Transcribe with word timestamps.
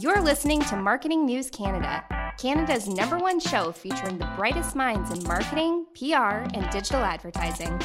You're 0.00 0.20
listening 0.20 0.60
to 0.66 0.76
Marketing 0.76 1.26
News 1.26 1.50
Canada, 1.50 2.04
Canada's 2.38 2.86
number 2.86 3.18
one 3.18 3.40
show 3.40 3.72
featuring 3.72 4.16
the 4.16 4.30
brightest 4.36 4.76
minds 4.76 5.10
in 5.10 5.24
marketing, 5.24 5.86
PR, 5.98 6.46
and 6.54 6.70
digital 6.70 7.00
advertising. 7.00 7.76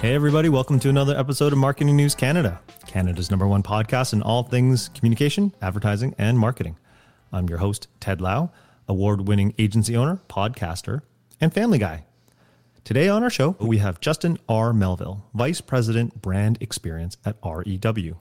Hey, 0.00 0.16
everybody, 0.16 0.48
welcome 0.48 0.80
to 0.80 0.88
another 0.88 1.16
episode 1.16 1.52
of 1.52 1.60
Marketing 1.60 1.94
News 1.94 2.16
Canada, 2.16 2.60
Canada's 2.84 3.30
number 3.30 3.46
one 3.46 3.62
podcast 3.62 4.12
in 4.12 4.22
all 4.22 4.42
things 4.42 4.88
communication, 4.88 5.54
advertising, 5.62 6.16
and 6.18 6.36
marketing. 6.36 6.76
I'm 7.32 7.48
your 7.48 7.58
host, 7.58 7.86
Ted 8.00 8.20
Lau, 8.20 8.50
award 8.88 9.28
winning 9.28 9.54
agency 9.58 9.96
owner, 9.96 10.18
podcaster, 10.28 11.02
and 11.40 11.54
family 11.54 11.78
guy. 11.78 12.06
Today 12.82 13.08
on 13.08 13.22
our 13.22 13.30
show, 13.30 13.54
we 13.60 13.78
have 13.78 14.00
Justin 14.00 14.36
R. 14.48 14.72
Melville, 14.72 15.26
Vice 15.32 15.60
President 15.60 16.20
Brand 16.20 16.58
Experience 16.60 17.18
at 17.24 17.36
REW. 17.44 18.16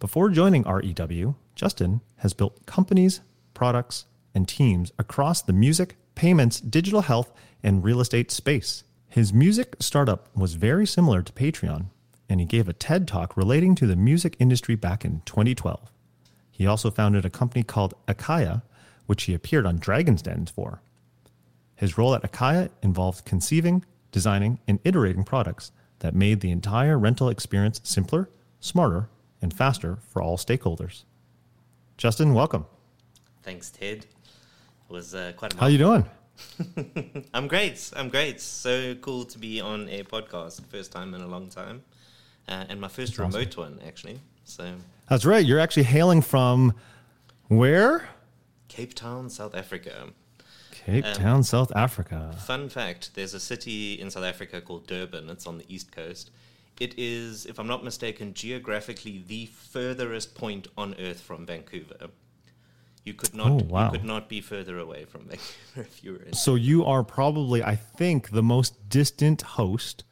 Before 0.00 0.30
joining 0.30 0.62
REW, 0.62 1.34
Justin 1.60 2.00
has 2.16 2.32
built 2.32 2.64
companies, 2.64 3.20
products, 3.52 4.06
and 4.34 4.48
teams 4.48 4.92
across 4.98 5.42
the 5.42 5.52
music, 5.52 5.96
payments, 6.14 6.58
digital 6.58 7.02
health, 7.02 7.30
and 7.62 7.84
real 7.84 8.00
estate 8.00 8.30
space. 8.30 8.82
His 9.08 9.34
music 9.34 9.76
startup 9.78 10.34
was 10.34 10.54
very 10.54 10.86
similar 10.86 11.20
to 11.20 11.32
Patreon, 11.34 11.90
and 12.30 12.40
he 12.40 12.46
gave 12.46 12.66
a 12.66 12.72
TED 12.72 13.06
talk 13.06 13.36
relating 13.36 13.74
to 13.74 13.86
the 13.86 13.94
music 13.94 14.36
industry 14.38 14.74
back 14.74 15.04
in 15.04 15.20
2012. 15.26 15.90
He 16.50 16.66
also 16.66 16.90
founded 16.90 17.26
a 17.26 17.30
company 17.30 17.62
called 17.62 17.92
Akaya, 18.08 18.62
which 19.04 19.24
he 19.24 19.34
appeared 19.34 19.66
on 19.66 19.76
Dragon's 19.76 20.22
Den 20.22 20.46
for. 20.46 20.80
His 21.76 21.98
role 21.98 22.14
at 22.14 22.22
Akaya 22.22 22.70
involved 22.82 23.26
conceiving, 23.26 23.84
designing, 24.12 24.60
and 24.66 24.80
iterating 24.82 25.24
products 25.24 25.72
that 25.98 26.14
made 26.14 26.40
the 26.40 26.52
entire 26.52 26.98
rental 26.98 27.28
experience 27.28 27.82
simpler, 27.84 28.30
smarter, 28.60 29.10
and 29.42 29.52
faster 29.52 29.98
for 30.08 30.22
all 30.22 30.38
stakeholders. 30.38 31.04
Justin, 32.00 32.32
welcome. 32.32 32.64
Thanks, 33.42 33.68
Ted. 33.68 34.06
It 34.06 34.06
was 34.88 35.14
uh, 35.14 35.34
quite 35.36 35.52
a 35.52 35.58
How 35.58 35.66
you 35.66 35.76
doing? 35.76 36.06
I'm 37.34 37.46
great. 37.46 37.92
I'm 37.94 38.08
great. 38.08 38.40
So 38.40 38.94
cool 38.94 39.24
to 39.26 39.38
be 39.38 39.60
on 39.60 39.86
a 39.90 40.02
podcast. 40.04 40.64
First 40.68 40.92
time 40.92 41.12
in 41.12 41.20
a 41.20 41.26
long 41.26 41.50
time. 41.50 41.82
Uh, 42.48 42.64
and 42.70 42.80
my 42.80 42.88
first 42.88 43.18
That's 43.18 43.34
remote 43.34 43.54
one, 43.58 43.80
actually. 43.86 44.18
So 44.44 44.76
That's 45.10 45.26
right. 45.26 45.44
You're 45.44 45.58
actually 45.58 45.82
hailing 45.82 46.22
from 46.22 46.72
where? 47.48 48.08
Cape 48.68 48.94
Town, 48.94 49.28
South 49.28 49.54
Africa. 49.54 50.06
Cape 50.70 51.04
Um, 51.04 51.12
Town, 51.12 51.42
South 51.42 51.70
Africa. 51.76 52.34
Fun 52.46 52.70
fact 52.70 53.14
there's 53.14 53.34
a 53.34 53.40
city 53.40 54.00
in 54.00 54.10
South 54.10 54.24
Africa 54.24 54.62
called 54.62 54.86
Durban. 54.86 55.28
It's 55.28 55.46
on 55.46 55.58
the 55.58 55.66
east 55.68 55.92
coast. 55.92 56.30
It 56.80 56.94
is, 56.98 57.44
if 57.44 57.58
I'm 57.60 57.66
not 57.66 57.84
mistaken, 57.84 58.32
geographically 58.32 59.22
the 59.28 59.46
furthest 59.46 60.34
point 60.34 60.66
on 60.78 60.94
Earth 60.98 61.20
from 61.20 61.44
Vancouver. 61.46 62.08
You 63.04 63.14
could 63.14 63.34
not, 63.34 63.50
Oh, 63.50 63.54
wow. 63.68 63.86
you 63.86 63.98
could 63.98 64.04
not 64.06 64.28
be 64.28 64.40
further 64.40 64.78
away 64.78 65.04
from 65.04 65.22
Vancouver 65.26 65.50
if 65.76 66.02
you 66.02 66.12
were 66.12 66.22
in. 66.22 66.32
So 66.32 66.54
you 66.54 66.84
are 66.86 67.04
probably, 67.04 67.62
I 67.62 67.76
think, 67.76 68.30
the 68.30 68.42
most 68.42 68.88
distant 68.88 69.42
host 69.42 70.04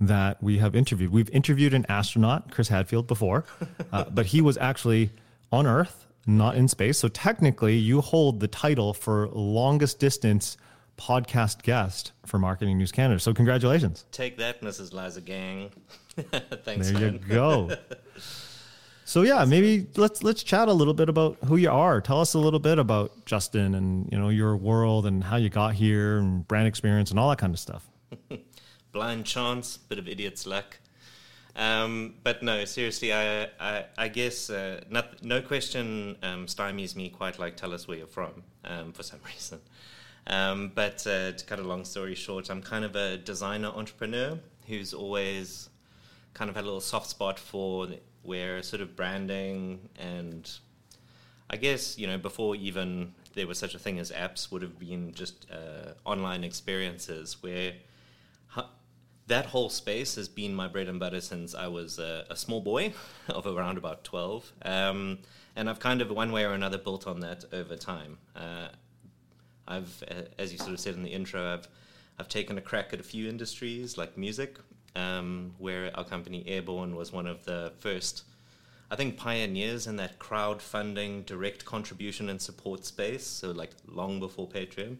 that 0.00 0.42
we 0.42 0.58
have 0.58 0.74
interviewed. 0.76 1.10
We've 1.12 1.30
interviewed 1.30 1.74
an 1.74 1.84
astronaut, 1.88 2.50
Chris 2.50 2.68
Hadfield, 2.68 3.06
before, 3.06 3.44
uh, 3.92 4.04
but 4.04 4.26
he 4.26 4.40
was 4.40 4.56
actually 4.58 5.10
on 5.50 5.66
Earth, 5.66 6.06
not 6.26 6.56
in 6.56 6.68
space. 6.68 6.98
So 6.98 7.08
technically, 7.08 7.76
you 7.76 8.00
hold 8.00 8.38
the 8.40 8.48
title 8.48 8.94
for 8.94 9.28
longest 9.28 9.98
distance 9.98 10.56
podcast 10.96 11.62
guest 11.62 12.12
for 12.26 12.38
Marketing 12.38 12.78
News 12.78 12.92
Canada. 12.92 13.20
So 13.20 13.34
congratulations. 13.34 14.04
Take 14.12 14.38
that, 14.38 14.60
Mrs. 14.60 14.92
Liza 14.92 15.20
Gang. 15.20 15.70
Thanks, 16.64 16.90
There 16.90 17.12
you 17.12 17.18
go. 17.18 17.76
So 19.06 19.20
yeah, 19.20 19.44
maybe 19.44 19.86
let's 19.96 20.22
let's 20.22 20.42
chat 20.42 20.68
a 20.68 20.72
little 20.72 20.94
bit 20.94 21.10
about 21.10 21.36
who 21.44 21.56
you 21.56 21.70
are. 21.70 22.00
Tell 22.00 22.22
us 22.22 22.32
a 22.32 22.38
little 22.38 22.58
bit 22.58 22.78
about 22.78 23.26
Justin 23.26 23.74
and 23.74 24.08
you 24.10 24.18
know 24.18 24.30
your 24.30 24.56
world 24.56 25.04
and 25.04 25.22
how 25.22 25.36
you 25.36 25.50
got 25.50 25.74
here 25.74 26.18
and 26.18 26.48
brand 26.48 26.66
experience 26.66 27.10
and 27.10 27.20
all 27.20 27.28
that 27.28 27.38
kind 27.38 27.52
of 27.52 27.60
stuff. 27.60 27.86
blind 28.92 29.26
chance, 29.26 29.76
bit 29.76 29.98
of 29.98 30.08
idiot's 30.08 30.46
luck. 30.46 30.78
Um, 31.56 32.14
but 32.24 32.42
no, 32.42 32.64
seriously, 32.64 33.12
I, 33.12 33.44
I, 33.60 33.84
I 33.96 34.08
guess 34.08 34.50
uh, 34.50 34.80
not, 34.90 35.22
no 35.22 35.40
question 35.40 36.16
um, 36.22 36.46
stymies 36.46 36.96
me 36.96 37.10
quite 37.10 37.38
like 37.38 37.56
tell 37.56 37.72
us 37.72 37.86
where 37.86 37.96
you're 37.96 38.06
from 38.06 38.42
um, 38.64 38.92
for 38.92 39.02
some 39.02 39.20
reason. 39.26 39.60
Um, 40.26 40.72
but 40.74 41.06
uh, 41.06 41.32
to 41.32 41.44
cut 41.44 41.58
a 41.58 41.62
long 41.62 41.84
story 41.84 42.14
short, 42.14 42.48
I'm 42.50 42.62
kind 42.62 42.84
of 42.84 42.96
a 42.96 43.16
designer 43.18 43.68
entrepreneur 43.68 44.38
who's 44.66 44.94
always 44.94 45.68
kind 46.32 46.48
of 46.48 46.56
had 46.56 46.64
a 46.64 46.66
little 46.66 46.80
soft 46.80 47.08
spot 47.08 47.38
for 47.38 47.88
where 48.22 48.62
sort 48.62 48.80
of 48.80 48.96
branding 48.96 49.88
and 49.98 50.50
I 51.50 51.56
guess 51.56 51.98
you 51.98 52.06
know 52.06 52.16
before 52.16 52.56
even 52.56 53.12
there 53.34 53.46
was 53.46 53.58
such 53.58 53.74
a 53.74 53.78
thing 53.78 53.98
as 53.98 54.10
apps 54.10 54.50
would 54.50 54.62
have 54.62 54.78
been 54.78 55.12
just 55.12 55.46
uh, 55.52 55.92
online 56.04 56.42
experiences 56.42 57.36
where 57.42 57.74
that 59.26 59.46
whole 59.46 59.70
space 59.70 60.16
has 60.16 60.28
been 60.28 60.54
my 60.54 60.68
bread 60.68 60.88
and 60.88 61.00
butter 61.00 61.20
since 61.20 61.54
I 61.54 61.68
was 61.68 61.98
a, 61.98 62.26
a 62.28 62.36
small 62.36 62.60
boy 62.60 62.92
of 63.28 63.46
around 63.46 63.78
about 63.78 64.04
12. 64.04 64.52
Um, 64.62 65.18
and 65.56 65.70
I've 65.70 65.80
kind 65.80 66.02
of 66.02 66.10
one 66.10 66.32
way 66.32 66.44
or 66.44 66.52
another 66.52 66.78
built 66.78 67.06
on 67.06 67.20
that 67.20 67.44
over 67.52 67.76
time. 67.76 68.18
Uh, 68.36 68.68
I've, 69.66 70.02
as 70.38 70.52
you 70.52 70.58
sort 70.58 70.72
of 70.72 70.80
said 70.80 70.94
in 70.94 71.02
the 71.02 71.10
intro, 71.10 71.54
I've, 71.54 71.68
I've 72.18 72.28
taken 72.28 72.58
a 72.58 72.60
crack 72.60 72.92
at 72.92 73.00
a 73.00 73.02
few 73.02 73.28
industries 73.28 73.98
like 73.98 74.16
music, 74.16 74.58
um, 74.96 75.52
where 75.58 75.90
our 75.96 76.04
company 76.04 76.44
Airborne 76.46 76.94
was 76.94 77.12
one 77.12 77.26
of 77.26 77.44
the 77.44 77.72
first, 77.78 78.24
I 78.90 78.96
think, 78.96 79.16
pioneers 79.16 79.86
in 79.86 79.96
that 79.96 80.18
crowdfunding, 80.18 81.26
direct 81.26 81.64
contribution 81.64 82.28
and 82.28 82.40
support 82.40 82.84
space. 82.84 83.26
So, 83.26 83.50
like, 83.50 83.70
long 83.88 84.20
before 84.20 84.48
Patreon. 84.48 84.98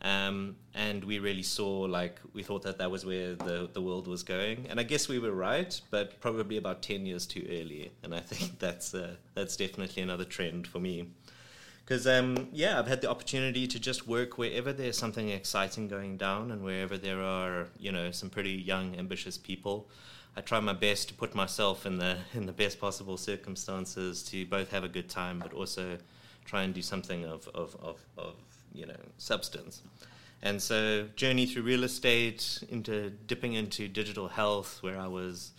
Um, 0.00 0.54
and 0.74 1.02
we 1.02 1.18
really 1.18 1.42
saw, 1.42 1.80
like, 1.80 2.20
we 2.32 2.42
thought 2.42 2.62
that 2.62 2.78
that 2.78 2.90
was 2.90 3.04
where 3.04 3.34
the, 3.34 3.68
the 3.72 3.82
world 3.82 4.06
was 4.06 4.22
going. 4.22 4.66
And 4.70 4.78
I 4.78 4.84
guess 4.84 5.08
we 5.08 5.18
were 5.18 5.32
right, 5.32 5.78
but 5.90 6.20
probably 6.20 6.56
about 6.56 6.82
10 6.82 7.04
years 7.04 7.26
too 7.26 7.44
early. 7.50 7.90
And 8.02 8.14
I 8.14 8.20
think 8.20 8.58
that's, 8.60 8.94
uh, 8.94 9.16
that's 9.34 9.56
definitely 9.56 10.02
another 10.02 10.24
trend 10.24 10.66
for 10.66 10.78
me. 10.78 11.08
Because, 11.88 12.06
um, 12.06 12.48
yeah, 12.52 12.78
I've 12.78 12.86
had 12.86 13.00
the 13.00 13.08
opportunity 13.08 13.66
to 13.66 13.80
just 13.80 14.06
work 14.06 14.36
wherever 14.36 14.74
there's 14.74 14.98
something 14.98 15.30
exciting 15.30 15.88
going 15.88 16.18
down 16.18 16.50
and 16.50 16.62
wherever 16.62 16.98
there 16.98 17.22
are, 17.22 17.68
you 17.78 17.90
know, 17.92 18.10
some 18.10 18.28
pretty 18.28 18.50
young, 18.50 18.94
ambitious 18.98 19.38
people. 19.38 19.88
I 20.36 20.42
try 20.42 20.60
my 20.60 20.74
best 20.74 21.08
to 21.08 21.14
put 21.14 21.34
myself 21.34 21.86
in 21.86 21.96
the, 21.96 22.18
in 22.34 22.44
the 22.44 22.52
best 22.52 22.78
possible 22.78 23.16
circumstances 23.16 24.22
to 24.24 24.44
both 24.44 24.70
have 24.70 24.84
a 24.84 24.88
good 24.88 25.08
time, 25.08 25.38
but 25.38 25.54
also 25.54 25.96
try 26.44 26.64
and 26.64 26.74
do 26.74 26.82
something 26.82 27.24
of, 27.24 27.48
of, 27.54 27.74
of, 27.80 27.98
of 28.18 28.34
you 28.74 28.84
know, 28.84 29.00
substance. 29.16 29.80
And 30.42 30.60
so, 30.60 31.08
journey 31.16 31.46
through 31.46 31.62
real 31.62 31.84
estate, 31.84 32.64
into 32.68 33.08
dipping 33.08 33.54
into 33.54 33.88
digital 33.88 34.28
health, 34.28 34.82
where 34.82 35.00
I 35.00 35.06
was 35.06 35.52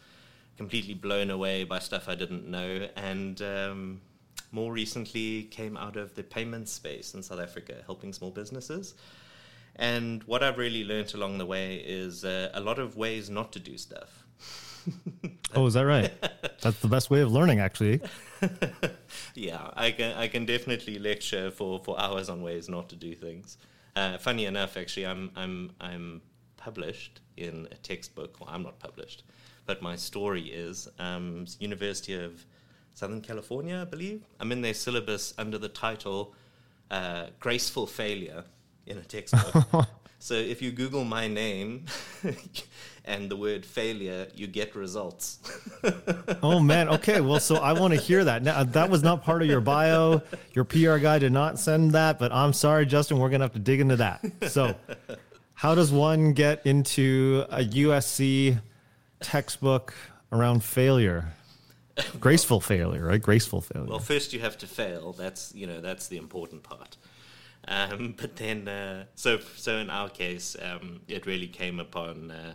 completely 0.58 0.94
blown 0.94 1.32
away 1.32 1.64
by 1.64 1.80
stuff 1.80 2.08
I 2.08 2.14
didn't 2.14 2.48
know, 2.48 2.88
and 2.96 3.42
um, 3.42 4.02
more 4.52 4.72
recently 4.72 5.44
came 5.44 5.78
out 5.78 5.96
of 5.96 6.16
the 6.16 6.24
payment 6.24 6.70
space 6.70 7.14
in 7.14 7.24
South 7.24 7.40
Africa, 7.40 7.76
helping 7.86 8.14
small 8.14 8.32
businesses. 8.32 8.96
And 9.76 10.24
what 10.24 10.44
I've 10.44 10.58
really 10.58 10.84
learned 10.84 11.14
along 11.14 11.38
the 11.38 11.46
way 11.46 11.78
is 11.78 12.26
uh, 12.26 12.50
a 12.54 12.60
lot 12.60 12.80
of 12.80 12.98
ways 12.98 13.30
not 13.30 13.52
to 13.54 13.60
do 13.60 13.78
stuff. 13.78 14.26
Oh, 15.56 15.66
is 15.66 15.74
that 15.74 15.86
right? 15.86 16.14
That's 16.62 16.80
the 16.80 16.88
best 16.88 17.10
way 17.10 17.22
of 17.22 17.32
learning, 17.32 17.60
actually. 17.60 18.02
yeah, 19.34 19.72
I 19.74 19.90
can 19.90 20.16
I 20.16 20.28
can 20.28 20.46
definitely 20.46 21.00
lecture 21.00 21.50
for, 21.50 21.80
for 21.80 22.00
hours 22.00 22.30
on 22.30 22.44
ways 22.44 22.70
not 22.70 22.88
to 22.90 22.96
do 22.96 23.16
things. 23.16 23.58
Uh, 23.96 24.20
funny 24.20 24.46
enough, 24.46 24.78
actually, 24.78 25.08
I'm 25.08 25.32
I'm 25.36 25.72
I'm 25.82 26.22
published 26.58 27.22
in 27.36 27.68
a 27.72 27.76
textbook. 27.76 28.40
Well, 28.40 28.50
I'm 28.52 28.62
not 28.62 28.80
published, 28.80 29.24
but 29.66 29.82
my 29.82 29.96
story 29.96 30.44
is 30.44 30.88
um, 31.00 31.48
University 31.60 32.14
of 32.14 32.46
Southern 33.00 33.22
California, 33.22 33.80
I 33.82 33.86
believe. 33.86 34.26
I'm 34.42 34.52
in 34.52 34.62
their 34.62 34.74
syllabus 34.74 35.34
under 35.38 35.58
the 35.58 35.70
title 35.70 36.36
uh, 36.92 37.28
"Graceful 37.40 37.88
Failure" 37.88 38.44
in 38.88 38.98
a 38.98 39.02
textbook. 39.04 39.88
so 40.20 40.34
if 40.34 40.62
you 40.62 40.72
Google 40.72 41.06
my 41.06 41.26
name 41.26 41.86
and 43.06 43.32
the 43.32 43.38
word 43.38 43.66
failure, 43.66 44.28
you 44.36 44.48
get 44.48 44.76
results. 44.76 45.40
Oh 46.42 46.60
man. 46.60 46.88
Okay. 46.90 47.20
Well, 47.22 47.40
so 47.40 47.56
I 47.56 47.74
want 47.74 47.94
to 47.94 48.00
hear 48.00 48.24
that. 48.24 48.44
Now 48.44 48.64
that 48.64 48.90
was 48.90 49.02
not 49.02 49.24
part 49.24 49.42
of 49.42 49.48
your 49.48 49.62
bio. 49.62 50.22
Your 50.54 50.64
PR 50.64 50.98
guy 50.98 51.20
did 51.20 51.34
not 51.34 51.58
send 51.60 51.92
that, 51.94 52.20
but 52.20 52.32
I'm 52.32 52.54
sorry, 52.54 52.86
Justin. 52.86 53.18
We're 53.20 53.30
gonna 53.30 53.46
have 53.46 53.54
to 53.54 53.60
dig 53.60 53.80
into 53.80 53.98
that. 53.98 54.20
So, 54.48 54.76
how 55.54 55.74
does 55.74 55.92
one 55.92 56.34
get 56.34 56.66
into 56.66 57.46
a 57.50 57.64
USC 57.64 58.60
textbook 59.22 59.94
around 60.32 60.64
failure? 60.64 61.34
Graceful 62.20 62.62
failure, 62.62 63.06
right? 63.06 63.22
Graceful 63.22 63.62
failure. 63.62 63.90
Well, 63.90 64.00
first 64.00 64.34
you 64.34 64.40
have 64.40 64.58
to 64.60 64.68
fail. 64.68 65.14
That's 65.14 65.54
you 65.56 65.68
know 65.68 65.82
that's 65.82 66.08
the 66.08 66.18
important 66.18 66.64
part. 66.64 66.98
Um, 67.68 68.16
but 68.22 68.36
then, 68.36 68.68
uh, 68.68 69.06
so 69.16 69.40
so 69.56 69.78
in 69.78 69.90
our 69.90 70.10
case, 70.10 70.56
um, 70.62 71.02
it 71.08 71.26
really 71.26 71.48
came 71.48 71.80
upon 71.80 72.32
uh, 72.32 72.54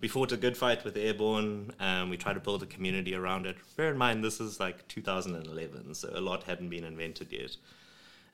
we 0.00 0.08
fought 0.08 0.32
a 0.32 0.36
good 0.36 0.56
fight 0.56 0.84
with 0.84 0.96
Airborne. 0.96 1.72
Um, 1.80 2.10
we 2.10 2.16
tried 2.16 2.34
to 2.34 2.40
build 2.40 2.62
a 2.62 2.66
community 2.66 3.14
around 3.14 3.46
it. 3.46 3.56
Bear 3.76 3.90
in 3.90 3.98
mind, 3.98 4.22
this 4.22 4.40
is 4.40 4.60
like 4.60 4.86
2011, 4.88 5.94
so 5.94 6.10
a 6.12 6.20
lot 6.20 6.42
hadn't 6.42 6.68
been 6.68 6.84
invented 6.84 7.32
yet, 7.32 7.56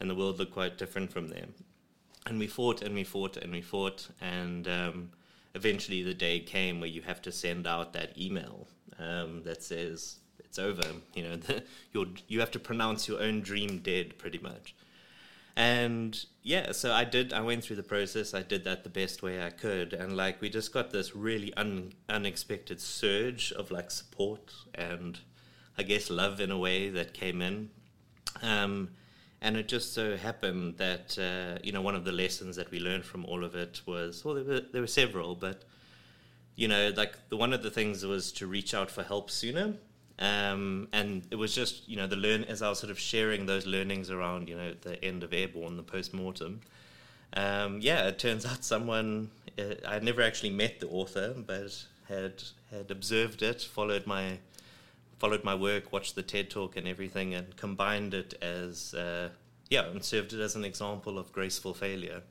and 0.00 0.10
the 0.10 0.14
world 0.14 0.38
looked 0.38 0.52
quite 0.52 0.76
different 0.76 1.12
from 1.12 1.28
there. 1.28 1.46
And 2.26 2.38
we 2.38 2.46
fought 2.46 2.82
and 2.82 2.94
we 2.94 3.04
fought 3.04 3.36
and 3.36 3.52
we 3.52 3.62
fought, 3.62 4.08
and 4.20 4.66
um, 4.66 5.10
eventually 5.54 6.02
the 6.02 6.14
day 6.14 6.40
came 6.40 6.80
where 6.80 6.88
you 6.88 7.02
have 7.02 7.22
to 7.22 7.32
send 7.32 7.66
out 7.66 7.92
that 7.92 8.18
email 8.18 8.66
um, 8.98 9.42
that 9.44 9.62
says 9.62 10.18
it's 10.52 10.58
over. 10.58 10.82
You 11.14 11.22
know, 11.22 11.36
the, 11.36 11.62
you 12.28 12.40
have 12.40 12.50
to 12.50 12.58
pronounce 12.58 13.08
your 13.08 13.22
own 13.22 13.40
dream 13.40 13.78
dead, 13.78 14.18
pretty 14.18 14.38
much. 14.38 14.74
And 15.56 16.24
yeah, 16.42 16.72
so 16.72 16.92
I 16.92 17.04
did. 17.04 17.32
I 17.32 17.40
went 17.40 17.64
through 17.64 17.76
the 17.76 17.82
process. 17.82 18.34
I 18.34 18.42
did 18.42 18.64
that 18.64 18.84
the 18.84 18.90
best 18.90 19.22
way 19.22 19.42
I 19.42 19.50
could, 19.50 19.92
and 19.92 20.16
like 20.16 20.40
we 20.40 20.50
just 20.50 20.72
got 20.72 20.90
this 20.90 21.14
really 21.16 21.52
un, 21.54 21.92
unexpected 22.08 22.80
surge 22.80 23.52
of 23.52 23.70
like 23.70 23.90
support 23.90 24.52
and 24.74 25.18
I 25.76 25.82
guess 25.82 26.10
love 26.10 26.40
in 26.40 26.50
a 26.50 26.58
way 26.58 26.88
that 26.90 27.12
came 27.12 27.42
in. 27.42 27.70
Um, 28.42 28.90
and 29.42 29.56
it 29.56 29.68
just 29.68 29.92
so 29.92 30.16
happened 30.16 30.78
that 30.78 31.18
uh, 31.18 31.58
you 31.62 31.72
know 31.72 31.82
one 31.82 31.94
of 31.94 32.04
the 32.04 32.12
lessons 32.12 32.56
that 32.56 32.70
we 32.70 32.78
learned 32.78 33.04
from 33.04 33.24
all 33.26 33.44
of 33.44 33.54
it 33.54 33.82
was 33.86 34.24
well 34.24 34.34
there 34.34 34.44
were 34.44 34.60
there 34.72 34.82
were 34.82 34.86
several, 34.86 35.34
but 35.34 35.64
you 36.56 36.68
know 36.68 36.92
like 36.94 37.28
the 37.30 37.36
one 37.38 37.52
of 37.54 37.62
the 37.62 37.70
things 37.70 38.04
was 38.04 38.32
to 38.32 38.46
reach 38.46 38.74
out 38.74 38.90
for 38.90 39.02
help 39.02 39.30
sooner 39.30 39.74
um, 40.22 40.88
and 40.92 41.26
it 41.32 41.36
was 41.36 41.52
just, 41.52 41.88
you 41.88 41.96
know, 41.96 42.06
the 42.06 42.16
learn 42.16 42.44
as 42.44 42.62
I 42.62 42.68
was 42.68 42.78
sort 42.78 42.92
of 42.92 42.98
sharing 42.98 43.46
those 43.46 43.66
learnings 43.66 44.08
around, 44.08 44.48
you 44.48 44.56
know, 44.56 44.72
the 44.80 45.04
end 45.04 45.24
of 45.24 45.32
Airborne, 45.32 45.76
the 45.76 45.82
post 45.82 46.14
mortem. 46.14 46.60
Um, 47.34 47.80
yeah, 47.80 48.06
it 48.06 48.20
turns 48.20 48.46
out 48.50 48.62
someone 48.64 49.30
uh, 49.58 49.74
I 49.86 49.98
never 49.98 50.22
actually 50.22 50.50
met 50.50 50.78
the 50.78 50.88
author, 50.88 51.34
but 51.36 51.84
had 52.08 52.42
had 52.70 52.90
observed 52.90 53.42
it, 53.42 53.62
followed 53.62 54.06
my 54.06 54.38
followed 55.18 55.42
my 55.42 55.56
work, 55.56 55.92
watched 55.92 56.14
the 56.14 56.22
TED 56.22 56.50
talk 56.50 56.76
and 56.76 56.86
everything, 56.86 57.34
and 57.34 57.56
combined 57.56 58.14
it 58.14 58.34
as 58.40 58.94
uh, 58.94 59.30
yeah, 59.70 59.86
and 59.86 60.04
served 60.04 60.32
it 60.32 60.40
as 60.40 60.54
an 60.54 60.64
example 60.64 61.18
of 61.18 61.32
graceful 61.32 61.74
failure. 61.74 62.22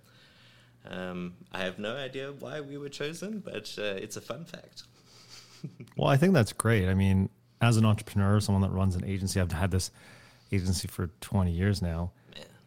Um, 0.90 1.34
I 1.52 1.60
have 1.60 1.78
no 1.78 1.96
idea 1.96 2.32
why 2.32 2.62
we 2.62 2.78
were 2.78 2.90
chosen, 2.90 3.40
but 3.40 3.76
uh, 3.78 4.00
it's 4.00 4.16
a 4.16 4.22
fun 4.22 4.46
fact. 4.46 4.84
well, 5.98 6.08
I 6.08 6.18
think 6.18 6.34
that's 6.34 6.54
great. 6.54 6.88
I 6.88 6.96
mean, 6.96 7.30
as 7.62 7.78
an 7.78 7.86
entrepreneur, 7.86 8.40
someone 8.40 8.62
that 8.64 8.72
runs 8.72 8.96
an 8.96 9.06
agency, 9.06 9.40
I've 9.40 9.52
had 9.52 9.72
this 9.72 9.92
agency 10.52 10.88
for 10.88 11.08
20 11.22 11.52
years 11.52 11.82
now. 11.82 12.12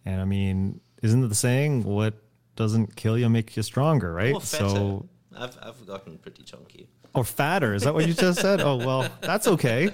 And 0.06 0.20
I 0.20 0.25
mean, 0.25 0.81
isn't 1.02 1.25
it 1.25 1.29
the 1.29 1.35
saying, 1.35 1.85
what 1.85 2.14
doesn't 2.56 2.94
kill 2.94 3.19
you 3.19 3.29
make 3.29 3.56
you 3.56 3.62
stronger, 3.62 4.12
right? 4.12 4.41
so 4.43 5.06
I've, 5.37 5.56
I've 5.62 5.87
gotten 5.87 6.19
pretty 6.19 6.43
chunky. 6.43 6.88
Or 7.14 7.25
fatter. 7.25 7.75
Is 7.75 7.82
that 7.82 7.94
what 7.94 8.06
you 8.06 8.12
just 8.12 8.41
said? 8.41 8.61
Oh, 8.61 8.76
well, 8.76 9.08
that's 9.20 9.49
okay. 9.49 9.91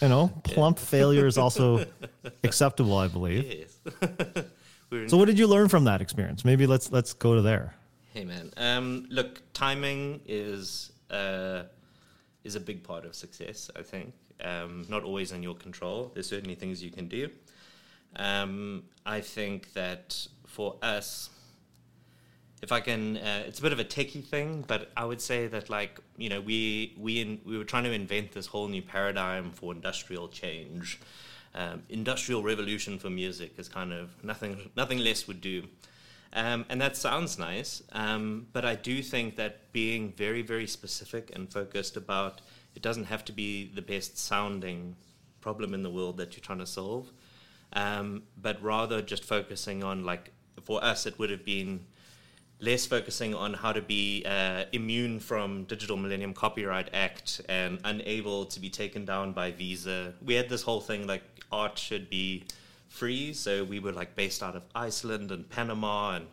You 0.00 0.08
know, 0.08 0.32
plump 0.44 0.78
yeah. 0.78 0.84
failure 0.84 1.26
is 1.26 1.36
also 1.36 1.84
acceptable, 2.44 2.96
I 2.96 3.08
believe. 3.08 3.44
Yes. 3.44 3.78
so 5.10 5.16
what 5.18 5.26
did 5.26 5.38
you 5.38 5.46
learn 5.46 5.68
from 5.68 5.84
that 5.84 6.00
experience? 6.00 6.44
Maybe 6.44 6.66
let's 6.66 6.90
let's 6.90 7.12
go 7.12 7.34
to 7.34 7.42
there. 7.42 7.74
Hey 8.14 8.24
man. 8.24 8.52
Um, 8.56 9.06
look, 9.10 9.42
timing 9.52 10.20
is 10.24 10.92
uh, 11.10 11.64
is 12.42 12.54
a 12.54 12.60
big 12.60 12.82
part 12.84 13.04
of 13.04 13.14
success, 13.14 13.70
I 13.76 13.82
think 13.82 14.14
um, 14.44 14.84
not 14.88 15.04
always 15.04 15.32
in 15.32 15.42
your 15.42 15.54
control. 15.54 16.10
There's 16.14 16.28
certainly 16.28 16.54
things 16.54 16.82
you 16.82 16.90
can 16.90 17.08
do. 17.08 17.30
Um, 18.16 18.84
I 19.06 19.20
think 19.20 19.72
that 19.72 20.26
for 20.46 20.76
us, 20.82 21.30
if 22.62 22.70
I 22.70 22.80
can, 22.80 23.16
uh, 23.16 23.42
it's 23.46 23.58
a 23.58 23.62
bit 23.62 23.72
of 23.72 23.80
a 23.80 23.84
techie 23.84 24.24
thing, 24.24 24.64
but 24.66 24.90
I 24.96 25.04
would 25.04 25.20
say 25.20 25.48
that 25.48 25.68
like 25.68 25.98
you 26.16 26.28
know 26.28 26.40
we 26.40 26.94
we 26.98 27.20
in, 27.20 27.40
we 27.44 27.58
were 27.58 27.64
trying 27.64 27.84
to 27.84 27.92
invent 27.92 28.32
this 28.32 28.46
whole 28.46 28.68
new 28.68 28.82
paradigm 28.82 29.50
for 29.50 29.72
industrial 29.72 30.28
change. 30.28 31.00
Um, 31.54 31.82
industrial 31.90 32.42
revolution 32.42 32.98
for 32.98 33.10
music 33.10 33.54
is 33.58 33.68
kind 33.68 33.92
of 33.92 34.22
nothing 34.22 34.70
nothing 34.76 34.98
less 34.98 35.26
would 35.26 35.40
do. 35.40 35.64
Um, 36.34 36.64
and 36.70 36.80
that 36.80 36.96
sounds 36.96 37.38
nice, 37.38 37.82
um, 37.92 38.46
but 38.54 38.64
I 38.64 38.74
do 38.74 39.02
think 39.02 39.36
that 39.36 39.70
being 39.72 40.14
very, 40.16 40.40
very 40.40 40.66
specific 40.66 41.30
and 41.34 41.52
focused 41.52 41.94
about 41.94 42.40
it 42.74 42.82
doesn't 42.82 43.04
have 43.04 43.24
to 43.26 43.32
be 43.32 43.70
the 43.74 43.82
best 43.82 44.18
sounding 44.18 44.96
problem 45.40 45.74
in 45.74 45.82
the 45.82 45.90
world 45.90 46.16
that 46.16 46.34
you're 46.34 46.42
trying 46.42 46.58
to 46.58 46.66
solve, 46.66 47.12
um, 47.74 48.22
but 48.40 48.62
rather 48.62 49.02
just 49.02 49.24
focusing 49.24 49.82
on 49.82 50.04
like 50.04 50.30
for 50.62 50.82
us 50.84 51.06
it 51.06 51.18
would 51.18 51.30
have 51.30 51.44
been 51.44 51.80
less 52.60 52.86
focusing 52.86 53.34
on 53.34 53.52
how 53.54 53.72
to 53.72 53.82
be 53.82 54.24
uh, 54.24 54.64
immune 54.72 55.18
from 55.18 55.64
digital 55.64 55.96
millennium 55.96 56.32
copyright 56.32 56.88
act 56.94 57.40
and 57.48 57.80
unable 57.84 58.44
to 58.46 58.60
be 58.60 58.70
taken 58.70 59.04
down 59.04 59.32
by 59.32 59.50
visa. 59.50 60.14
We 60.24 60.34
had 60.34 60.48
this 60.48 60.62
whole 60.62 60.80
thing 60.80 61.06
like 61.06 61.24
art 61.50 61.76
should 61.76 62.08
be 62.08 62.44
free 62.88 63.32
so 63.32 63.64
we 63.64 63.80
were 63.80 63.92
like 63.92 64.14
based 64.14 64.42
out 64.42 64.54
of 64.54 64.62
iceland 64.74 65.32
and 65.32 65.48
panama 65.48 66.16
and 66.16 66.26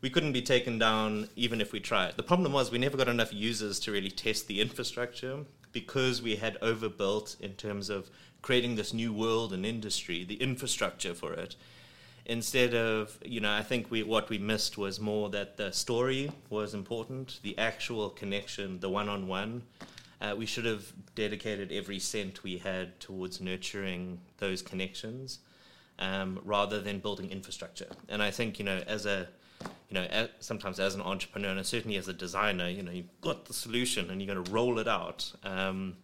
we 0.00 0.10
couldn't 0.10 0.32
be 0.32 0.42
taken 0.42 0.78
down 0.78 1.28
even 1.36 1.60
if 1.60 1.72
we 1.72 1.78
tried. 1.78 2.16
The 2.16 2.24
problem 2.24 2.52
was 2.52 2.72
we 2.72 2.78
never 2.78 2.96
got 2.96 3.08
enough 3.08 3.32
users 3.32 3.78
to 3.80 3.92
really 3.92 4.10
test 4.10 4.48
the 4.48 4.60
infrastructure 4.60 5.44
because 5.72 6.22
we 6.22 6.36
had 6.36 6.56
overbuilt 6.60 7.36
in 7.40 7.54
terms 7.54 7.90
of 7.90 8.10
creating 8.42 8.76
this 8.76 8.92
new 8.92 9.12
world 9.12 9.52
and 9.52 9.64
industry, 9.64 10.24
the 10.24 10.34
infrastructure 10.42 11.14
for 11.14 11.32
it. 11.32 11.56
Instead 12.24 12.74
of, 12.74 13.18
you 13.24 13.40
know, 13.40 13.52
I 13.52 13.62
think 13.62 13.90
we 13.90 14.02
what 14.02 14.28
we 14.28 14.38
missed 14.38 14.78
was 14.78 15.00
more 15.00 15.28
that 15.30 15.56
the 15.56 15.72
story 15.72 16.30
was 16.50 16.74
important, 16.74 17.40
the 17.42 17.58
actual 17.58 18.10
connection, 18.10 18.78
the 18.80 18.88
one-on-one. 18.88 19.62
Uh, 20.20 20.34
we 20.36 20.46
should 20.46 20.64
have 20.64 20.92
dedicated 21.16 21.72
every 21.72 21.98
cent 21.98 22.44
we 22.44 22.58
had 22.58 23.00
towards 23.00 23.40
nurturing 23.40 24.20
those 24.38 24.62
connections 24.62 25.40
um, 25.98 26.40
rather 26.44 26.80
than 26.80 27.00
building 27.00 27.28
infrastructure. 27.30 27.88
And 28.08 28.22
I 28.22 28.30
think, 28.30 28.58
you 28.60 28.64
know, 28.64 28.82
as 28.86 29.04
a 29.04 29.28
you 29.88 29.94
know, 29.94 30.28
sometimes 30.40 30.80
as 30.80 30.94
an 30.94 31.02
entrepreneur 31.02 31.50
and 31.50 31.66
certainly 31.66 31.96
as 31.98 32.08
a 32.08 32.14
designer, 32.14 32.68
you 32.68 32.82
know, 32.82 32.90
you've 32.90 33.20
got 33.20 33.44
the 33.44 33.52
solution 33.52 34.10
and 34.10 34.22
you're 34.22 34.34
going 34.34 34.44
to 34.44 34.50
roll 34.50 34.78
it 34.78 34.88
out. 34.88 35.30
Um, 35.44 35.96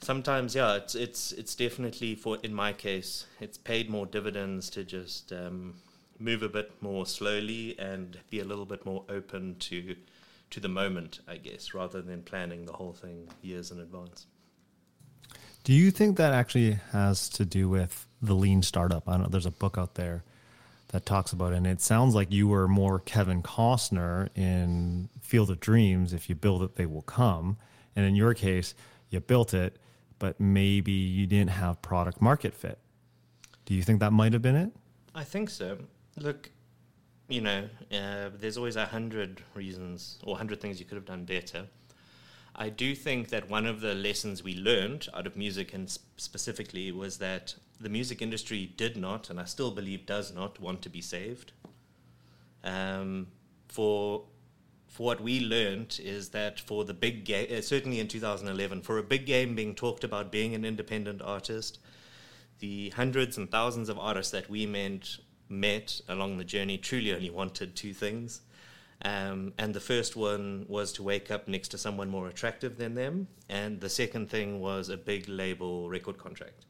sometimes, 0.00 0.54
yeah, 0.54 0.74
it's 0.74 0.94
it's 0.94 1.32
it's 1.32 1.54
definitely 1.54 2.14
for 2.14 2.38
in 2.42 2.52
my 2.52 2.72
case, 2.72 3.26
it's 3.40 3.56
paid 3.56 3.88
more 3.88 4.06
dividends 4.06 4.68
to 4.70 4.84
just 4.84 5.32
um, 5.32 5.74
move 6.18 6.42
a 6.42 6.48
bit 6.48 6.72
more 6.80 7.06
slowly 7.06 7.78
and 7.78 8.18
be 8.30 8.40
a 8.40 8.44
little 8.44 8.66
bit 8.66 8.84
more 8.84 9.04
open 9.08 9.56
to 9.60 9.96
to 10.50 10.60
the 10.60 10.68
moment, 10.68 11.20
I 11.26 11.38
guess, 11.38 11.74
rather 11.74 12.02
than 12.02 12.22
planning 12.22 12.66
the 12.66 12.74
whole 12.74 12.92
thing 12.92 13.28
years 13.42 13.70
in 13.70 13.80
advance. 13.80 14.26
Do 15.64 15.72
you 15.72 15.90
think 15.90 16.18
that 16.18 16.34
actually 16.34 16.78
has 16.92 17.30
to 17.30 17.46
do 17.46 17.70
with 17.70 18.06
the 18.20 18.34
lean 18.34 18.62
startup? 18.62 19.08
I 19.08 19.16
know. 19.16 19.28
There's 19.28 19.46
a 19.46 19.50
book 19.50 19.78
out 19.78 19.94
there 19.94 20.22
that 20.94 21.04
talks 21.04 21.32
about 21.32 21.52
it. 21.52 21.56
And 21.56 21.66
it 21.66 21.80
sounds 21.80 22.14
like 22.14 22.30
you 22.30 22.46
were 22.46 22.68
more 22.68 23.00
Kevin 23.00 23.42
Costner 23.42 24.28
in 24.36 25.08
Field 25.20 25.50
of 25.50 25.58
Dreams. 25.58 26.12
If 26.12 26.28
you 26.28 26.36
build 26.36 26.62
it, 26.62 26.76
they 26.76 26.86
will 26.86 27.02
come. 27.02 27.56
And 27.96 28.06
in 28.06 28.14
your 28.14 28.32
case, 28.32 28.76
you 29.10 29.18
built 29.18 29.52
it, 29.54 29.76
but 30.20 30.38
maybe 30.38 30.92
you 30.92 31.26
didn't 31.26 31.50
have 31.50 31.82
product 31.82 32.22
market 32.22 32.54
fit. 32.54 32.78
Do 33.64 33.74
you 33.74 33.82
think 33.82 33.98
that 33.98 34.12
might 34.12 34.34
have 34.34 34.42
been 34.42 34.54
it? 34.54 34.70
I 35.16 35.24
think 35.24 35.50
so. 35.50 35.78
Look, 36.16 36.52
you 37.26 37.40
know, 37.40 37.68
uh, 37.90 38.30
there's 38.38 38.56
always 38.56 38.76
a 38.76 38.86
hundred 38.86 39.42
reasons 39.56 40.20
or 40.22 40.36
a 40.36 40.38
hundred 40.38 40.60
things 40.60 40.78
you 40.78 40.86
could 40.86 40.94
have 40.94 41.06
done 41.06 41.24
better. 41.24 41.66
I 42.56 42.68
do 42.68 42.94
think 42.94 43.30
that 43.30 43.50
one 43.50 43.66
of 43.66 43.80
the 43.80 43.94
lessons 43.94 44.42
we 44.42 44.54
learned 44.54 45.08
out 45.12 45.26
of 45.26 45.36
music 45.36 45.74
and 45.74 45.90
sp- 45.90 46.06
specifically 46.16 46.92
was 46.92 47.18
that 47.18 47.54
the 47.80 47.88
music 47.88 48.22
industry 48.22 48.72
did 48.76 48.96
not, 48.96 49.28
and 49.28 49.40
I 49.40 49.44
still 49.44 49.72
believe 49.72 50.06
does 50.06 50.32
not, 50.32 50.60
want 50.60 50.80
to 50.82 50.88
be 50.88 51.00
saved. 51.00 51.52
Um, 52.62 53.28
for 53.68 54.24
for 54.86 55.06
what 55.06 55.20
we 55.20 55.40
learned 55.40 55.98
is 56.04 56.28
that 56.28 56.60
for 56.60 56.84
the 56.84 56.94
big 56.94 57.24
game, 57.24 57.48
uh, 57.52 57.60
certainly 57.60 57.98
in 57.98 58.06
2011, 58.06 58.82
for 58.82 58.96
a 58.98 59.02
big 59.02 59.26
game 59.26 59.56
being 59.56 59.74
talked 59.74 60.04
about 60.04 60.30
being 60.30 60.54
an 60.54 60.64
independent 60.64 61.20
artist, 61.20 61.80
the 62.60 62.90
hundreds 62.90 63.36
and 63.36 63.50
thousands 63.50 63.88
of 63.88 63.98
artists 63.98 64.30
that 64.30 64.48
we 64.48 64.66
met 64.66 65.18
met 65.48 66.00
along 66.08 66.38
the 66.38 66.44
journey 66.44 66.78
truly 66.78 67.12
only 67.12 67.28
wanted 67.28 67.74
two 67.74 67.92
things. 67.92 68.42
Um, 69.04 69.52
and 69.58 69.74
the 69.74 69.80
first 69.80 70.16
one 70.16 70.64
was 70.66 70.92
to 70.94 71.02
wake 71.02 71.30
up 71.30 71.46
next 71.46 71.68
to 71.68 71.78
someone 71.78 72.08
more 72.08 72.28
attractive 72.28 72.78
than 72.78 72.94
them. 72.94 73.28
And 73.50 73.80
the 73.80 73.90
second 73.90 74.30
thing 74.30 74.60
was 74.60 74.88
a 74.88 74.96
big 74.96 75.28
label 75.28 75.90
record 75.90 76.16
contract. 76.16 76.64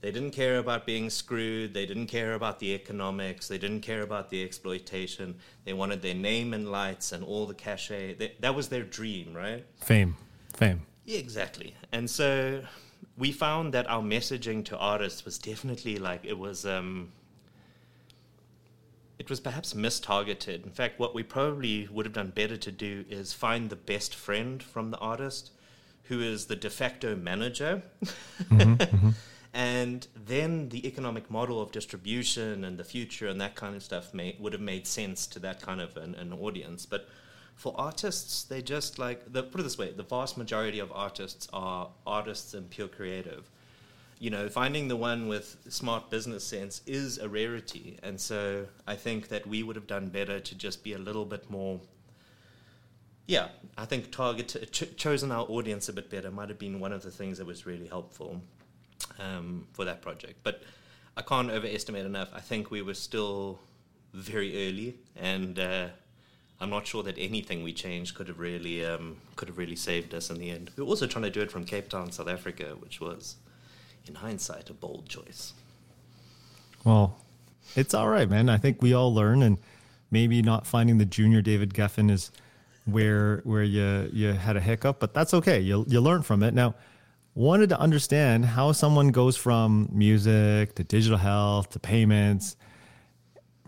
They 0.00 0.10
didn't 0.10 0.30
care 0.30 0.58
about 0.58 0.86
being 0.86 1.10
screwed. 1.10 1.74
They 1.74 1.84
didn't 1.84 2.06
care 2.06 2.34
about 2.34 2.58
the 2.60 2.72
economics. 2.74 3.48
They 3.48 3.58
didn't 3.58 3.80
care 3.80 4.02
about 4.02 4.30
the 4.30 4.42
exploitation. 4.42 5.36
They 5.64 5.72
wanted 5.74 6.00
their 6.00 6.14
name 6.14 6.54
and 6.54 6.70
lights 6.70 7.12
and 7.12 7.22
all 7.22 7.46
the 7.46 7.54
cachet. 7.54 8.14
They, 8.14 8.32
that 8.40 8.54
was 8.54 8.68
their 8.68 8.82
dream, 8.82 9.34
right? 9.34 9.64
Fame. 9.76 10.16
Fame. 10.54 10.82
Yeah, 11.04 11.18
exactly. 11.18 11.74
And 11.92 12.08
so 12.08 12.62
we 13.18 13.32
found 13.32 13.74
that 13.74 13.88
our 13.88 14.02
messaging 14.02 14.64
to 14.66 14.78
artists 14.78 15.24
was 15.24 15.38
definitely 15.38 15.98
like 15.98 16.24
it 16.24 16.38
was. 16.38 16.64
Um, 16.64 17.12
it 19.18 19.30
was 19.30 19.40
perhaps 19.40 19.74
mistargeted. 19.74 20.64
In 20.64 20.70
fact, 20.70 20.98
what 20.98 21.14
we 21.14 21.22
probably 21.22 21.88
would 21.90 22.06
have 22.06 22.12
done 22.12 22.30
better 22.34 22.56
to 22.56 22.72
do 22.72 23.04
is 23.08 23.32
find 23.32 23.70
the 23.70 23.76
best 23.76 24.14
friend 24.14 24.62
from 24.62 24.90
the 24.90 24.98
artist, 24.98 25.52
who 26.04 26.20
is 26.20 26.46
the 26.46 26.56
de 26.56 26.70
facto 26.70 27.16
manager. 27.16 27.82
Mm-hmm, 28.44 28.74
mm-hmm. 28.74 29.10
And 29.56 30.06
then 30.14 30.68
the 30.68 30.86
economic 30.86 31.30
model 31.30 31.62
of 31.62 31.72
distribution 31.72 32.62
and 32.62 32.76
the 32.76 32.84
future 32.84 33.26
and 33.26 33.40
that 33.40 33.54
kind 33.54 33.74
of 33.74 33.82
stuff 33.82 34.12
may, 34.12 34.36
would 34.38 34.52
have 34.52 34.60
made 34.60 34.86
sense 34.86 35.26
to 35.28 35.38
that 35.38 35.62
kind 35.62 35.80
of 35.80 35.96
an, 35.96 36.14
an 36.16 36.34
audience. 36.34 36.84
But 36.84 37.08
for 37.54 37.74
artists, 37.78 38.44
they 38.44 38.60
just 38.60 38.98
like, 38.98 39.32
the, 39.32 39.42
put 39.42 39.62
it 39.62 39.64
this 39.64 39.78
way 39.78 39.92
the 39.92 40.02
vast 40.02 40.36
majority 40.36 40.78
of 40.78 40.92
artists 40.92 41.48
are 41.54 41.88
artists 42.06 42.52
and 42.52 42.68
pure 42.68 42.86
creative 42.86 43.48
you 44.18 44.30
know, 44.30 44.48
finding 44.48 44.88
the 44.88 44.96
one 44.96 45.28
with 45.28 45.56
smart 45.68 46.10
business 46.10 46.44
sense 46.44 46.80
is 46.86 47.18
a 47.18 47.28
rarity. 47.28 47.98
And 48.02 48.18
so 48.18 48.66
I 48.86 48.94
think 48.94 49.28
that 49.28 49.46
we 49.46 49.62
would 49.62 49.76
have 49.76 49.86
done 49.86 50.08
better 50.08 50.40
to 50.40 50.54
just 50.54 50.82
be 50.82 50.94
a 50.94 50.98
little 50.98 51.24
bit 51.24 51.50
more. 51.50 51.80
Yeah, 53.26 53.48
I 53.76 53.84
think 53.84 54.10
target 54.12 54.70
ch- 54.72 54.96
chosen 54.96 55.32
our 55.32 55.44
audience 55.44 55.88
a 55.88 55.92
bit 55.92 56.08
better 56.08 56.30
might 56.30 56.48
have 56.48 56.58
been 56.58 56.80
one 56.80 56.92
of 56.92 57.02
the 57.02 57.10
things 57.10 57.38
that 57.38 57.46
was 57.46 57.66
really 57.66 57.88
helpful 57.88 58.40
um, 59.18 59.66
for 59.72 59.84
that 59.84 60.00
project. 60.00 60.40
But 60.42 60.62
I 61.16 61.22
can't 61.22 61.50
overestimate 61.50 62.06
enough. 62.06 62.30
I 62.32 62.40
think 62.40 62.70
we 62.70 62.82
were 62.82 62.94
still 62.94 63.58
very 64.14 64.68
early, 64.68 64.96
and 65.16 65.58
uh, 65.58 65.88
I'm 66.60 66.70
not 66.70 66.86
sure 66.86 67.02
that 67.02 67.16
anything 67.18 67.62
we 67.62 67.72
changed 67.72 68.14
could 68.14 68.28
have 68.28 68.38
really 68.38 68.84
um, 68.84 69.16
could 69.34 69.48
have 69.48 69.58
really 69.58 69.76
saved 69.76 70.14
us 70.14 70.30
in 70.30 70.38
the 70.38 70.50
end. 70.50 70.70
We 70.76 70.84
were 70.84 70.88
also 70.88 71.06
trying 71.06 71.24
to 71.24 71.30
do 71.30 71.40
it 71.40 71.50
from 71.50 71.64
Cape 71.64 71.88
Town, 71.88 72.12
South 72.12 72.28
Africa, 72.28 72.76
which 72.78 73.00
was 73.00 73.36
in 74.08 74.16
hindsight, 74.16 74.70
a 74.70 74.74
bold 74.74 75.08
choice. 75.08 75.52
Well, 76.84 77.18
it's 77.74 77.94
all 77.94 78.08
right, 78.08 78.28
man. 78.28 78.48
I 78.48 78.58
think 78.58 78.82
we 78.82 78.92
all 78.92 79.12
learn, 79.12 79.42
and 79.42 79.58
maybe 80.10 80.42
not 80.42 80.66
finding 80.66 80.98
the 80.98 81.04
junior 81.04 81.42
David 81.42 81.74
Geffen 81.74 82.10
is 82.10 82.30
where 82.84 83.40
where 83.44 83.64
you 83.64 84.08
you 84.12 84.32
had 84.32 84.56
a 84.56 84.60
hiccup, 84.60 85.00
but 85.00 85.12
that's 85.12 85.34
okay. 85.34 85.60
You 85.60 85.84
you 85.88 86.00
learn 86.00 86.22
from 86.22 86.42
it. 86.42 86.54
Now, 86.54 86.74
wanted 87.34 87.68
to 87.70 87.78
understand 87.80 88.44
how 88.44 88.72
someone 88.72 89.08
goes 89.08 89.36
from 89.36 89.88
music 89.92 90.74
to 90.76 90.84
digital 90.84 91.18
health 91.18 91.70
to 91.70 91.78
payments 91.78 92.56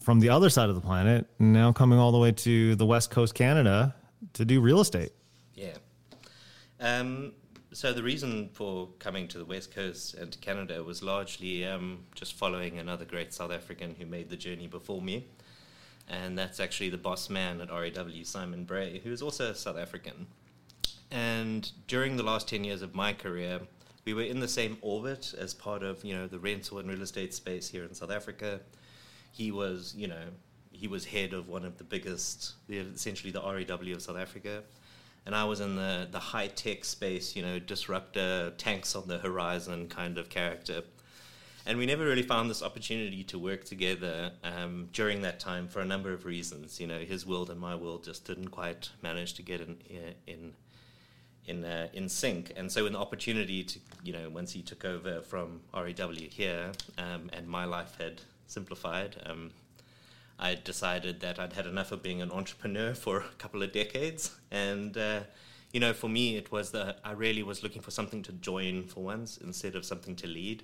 from 0.01 0.21
the 0.21 0.31
other 0.31 0.49
side 0.49 0.71
of 0.71 0.75
the 0.75 0.81
planet, 0.81 1.27
now 1.39 1.71
coming 1.71 1.99
all 1.99 2.13
the 2.13 2.19
way 2.19 2.33
to 2.33 2.75
the 2.77 2.87
West 2.87 3.11
Coast 3.11 3.35
Canada 3.35 3.95
to 4.33 4.45
do 4.45 4.61
real 4.61 4.81
estate. 4.81 5.13
Yeah. 5.55 5.77
Um, 6.81 7.33
so 7.79 7.93
the 7.93 8.03
reason 8.03 8.49
for 8.55 8.89
coming 8.99 9.29
to 9.29 9.39
the 9.39 9.45
West 9.45 9.73
Coast 9.73 10.15
and 10.15 10.33
to 10.33 10.39
Canada 10.41 10.83
was 10.83 11.01
largely 11.01 11.65
um, 11.65 12.01
just 12.13 12.35
following 12.35 12.77
another 12.77 13.05
great 13.05 13.33
South 13.33 13.53
African 13.53 13.95
who 13.97 14.05
made 14.05 14.31
the 14.31 14.37
journey 14.37 14.67
before 14.67 15.01
me, 15.01 15.29
and 16.09 16.37
that's 16.37 16.59
actually 16.59 16.89
the 16.89 16.99
boss 16.99 17.31
man 17.31 17.61
at 17.61 17.71
REW, 17.71 18.25
Simon 18.25 18.65
Bray, 18.65 19.01
who 19.05 19.13
is 19.13 19.23
also 19.23 19.53
South 19.53 19.79
African. 19.79 20.27
And 21.13 21.71
during 21.87 22.17
the 22.17 22.25
last 22.25 22.49
ten 22.49 22.65
years 22.65 22.83
of 22.83 22.97
my 22.97 23.13
career, 23.13 23.61
we 24.05 24.13
were 24.13 24.23
in 24.23 24.41
the 24.41 24.49
same 24.49 24.79
orbit 24.81 25.33
as 25.39 25.55
part 25.55 25.85
of 25.85 26.05
you 26.05 26.17
know 26.17 26.27
the 26.27 26.41
rental 26.41 26.81
and 26.81 26.89
real 26.89 27.03
estate 27.03 27.33
space 27.33 27.69
here 27.69 27.85
in 27.85 27.95
South 27.95 28.11
Africa. 28.11 28.59
He 29.31 29.53
was 29.53 29.95
you 29.97 30.09
know 30.09 30.25
he 30.73 30.89
was 30.89 31.05
head 31.05 31.33
of 31.33 31.47
one 31.47 31.65
of 31.65 31.79
the 31.79 31.85
biggest, 31.85 32.55
essentially 32.69 33.31
the 33.31 33.41
REW 33.41 33.95
of 33.95 34.03
South 34.03 34.19
Africa 34.19 34.65
and 35.29 35.37
I 35.37 35.45
was 35.45 35.61
in 35.61 35.77
the 35.77 36.09
the 36.11 36.19
high 36.19 36.47
tech 36.47 36.87
space, 36.87 37.37
you 37.37 37.43
know, 37.43 37.59
disruptor, 37.59 38.51
tanks 38.57 38.97
on 38.97 39.09
the 39.09 39.19
horizon 39.19 39.87
kind 39.87 40.17
of 40.17 40.31
character. 40.31 40.83
And 41.67 41.77
we 41.77 41.85
never 41.85 42.07
really 42.07 42.23
found 42.23 42.49
this 42.49 42.63
opportunity 42.63 43.23
to 43.25 43.39
work 43.39 43.65
together 43.65 44.33
um, 44.43 44.89
during 44.95 45.21
that 45.21 45.39
time 45.39 45.69
for 45.69 45.81
a 45.81 45.85
number 45.85 46.15
of 46.15 46.25
reasons. 46.25 46.81
You 46.81 46.87
know, 46.87 47.01
his 47.01 47.27
world 47.27 47.51
and 47.51 47.61
my 47.61 47.75
world 47.75 48.05
just 48.05 48.25
didn't 48.25 48.49
quite 48.49 48.89
manage 49.03 49.35
to 49.35 49.43
get 49.43 49.61
in 49.61 49.77
in 50.27 50.55
in 51.45 51.63
uh, 51.63 51.89
in 51.93 52.09
sync. 52.09 52.55
And 52.57 52.73
so, 52.73 52.85
when 52.85 52.95
the 52.95 52.99
opportunity 52.99 53.65
to, 53.65 53.79
you 54.03 54.15
know, 54.15 54.31
once 54.31 54.53
he 54.53 54.63
took 54.63 54.87
over 54.87 55.21
from 55.21 55.61
REW 55.75 56.29
here, 56.31 56.73
um, 56.97 57.29
and 57.35 57.47
my 57.47 57.67
life 57.67 57.99
had 58.01 58.23
simplified, 58.47 59.17
um, 59.27 59.51
I 60.39 60.55
decided 60.55 61.21
that 61.21 61.39
I'd 61.39 61.55
had 61.55 61.67
enough 61.67 61.91
of 61.91 62.03
being 62.03 62.23
an 62.23 62.31
entrepreneur 62.31 62.95
for 62.95 63.19
a 63.19 63.35
couple 63.39 63.63
of 63.63 63.73
decades, 63.73 64.37
and 64.51 64.97
uh, 64.97 65.21
you 65.73 65.81
know, 65.81 65.93
for 65.93 66.09
me, 66.09 66.37
it 66.37 66.51
was 66.51 66.71
that 66.71 67.01
I 67.05 67.13
really 67.13 67.43
was 67.43 67.63
looking 67.63 67.83
for 67.83 67.91
something 67.91 68.23
to 68.23 68.33
join 68.33 68.85
for 68.85 69.03
once 69.03 69.37
instead 69.39 69.75
of 69.75 69.85
something 69.85 70.17
to 70.17 70.27
lead. 70.27 70.63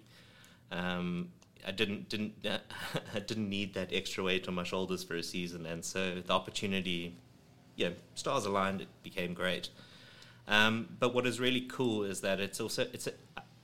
Um, 0.70 1.30
I 1.66 1.72
didn't 1.72 2.08
didn't 2.08 2.34
uh, 2.46 2.58
I 3.14 3.18
didn't 3.18 3.48
need 3.48 3.74
that 3.74 3.92
extra 3.92 4.22
weight 4.22 4.48
on 4.48 4.54
my 4.54 4.64
shoulders 4.64 5.02
for 5.02 5.16
a 5.16 5.22
season, 5.22 5.66
and 5.66 5.84
so 5.84 6.20
the 6.24 6.32
opportunity, 6.32 7.16
yeah, 7.76 7.90
stars 8.14 8.46
aligned. 8.46 8.80
It 8.80 8.88
became 9.02 9.34
great. 9.34 9.70
Um, 10.46 10.88
but 11.00 11.14
what 11.14 11.26
is 11.26 11.40
really 11.40 11.62
cool 11.62 12.04
is 12.04 12.20
that 12.20 12.38
it's 12.38 12.60
also 12.60 12.86
it's 12.92 13.06
a, 13.06 13.12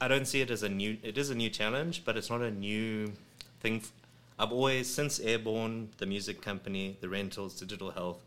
I 0.01 0.09
don't 0.09 0.27
see 0.27 0.41
it 0.41 0.51
as 0.51 0.63
a 0.63 0.69
new. 0.69 0.99
It 1.03 1.19
is 1.19 1.31
a 1.31 1.35
new 1.35 1.51
challenge, 1.51 2.05
but 2.05 2.17
it's 2.17 2.31
not 2.31 2.41
a 2.43 2.51
new 2.51 3.13
thing 3.61 3.83
I've 4.41 4.53
always, 4.53 4.89
since 4.89 5.21
Airborne, 5.21 5.91
the 5.99 6.07
music 6.07 6.41
company, 6.41 6.97
the 7.03 7.11
rentals, 7.11 7.61
digital 7.61 7.91
health, 7.91 8.23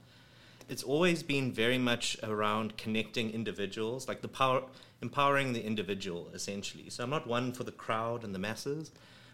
it's 0.69 0.83
always 0.83 1.23
been 1.23 1.51
very 1.51 1.79
much 1.79 2.15
around 2.21 2.77
connecting 2.77 3.31
individuals, 3.31 4.07
like 4.07 4.21
the 4.21 4.27
power, 4.27 4.61
empowering 5.01 5.53
the 5.53 5.65
individual, 5.65 6.29
essentially. 6.31 6.91
So 6.91 7.03
I'm 7.03 7.09
not 7.09 7.25
one 7.25 7.51
for 7.51 7.63
the 7.63 7.71
crowd 7.71 8.23
and 8.23 8.35
the 8.35 8.37
masses, 8.37 8.91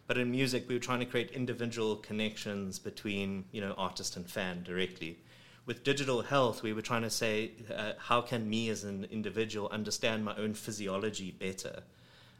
but 0.07 0.17
in 0.17 0.31
music, 0.31 0.69
we 0.69 0.75
were 0.75 0.79
trying 0.79 1.01
to 1.01 1.05
create 1.05 1.31
individual 1.31 1.97
connections 1.97 2.79
between, 2.79 3.43
you 3.51 3.59
know, 3.59 3.73
artist 3.77 4.15
and 4.15 4.25
fan 4.25 4.63
directly. 4.63 5.17
With 5.65 5.83
digital 5.83 6.21
health, 6.21 6.63
we 6.63 6.71
were 6.71 6.81
trying 6.81 7.01
to 7.01 7.09
say, 7.09 7.51
uh, 7.75 7.91
how 7.97 8.21
can 8.21 8.49
me 8.49 8.69
as 8.69 8.85
an 8.85 9.05
individual 9.11 9.67
understand 9.67 10.23
my 10.23 10.35
own 10.37 10.53
physiology 10.53 11.31
better, 11.31 11.83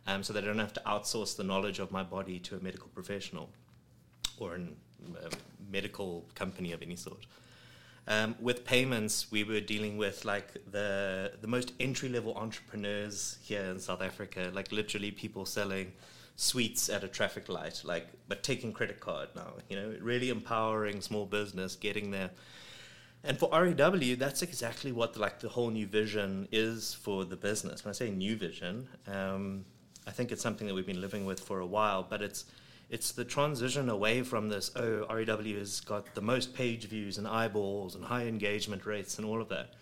um, 0.08 0.24
so 0.24 0.32
that 0.32 0.46
I 0.46 0.48
don't 0.48 0.60
have 0.60 0.72
to 0.76 0.82
outsource 0.88 1.36
the 1.36 1.44
knowledge 1.44 1.80
of 1.80 1.92
my 1.92 2.04
body 2.04 2.40
to 2.40 2.56
a 2.56 2.62
medical 2.62 2.88
professional 2.96 3.50
or 4.40 4.56
a 4.56 4.60
medical 5.72 6.26
company 6.36 6.72
of 6.72 6.82
any 6.82 6.96
sort. 6.96 7.26
Um, 8.08 8.36
with 8.40 8.66
payments, 8.66 9.32
we 9.32 9.44
were 9.44 9.60
dealing 9.60 9.98
with 9.98 10.26
like 10.26 10.54
the 10.72 11.34
the 11.42 11.48
most 11.48 11.74
entry 11.80 12.10
level 12.10 12.36
entrepreneurs 12.36 13.38
here 13.44 13.64
in 13.66 13.80
South 13.80 14.02
Africa, 14.02 14.50
like 14.54 14.72
literally 14.72 15.12
people 15.12 15.46
selling 15.46 15.94
sweets 16.36 16.90
at 16.90 17.04
a 17.04 17.08
traffic 17.08 17.50
light, 17.50 17.82
like 17.84 18.08
but 18.28 18.42
taking 18.42 18.74
credit 18.74 19.00
card 19.00 19.30
now. 19.36 19.54
You 19.70 19.76
know, 19.76 19.96
really 20.02 20.30
empowering 20.30 21.02
small 21.02 21.26
business, 21.26 21.76
getting 21.76 22.10
there. 22.10 22.32
And 23.24 23.38
for 23.38 23.50
REW, 23.52 24.16
that's 24.16 24.42
exactly 24.42 24.92
what 24.92 25.16
like 25.18 25.40
the 25.40 25.50
whole 25.50 25.70
new 25.70 25.86
vision 25.86 26.48
is 26.52 26.94
for 26.94 27.26
the 27.26 27.36
business. 27.36 27.84
When 27.84 27.90
I 27.90 27.94
say 27.94 28.10
new 28.10 28.36
vision, 28.38 28.88
um, 29.08 29.66
I 30.08 30.12
think 30.12 30.32
it's 30.32 30.42
something 30.42 30.66
that 30.66 30.74
we've 30.74 30.88
been 30.88 31.02
living 31.02 31.26
with 31.26 31.40
for 31.40 31.60
a 31.60 31.66
while, 31.66 32.02
but 32.10 32.22
it's 32.22 32.46
it's 32.90 33.12
the 33.12 33.24
transition 33.26 33.88
away 33.90 34.24
from 34.24 34.50
this, 34.50 34.72
oh, 34.76 35.06
REW 35.14 35.60
has 35.60 35.80
got 35.82 36.16
the 36.16 36.22
most 36.22 36.56
page 36.56 36.86
views 36.88 37.18
and 37.18 37.28
eyeballs 37.28 37.96
and 37.96 38.04
high 38.04 38.26
engagement 38.26 38.86
rates 38.86 39.18
and 39.18 39.28
all 39.28 39.42
of 39.42 39.50
that. 39.50 39.74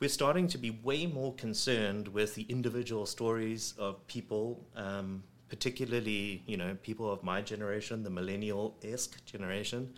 We're 0.00 0.10
starting 0.10 0.48
to 0.48 0.58
be 0.58 0.70
way 0.70 1.06
more 1.06 1.32
concerned 1.34 2.08
with 2.08 2.34
the 2.34 2.42
individual 2.48 3.06
stories 3.06 3.72
of 3.78 4.06
people, 4.06 4.66
um, 4.76 5.22
particularly, 5.48 6.42
you 6.46 6.56
know, 6.56 6.76
people 6.82 7.10
of 7.10 7.22
my 7.22 7.40
generation, 7.40 8.02
the 8.02 8.10
millennial-esque 8.10 9.24
generation. 9.24 9.94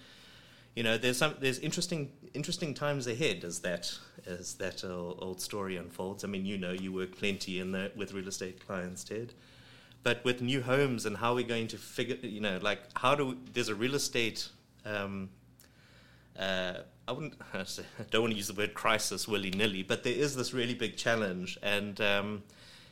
You 0.77 0.83
know, 0.83 0.99
there's 0.99 1.17
some 1.19 1.37
there's 1.41 1.61
interesting 1.61 2.13
interesting 2.35 2.75
times 2.75 3.07
ahead 3.07 3.45
as 3.45 3.61
that 3.61 3.97
as 4.27 4.55
that 4.55 4.85
old, 4.85 5.19
old 5.23 5.41
story 5.41 5.77
unfolds. 5.77 6.25
I 6.25 6.27
mean, 6.27 6.45
you 6.45 6.59
know, 6.59 6.73
you 6.73 6.93
work 6.93 7.17
plenty 7.17 7.61
in 7.61 7.71
the 7.73 7.93
with 7.97 8.13
real 8.13 8.29
estate 8.29 8.65
clients, 8.67 9.05
Ted 9.05 9.33
but 10.05 10.23
with 10.25 10.41
new 10.41 10.63
homes 10.63 11.07
and 11.07 11.17
how 11.17 11.35
we're 11.35 11.47
going 11.47 11.67
to 11.69 11.79
figure, 11.79 12.17
you 12.23 12.41
know, 12.41 12.59
like 12.63 12.79
how 12.95 13.15
do 13.17 13.27
we, 13.27 13.37
there's 13.53 13.71
a 13.71 13.75
real 13.75 13.95
estate. 13.95 14.49
Um, 14.85 15.31
uh, 16.39 16.75
I 17.09 17.13
wouldn't. 17.13 17.35
I 17.55 17.65
don't 18.11 18.23
want 18.23 18.33
to 18.33 18.37
use 18.37 18.49
the 18.49 18.55
word 18.55 18.75
crisis 18.75 19.27
willy 19.27 19.51
nilly, 19.51 19.83
but 19.83 20.05
there 20.05 20.13
is 20.13 20.37
this 20.37 20.53
really 20.53 20.75
big 20.75 20.97
challenge, 20.97 21.59
and 21.63 22.01
um, 22.01 22.43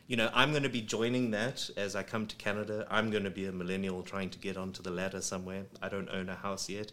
you 0.07 0.16
know, 0.16 0.31
I'm 0.35 0.50
going 0.50 0.62
to 0.64 0.69
be 0.69 0.81
joining 0.81 1.31
that 1.33 1.69
as 1.76 1.95
I 1.95 2.02
come 2.02 2.26
to 2.26 2.37
Canada. 2.37 2.87
I'm 2.90 3.11
going 3.11 3.25
to 3.25 3.31
be 3.31 3.47
a 3.47 3.52
millennial 3.52 4.02
trying 4.02 4.31
to 4.31 4.38
get 4.38 4.57
onto 4.57 4.83
the 4.83 4.90
ladder 4.90 5.21
somewhere. 5.21 5.64
I 5.81 5.88
don't 5.88 6.09
own 6.09 6.28
a 6.28 6.35
house 6.35 6.69
yet. 6.69 6.92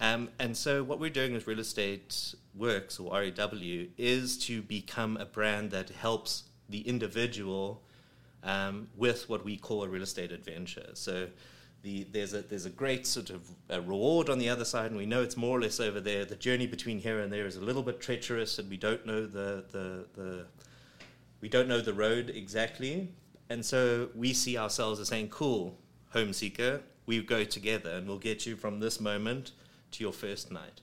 Um, 0.00 0.30
and 0.38 0.56
so, 0.56 0.82
what 0.82 0.98
we're 0.98 1.10
doing 1.10 1.34
with 1.34 1.46
Real 1.46 1.60
Estate 1.60 2.34
Works 2.54 2.98
or 2.98 3.12
REW 3.12 3.88
is 3.98 4.38
to 4.46 4.62
become 4.62 5.16
a 5.18 5.26
brand 5.26 5.70
that 5.72 5.90
helps 5.90 6.44
the 6.68 6.80
individual 6.80 7.82
um, 8.44 8.88
with 8.96 9.28
what 9.28 9.44
we 9.44 9.56
call 9.56 9.84
a 9.84 9.88
real 9.88 10.02
estate 10.02 10.32
adventure. 10.32 10.90
So 10.94 11.28
the, 11.82 12.06
there's, 12.12 12.34
a, 12.34 12.42
there's 12.42 12.66
a 12.66 12.70
great 12.70 13.06
sort 13.06 13.30
of 13.30 13.48
a 13.68 13.80
reward 13.80 14.28
on 14.28 14.38
the 14.38 14.48
other 14.48 14.64
side, 14.64 14.86
and 14.90 14.96
we 14.96 15.06
know 15.06 15.22
it's 15.22 15.36
more 15.36 15.58
or 15.58 15.60
less 15.60 15.80
over 15.80 16.00
there. 16.00 16.24
The 16.24 16.36
journey 16.36 16.66
between 16.66 16.98
here 16.98 17.20
and 17.20 17.32
there 17.32 17.46
is 17.46 17.56
a 17.56 17.60
little 17.60 17.82
bit 17.82 18.00
treacherous, 18.00 18.58
and 18.58 18.70
we 18.70 18.76
don't 18.76 19.04
know 19.04 19.26
the, 19.26 19.64
the, 19.70 20.06
the, 20.14 20.46
we 21.40 21.48
don't 21.48 21.68
know 21.68 21.80
the 21.80 21.94
road 21.94 22.30
exactly. 22.30 23.08
And 23.50 23.64
so 23.64 24.08
we 24.14 24.32
see 24.32 24.56
ourselves 24.56 25.00
as 25.00 25.08
saying, 25.08 25.28
cool, 25.28 25.76
home 26.10 26.32
seeker, 26.32 26.80
we 27.06 27.20
go 27.20 27.44
together 27.44 27.90
and 27.90 28.06
we'll 28.06 28.18
get 28.18 28.46
you 28.46 28.56
from 28.56 28.80
this 28.80 29.00
moment 29.00 29.52
to 29.90 30.04
your 30.04 30.12
first 30.12 30.52
night. 30.52 30.80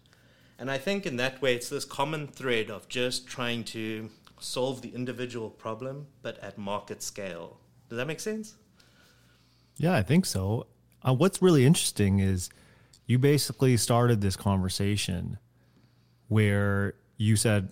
And 0.57 0.69
I 0.69 0.77
think 0.77 1.05
in 1.05 1.15
that 1.15 1.41
way, 1.41 1.55
it's 1.55 1.69
this 1.69 1.85
common 1.85 2.27
thread 2.27 2.69
of 2.69 2.89
just 2.89 3.25
trying 3.25 3.63
to 3.65 4.09
solve 4.39 4.81
the 4.81 4.89
individual 4.89 5.49
problem, 5.49 6.07
but 6.21 6.37
at 6.39 6.57
market 6.57 7.01
scale. 7.01 7.59
Does 7.89 7.97
that 7.97 8.07
make 8.07 8.19
sense? 8.19 8.55
Yeah, 9.77 9.93
I 9.93 10.03
think 10.03 10.25
so. 10.25 10.67
Uh, 11.01 11.13
what's 11.13 11.41
really 11.41 11.65
interesting 11.65 12.19
is 12.19 12.49
you 13.05 13.17
basically 13.17 13.77
started 13.77 14.21
this 14.21 14.35
conversation 14.35 15.37
where 16.27 16.93
you 17.17 17.35
said 17.35 17.71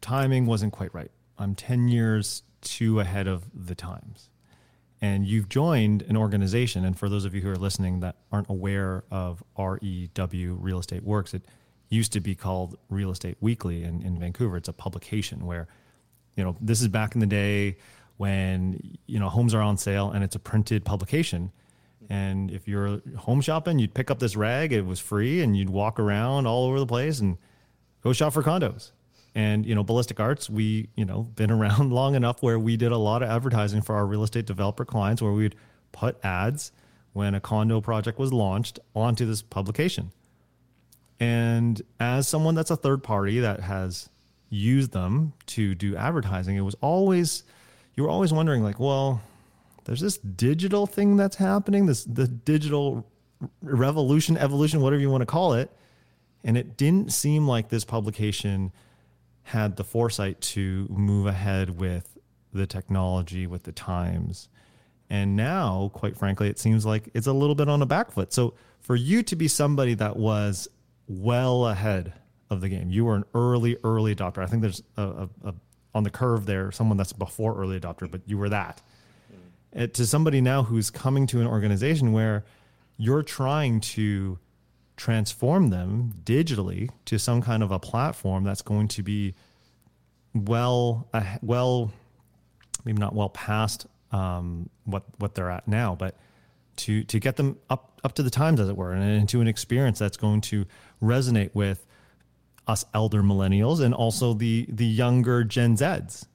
timing 0.00 0.46
wasn't 0.46 0.72
quite 0.72 0.94
right. 0.94 1.10
I'm 1.38 1.54
10 1.54 1.88
years 1.88 2.42
too 2.60 3.00
ahead 3.00 3.26
of 3.26 3.44
the 3.54 3.74
times. 3.74 4.28
And 5.00 5.26
you've 5.26 5.48
joined 5.48 6.02
an 6.02 6.16
organization. 6.16 6.84
And 6.84 6.96
for 6.96 7.08
those 7.08 7.24
of 7.24 7.34
you 7.34 7.40
who 7.40 7.50
are 7.50 7.56
listening 7.56 8.00
that 8.00 8.16
aren't 8.30 8.48
aware 8.48 9.02
of 9.10 9.42
REW 9.58 10.54
Real 10.60 10.78
Estate 10.78 11.02
Works, 11.02 11.34
it 11.34 11.42
used 11.88 12.12
to 12.12 12.20
be 12.20 12.34
called 12.34 12.78
Real 12.88 13.10
Estate 13.10 13.36
Weekly 13.40 13.82
in, 13.82 14.02
in 14.02 14.18
Vancouver. 14.18 14.56
It's 14.56 14.68
a 14.68 14.72
publication 14.72 15.44
where, 15.44 15.66
you 16.36 16.44
know, 16.44 16.56
this 16.60 16.80
is 16.80 16.88
back 16.88 17.14
in 17.14 17.20
the 17.20 17.26
day 17.26 17.76
when, 18.16 18.98
you 19.06 19.18
know, 19.18 19.28
homes 19.28 19.54
are 19.54 19.60
on 19.60 19.76
sale 19.76 20.10
and 20.10 20.22
it's 20.24 20.36
a 20.36 20.38
printed 20.38 20.84
publication. 20.84 21.52
And 22.08 22.50
if 22.50 22.68
you're 22.68 23.00
home 23.16 23.40
shopping, 23.40 23.78
you'd 23.78 23.94
pick 23.94 24.10
up 24.10 24.18
this 24.18 24.36
rag, 24.36 24.72
it 24.72 24.84
was 24.84 25.00
free, 25.00 25.40
and 25.40 25.56
you'd 25.56 25.70
walk 25.70 25.98
around 25.98 26.46
all 26.46 26.66
over 26.66 26.78
the 26.78 26.86
place 26.86 27.20
and 27.20 27.38
go 28.02 28.12
shop 28.12 28.32
for 28.32 28.42
condos. 28.42 28.92
And 29.34 29.64
you 29.64 29.74
know, 29.74 29.82
Ballistic 29.82 30.20
Arts, 30.20 30.50
we 30.50 30.88
you 30.94 31.04
know 31.04 31.22
been 31.22 31.50
around 31.58 31.92
long 31.92 32.14
enough 32.14 32.42
where 32.42 32.58
we 32.58 32.76
did 32.76 32.92
a 32.92 32.98
lot 32.98 33.22
of 33.22 33.30
advertising 33.30 33.82
for 33.82 33.94
our 33.94 34.04
real 34.04 34.24
estate 34.24 34.46
developer 34.46 34.84
clients, 34.84 35.22
where 35.22 35.32
we'd 35.32 35.54
put 35.92 36.22
ads 36.24 36.72
when 37.12 37.34
a 37.34 37.40
condo 37.40 37.80
project 37.80 38.18
was 38.18 38.32
launched 38.32 38.78
onto 38.94 39.26
this 39.26 39.42
publication. 39.42 40.10
And 41.20 41.80
as 42.00 42.26
someone 42.26 42.54
that's 42.54 42.70
a 42.70 42.76
third 42.76 43.02
party 43.02 43.40
that 43.40 43.60
has 43.60 44.08
used 44.52 44.92
them 44.92 45.32
to 45.46 45.74
do 45.74 45.96
advertising, 45.96 46.56
it 46.56 46.60
was 46.60 46.76
always 46.80 47.44
you 47.94 48.02
were 48.02 48.10
always 48.10 48.32
wondering 48.32 48.62
like, 48.62 48.78
well, 48.78 49.20
there's 49.84 50.00
this 50.00 50.18
digital 50.18 50.86
thing 50.86 51.16
that's 51.16 51.36
happening, 51.36 51.86
this 51.86 52.04
the 52.04 52.28
digital 52.28 53.06
revolution, 53.62 54.36
evolution, 54.36 54.80
whatever 54.80 55.00
you 55.00 55.10
want 55.10 55.22
to 55.22 55.26
call 55.26 55.54
it. 55.54 55.70
And 56.44 56.56
it 56.56 56.76
didn't 56.76 57.12
seem 57.12 57.46
like 57.46 57.68
this 57.68 57.84
publication 57.84 58.72
had 59.44 59.76
the 59.76 59.84
foresight 59.84 60.40
to 60.40 60.86
move 60.90 61.26
ahead 61.26 61.78
with 61.78 62.18
the 62.52 62.66
technology, 62.66 63.46
with 63.46 63.64
the 63.64 63.72
times. 63.72 64.48
And 65.10 65.36
now, 65.36 65.90
quite 65.94 66.16
frankly, 66.16 66.48
it 66.48 66.58
seems 66.58 66.86
like 66.86 67.08
it's 67.14 67.26
a 67.26 67.32
little 67.32 67.54
bit 67.54 67.68
on 67.68 67.82
a 67.82 67.86
back 67.86 68.10
foot. 68.10 68.32
So 68.32 68.54
for 68.80 68.96
you 68.96 69.22
to 69.24 69.36
be 69.36 69.48
somebody 69.48 69.94
that 69.94 70.16
was 70.16 70.68
well 71.06 71.66
ahead 71.66 72.14
of 72.52 72.60
the 72.60 72.68
game, 72.68 72.90
you 72.90 73.04
were 73.04 73.16
an 73.16 73.24
early, 73.34 73.76
early 73.82 74.14
adopter. 74.14 74.38
I 74.38 74.46
think 74.46 74.62
there's 74.62 74.82
a, 74.96 75.02
a, 75.02 75.28
a 75.44 75.54
on 75.94 76.04
the 76.04 76.10
curve 76.10 76.46
there, 76.46 76.70
someone 76.72 76.96
that's 76.96 77.12
before 77.12 77.56
early 77.56 77.78
adopter, 77.78 78.10
but 78.10 78.22
you 78.26 78.38
were 78.38 78.48
that. 78.48 78.80
Mm. 79.74 79.92
to 79.92 80.06
somebody 80.06 80.40
now 80.40 80.62
who's 80.62 80.90
coming 80.90 81.26
to 81.28 81.40
an 81.40 81.46
organization 81.46 82.12
where 82.12 82.44
you're 82.96 83.22
trying 83.22 83.80
to 83.80 84.38
transform 84.96 85.70
them 85.70 86.14
digitally 86.24 86.88
to 87.06 87.18
some 87.18 87.42
kind 87.42 87.62
of 87.62 87.70
a 87.72 87.78
platform 87.78 88.44
that's 88.44 88.62
going 88.62 88.88
to 88.88 89.02
be 89.02 89.34
well, 90.34 91.08
uh, 91.12 91.24
well, 91.42 91.92
maybe 92.84 92.98
not 92.98 93.14
well 93.14 93.28
past 93.28 93.86
um, 94.12 94.68
what 94.84 95.04
what 95.18 95.34
they're 95.34 95.50
at 95.50 95.66
now, 95.68 95.94
but 95.94 96.16
to 96.76 97.04
to 97.04 97.18
get 97.18 97.36
them 97.36 97.58
up 97.68 98.00
up 98.04 98.14
to 98.14 98.22
the 98.22 98.30
times, 98.30 98.60
as 98.60 98.68
it 98.68 98.76
were, 98.76 98.92
and 98.92 99.02
into 99.02 99.40
an 99.40 99.48
experience 99.48 99.98
that's 99.98 100.16
going 100.16 100.40
to 100.42 100.64
resonate 101.02 101.50
with 101.54 101.86
us 102.66 102.84
elder 102.94 103.22
millennials 103.22 103.80
and 103.80 103.94
also 103.94 104.34
the 104.34 104.66
the 104.68 104.86
younger 104.86 105.44
Gen 105.44 105.76
Zs. 105.76 106.26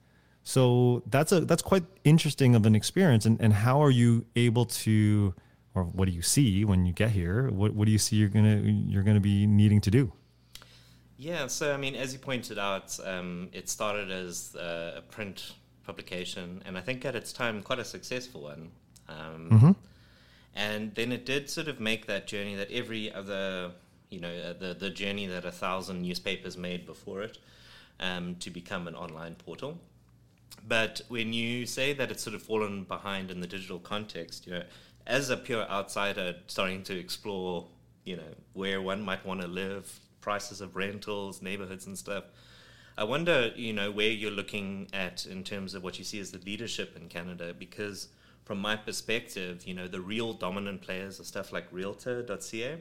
So 0.42 1.02
that's 1.06 1.32
a 1.32 1.40
that's 1.40 1.62
quite 1.62 1.84
interesting 2.04 2.54
of 2.54 2.66
an 2.66 2.74
experience. 2.74 3.26
And 3.26 3.40
and 3.40 3.52
how 3.52 3.82
are 3.82 3.90
you 3.90 4.26
able 4.36 4.66
to 4.66 5.34
or 5.74 5.84
what 5.84 6.06
do 6.06 6.12
you 6.12 6.22
see 6.22 6.64
when 6.64 6.86
you 6.86 6.92
get 6.92 7.10
here? 7.10 7.50
What, 7.50 7.74
what 7.74 7.86
do 7.86 7.92
you 7.92 7.98
see 7.98 8.16
you're 8.16 8.28
gonna 8.28 8.56
you're 8.56 9.02
gonna 9.02 9.20
be 9.20 9.46
needing 9.46 9.80
to 9.82 9.90
do? 9.90 10.12
Yeah, 11.16 11.48
so 11.48 11.74
I 11.74 11.76
mean, 11.76 11.96
as 11.96 12.12
you 12.12 12.18
pointed 12.18 12.58
out, 12.58 12.96
um, 13.04 13.48
it 13.52 13.68
started 13.68 14.10
as 14.10 14.54
a 14.54 15.02
print 15.10 15.54
publication, 15.84 16.62
and 16.64 16.78
I 16.78 16.80
think 16.80 17.04
at 17.04 17.16
its 17.16 17.32
time 17.32 17.62
quite 17.62 17.80
a 17.80 17.84
successful 17.84 18.42
one. 18.42 18.70
Um, 19.08 19.48
mm-hmm. 19.50 19.70
And 20.54 20.94
then 20.94 21.12
it 21.12 21.24
did 21.24 21.50
sort 21.50 21.68
of 21.68 21.80
make 21.80 22.06
that 22.06 22.26
journey 22.26 22.54
that 22.56 22.70
every 22.70 23.12
other, 23.12 23.72
you 24.10 24.20
know, 24.20 24.32
uh, 24.32 24.52
the 24.52 24.74
the 24.74 24.90
journey 24.90 25.26
that 25.26 25.44
a 25.44 25.52
thousand 25.52 26.02
newspapers 26.02 26.56
made 26.56 26.86
before 26.86 27.22
it, 27.22 27.38
um, 28.00 28.36
to 28.36 28.50
become 28.50 28.88
an 28.88 28.94
online 28.94 29.34
portal. 29.34 29.78
But 30.66 31.00
when 31.08 31.32
you 31.32 31.66
say 31.66 31.92
that 31.92 32.10
it's 32.10 32.22
sort 32.22 32.34
of 32.34 32.42
fallen 32.42 32.84
behind 32.84 33.30
in 33.30 33.40
the 33.40 33.46
digital 33.46 33.78
context, 33.78 34.46
you 34.46 34.54
know, 34.54 34.62
as 35.06 35.30
a 35.30 35.36
pure 35.36 35.62
outsider 35.68 36.36
starting 36.46 36.82
to 36.84 36.98
explore, 36.98 37.66
you 38.04 38.16
know, 38.16 38.34
where 38.52 38.82
one 38.82 39.02
might 39.02 39.24
want 39.24 39.40
to 39.40 39.46
live, 39.46 40.00
prices 40.20 40.60
of 40.60 40.76
rentals, 40.76 41.40
neighborhoods 41.42 41.86
and 41.86 41.96
stuff. 41.96 42.24
I 42.96 43.04
wonder, 43.04 43.52
you 43.54 43.72
know, 43.72 43.90
where 43.90 44.10
you're 44.10 44.32
looking 44.32 44.88
at 44.92 45.24
in 45.24 45.44
terms 45.44 45.74
of 45.74 45.84
what 45.84 45.98
you 45.98 46.04
see 46.04 46.18
as 46.18 46.32
the 46.32 46.38
leadership 46.38 46.96
in 46.96 47.08
Canada, 47.08 47.54
because 47.56 48.08
from 48.44 48.58
my 48.58 48.76
perspective, 48.76 49.66
you 49.66 49.74
know, 49.74 49.86
the 49.86 50.00
real 50.00 50.32
dominant 50.32 50.82
players 50.82 51.20
are 51.20 51.24
stuff 51.24 51.52
like 51.52 51.66
Realtor.ca. 51.70 52.78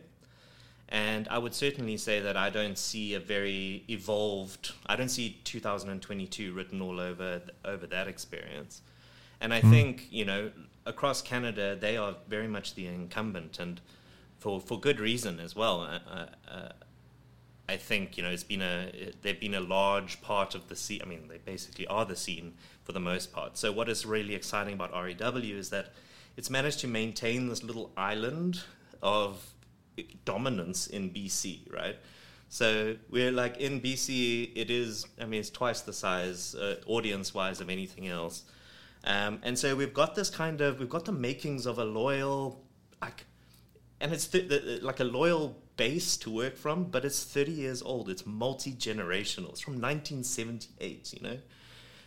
And 0.89 1.28
I 1.28 1.38
would 1.38 1.54
certainly 1.54 1.97
say 1.97 2.21
that 2.21 2.38
I 2.38 2.50
don't 2.50 2.78
see 2.78 3.13
a 3.13 3.19
very 3.19 3.84
evolved, 3.89 4.71
I 4.86 4.95
don't 4.95 5.10
see 5.10 5.38
2022 5.43 6.54
written 6.54 6.82
all 6.82 7.00
over 7.00 7.41
over 7.65 7.86
that 7.88 8.08
experience. 8.08 8.82
And 9.41 9.54
I 9.54 9.62
mm. 9.62 9.69
think, 9.69 10.08
you 10.10 10.26
know, 10.26 10.52
across 10.86 11.21
Canada, 11.21 11.76
they 11.80 11.97
are 11.97 12.15
very 12.28 12.47
much 12.47 12.76
the 12.76 12.88
incumbent, 12.88 13.60
and 13.60 13.82
for 14.39 14.60
for 14.60 14.80
good 14.80 15.00
reason 15.00 15.39
as 15.39 15.56
well. 15.56 15.82
Uh, 15.82 16.00
uh, 16.10 16.26
uh, 16.50 16.69
I 17.69 17.76
think 17.76 18.17
you 18.17 18.23
know 18.23 18.30
it's 18.30 18.43
been 18.43 18.62
a 18.62 19.12
they've 19.21 19.39
been 19.39 19.56
a 19.56 19.60
large 19.60 20.21
part 20.21 20.56
of 20.56 20.69
the 20.69 20.76
scene. 20.76 21.02
I 21.04 21.06
mean, 21.06 21.28
they 21.28 21.38
basically 21.38 21.86
are 21.88 22.06
the 22.06 22.15
scene 22.15 22.54
for 22.84 22.93
the 22.93 23.00
most 23.00 23.34
part. 23.34 23.58
So 23.58 23.71
what 23.71 23.89
is 23.89 24.06
really 24.06 24.34
exciting 24.34 24.73
about 24.73 24.93
REW 24.93 25.58
is 25.58 25.69
that 25.69 25.93
it's 26.38 26.50
managed 26.50 26.80
to 26.80 26.88
maintain 26.88 27.50
this 27.50 27.63
little 27.63 27.91
island 27.97 28.62
of 29.02 29.54
dominance 30.25 30.88
in 30.88 31.10
BC, 31.12 31.71
right? 31.73 31.95
So 32.49 32.95
we're 33.10 33.31
like 33.31 33.57
in 33.57 33.81
BC, 33.81 34.51
it 34.55 34.71
is. 34.71 35.05
I 35.19 35.25
mean, 35.25 35.39
it's 35.39 35.49
twice 35.49 35.81
the 35.81 35.93
size, 35.93 36.55
uh, 36.55 36.75
audience-wise, 36.86 37.60
of 37.60 37.69
anything 37.69 38.07
else. 38.07 38.43
Um, 39.03 39.39
and 39.43 39.57
so 39.57 39.75
we've 39.75 39.93
got 39.93 40.15
this 40.15 40.29
kind 40.29 40.60
of 40.62 40.79
we've 40.79 40.89
got 40.89 41.05
the 41.05 41.12
makings 41.12 41.65
of 41.65 41.79
a 41.79 41.86
loyal 41.86 42.62
like 43.01 43.25
and 44.01 44.12
it's 44.12 44.27
th- 44.27 44.49
th- 44.49 44.81
like 44.81 44.99
a 44.99 45.03
loyal 45.03 45.57
base 45.77 46.17
to 46.17 46.31
work 46.31 46.57
from 46.57 46.86
but 46.86 47.05
it's 47.05 47.23
30 47.23 47.51
years 47.51 47.81
old 47.81 48.10
it's 48.10 48.25
multi-generational 48.25 49.49
it's 49.49 49.62
from 49.62 49.75
1978 49.75 51.13
you 51.13 51.21
know 51.21 51.38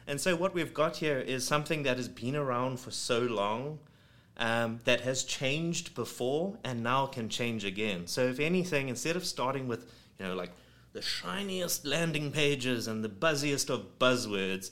and 0.06 0.20
so 0.20 0.34
what 0.34 0.52
we've 0.52 0.74
got 0.74 0.96
here 0.96 1.18
is 1.18 1.46
something 1.46 1.84
that 1.84 1.96
has 1.96 2.08
been 2.08 2.34
around 2.34 2.80
for 2.80 2.90
so 2.90 3.20
long 3.20 3.78
um, 4.36 4.80
that 4.84 5.02
has 5.02 5.24
changed 5.24 5.94
before 5.94 6.56
and 6.64 6.82
now 6.82 7.06
can 7.06 7.28
change 7.28 7.64
again 7.64 8.06
so 8.06 8.26
if 8.26 8.40
anything 8.40 8.88
instead 8.88 9.16
of 9.16 9.24
starting 9.24 9.68
with 9.68 9.92
you 10.18 10.26
know 10.26 10.34
like 10.34 10.52
the 10.92 11.02
shiniest 11.02 11.84
landing 11.84 12.32
pages 12.32 12.88
and 12.88 13.04
the 13.04 13.08
buzziest 13.08 13.70
of 13.70 13.98
buzzwords 13.98 14.70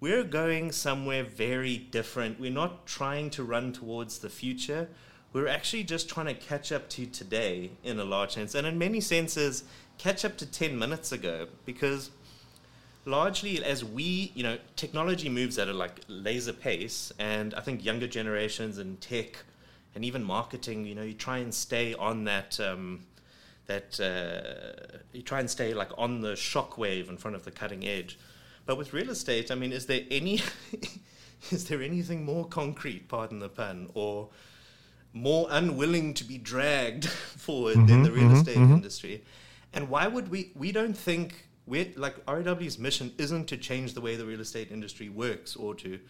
we're 0.00 0.24
going 0.24 0.70
somewhere 0.70 1.24
very 1.24 1.76
different. 1.76 2.38
We're 2.38 2.52
not 2.52 2.86
trying 2.86 3.30
to 3.30 3.42
run 3.42 3.72
towards 3.72 4.18
the 4.18 4.28
future. 4.28 4.88
We're 5.32 5.48
actually 5.48 5.84
just 5.84 6.08
trying 6.08 6.26
to 6.26 6.34
catch 6.34 6.70
up 6.70 6.88
to 6.90 7.06
today 7.06 7.72
in 7.82 7.98
a 7.98 8.04
large 8.04 8.32
sense. 8.34 8.54
And 8.54 8.66
in 8.66 8.78
many 8.78 9.00
senses, 9.00 9.64
catch 9.98 10.24
up 10.24 10.36
to 10.38 10.46
10 10.46 10.78
minutes 10.78 11.10
ago 11.10 11.48
because 11.64 12.10
largely 13.04 13.62
as 13.64 13.84
we, 13.84 14.32
you 14.34 14.42
know, 14.42 14.58
technology 14.76 15.28
moves 15.28 15.58
at 15.58 15.68
a 15.68 15.72
like 15.72 16.00
laser 16.08 16.52
pace. 16.52 17.12
And 17.18 17.54
I 17.54 17.60
think 17.60 17.84
younger 17.84 18.06
generations 18.06 18.78
and 18.78 19.00
tech 19.00 19.38
and 19.94 20.04
even 20.04 20.22
marketing, 20.22 20.86
you 20.86 20.94
know, 20.94 21.02
you 21.02 21.14
try 21.14 21.38
and 21.38 21.54
stay 21.54 21.94
on 21.94 22.24
that. 22.24 22.58
Um, 22.60 23.06
that 23.68 24.00
uh, 24.00 24.98
you 25.12 25.22
try 25.22 25.40
and 25.40 25.48
stay 25.48 25.74
like 25.74 25.90
on 25.96 26.22
the 26.22 26.32
shockwave 26.32 27.08
in 27.08 27.16
front 27.16 27.36
of 27.36 27.44
the 27.44 27.50
cutting 27.50 27.86
edge. 27.86 28.18
But 28.66 28.76
with 28.76 28.92
real 28.92 29.10
estate, 29.10 29.50
I 29.50 29.54
mean, 29.54 29.72
is 29.72 29.86
there 29.86 30.02
any 30.10 30.42
is 31.50 31.66
there 31.68 31.80
anything 31.80 32.24
more 32.24 32.46
concrete, 32.46 33.08
pardon 33.08 33.38
the 33.38 33.48
pun, 33.48 33.90
or 33.94 34.30
more 35.12 35.46
unwilling 35.50 36.14
to 36.14 36.24
be 36.24 36.38
dragged 36.38 37.08
forward 37.08 37.76
mm-hmm, 37.76 37.86
than 37.86 38.02
the 38.02 38.10
real 38.10 38.24
mm-hmm, 38.24 38.36
estate 38.36 38.56
mm-hmm. 38.56 38.74
industry? 38.74 39.22
And 39.72 39.88
why 39.88 40.06
would 40.06 40.30
we? 40.30 40.50
We 40.54 40.72
don't 40.72 40.96
think 40.96 41.47
we 41.68 41.92
like 41.96 42.16
REW's 42.26 42.78
mission 42.78 43.12
isn't 43.18 43.46
to 43.46 43.56
change 43.56 43.94
the 43.94 44.00
way 44.00 44.16
the 44.16 44.24
real 44.24 44.40
estate 44.40 44.70
industry 44.70 45.08
works 45.08 45.54
or 45.54 45.74
to 45.76 46.00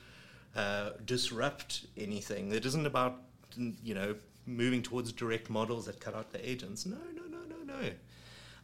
uh, 0.56 0.90
disrupt 1.04 1.86
anything. 1.96 2.52
It 2.52 2.64
isn't 2.64 2.86
about 2.86 3.20
you 3.56 3.94
know 3.94 4.14
moving 4.46 4.82
towards 4.82 5.12
direct 5.12 5.50
models 5.50 5.86
that 5.86 6.00
cut 6.00 6.14
out 6.14 6.32
the 6.32 6.48
agents. 6.48 6.86
No, 6.86 6.96
no, 7.14 7.22
no, 7.22 7.38
no, 7.48 7.80
no. 7.80 7.90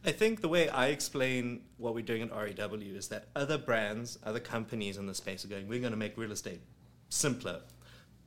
I 0.03 0.11
think 0.11 0.41
the 0.41 0.47
way 0.47 0.69
I 0.69 0.87
explain 0.87 1.61
what 1.77 1.95
we're 1.95 2.03
doing 2.03 2.23
at 2.23 2.31
REW 2.31 2.95
is 2.95 3.07
that 3.07 3.27
other 3.35 3.57
brands, 3.57 4.19
other 4.23 4.39
companies 4.39 4.97
in 4.97 5.07
the 5.07 5.15
space 5.15 5.43
are 5.43 5.47
going, 5.47 5.67
we're 5.67 5.79
going 5.79 5.93
to 5.93 5.97
make 5.97 6.15
real 6.15 6.31
estate 6.31 6.61
simpler, 7.09 7.61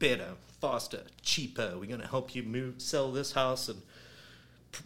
better, 0.00 0.30
faster, 0.60 1.02
cheaper. 1.22 1.76
We're 1.78 1.86
going 1.86 2.00
to 2.00 2.06
help 2.08 2.34
you 2.34 2.42
move, 2.42 2.80
sell 2.80 3.12
this 3.12 3.32
house 3.32 3.68
and 3.68 3.82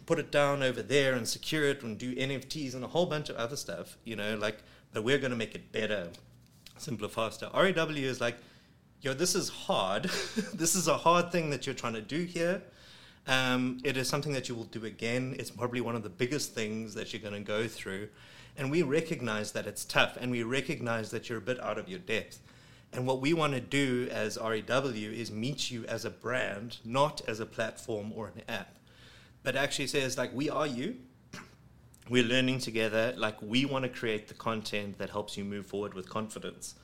put 0.05 0.19
it 0.19 0.31
down 0.31 0.63
over 0.63 0.81
there 0.81 1.13
and 1.13 1.27
secure 1.27 1.65
it 1.65 1.83
and 1.83 1.97
do 1.97 2.15
NFTs 2.15 2.73
and 2.73 2.83
a 2.83 2.87
whole 2.87 3.05
bunch 3.05 3.29
of 3.29 3.35
other 3.35 3.55
stuff, 3.55 3.97
you 4.03 4.15
know, 4.15 4.35
like, 4.35 4.57
but 4.93 5.03
we're 5.03 5.17
going 5.17 5.31
to 5.31 5.37
make 5.37 5.55
it 5.55 5.71
better, 5.71 6.09
simpler, 6.77 7.07
faster. 7.07 7.49
REW 7.53 7.95
is 7.95 8.21
like, 8.21 8.37
yo, 9.01 9.13
this 9.13 9.35
is 9.35 9.49
hard. 9.49 10.03
this 10.53 10.75
is 10.75 10.87
a 10.87 10.97
hard 10.97 11.31
thing 11.31 11.49
that 11.49 11.65
you're 11.65 11.75
trying 11.75 11.93
to 11.93 12.01
do 12.01 12.23
here. 12.23 12.61
Um, 13.27 13.79
it 13.83 13.95
is 13.97 14.09
something 14.09 14.33
that 14.33 14.49
you 14.49 14.55
will 14.55 14.65
do 14.65 14.85
again. 14.85 15.35
It's 15.39 15.51
probably 15.51 15.81
one 15.81 15.95
of 15.95 16.03
the 16.03 16.09
biggest 16.09 16.53
things 16.53 16.93
that 16.95 17.13
you're 17.13 17.21
going 17.21 17.33
to 17.33 17.39
go 17.39 17.67
through. 17.67 18.09
And 18.57 18.69
we 18.69 18.83
recognize 18.83 19.51
that 19.53 19.65
it's 19.65 19.85
tough 19.85 20.17
and 20.19 20.31
we 20.31 20.43
recognize 20.43 21.09
that 21.11 21.29
you're 21.29 21.39
a 21.39 21.41
bit 21.41 21.59
out 21.59 21.77
of 21.77 21.89
your 21.89 21.99
depth. 21.99 22.39
And 22.91 23.07
what 23.07 23.21
we 23.21 23.33
want 23.33 23.53
to 23.53 23.59
do 23.59 24.07
as 24.11 24.37
REW 24.37 25.11
is 25.11 25.31
meet 25.31 25.71
you 25.71 25.83
as 25.85 26.05
a 26.05 26.11
brand, 26.11 26.77
not 26.85 27.21
as 27.27 27.39
a 27.39 27.45
platform 27.45 28.11
or 28.15 28.27
an 28.27 28.43
app, 28.47 28.77
but 29.43 29.55
actually 29.55 29.87
says, 29.87 30.17
like, 30.17 30.33
we 30.33 30.49
are 30.49 30.67
you. 30.67 30.95
We're 32.09 32.23
learning 32.23 32.59
together. 32.59 33.13
Like, 33.17 33.41
we 33.41 33.65
want 33.65 33.83
to 33.83 33.89
create 33.89 34.27
the 34.27 34.33
content 34.33 34.97
that 34.97 35.09
helps 35.09 35.37
you 35.37 35.43
move 35.43 35.65
forward 35.65 35.93
with 35.93 36.09
confidence 36.09 36.75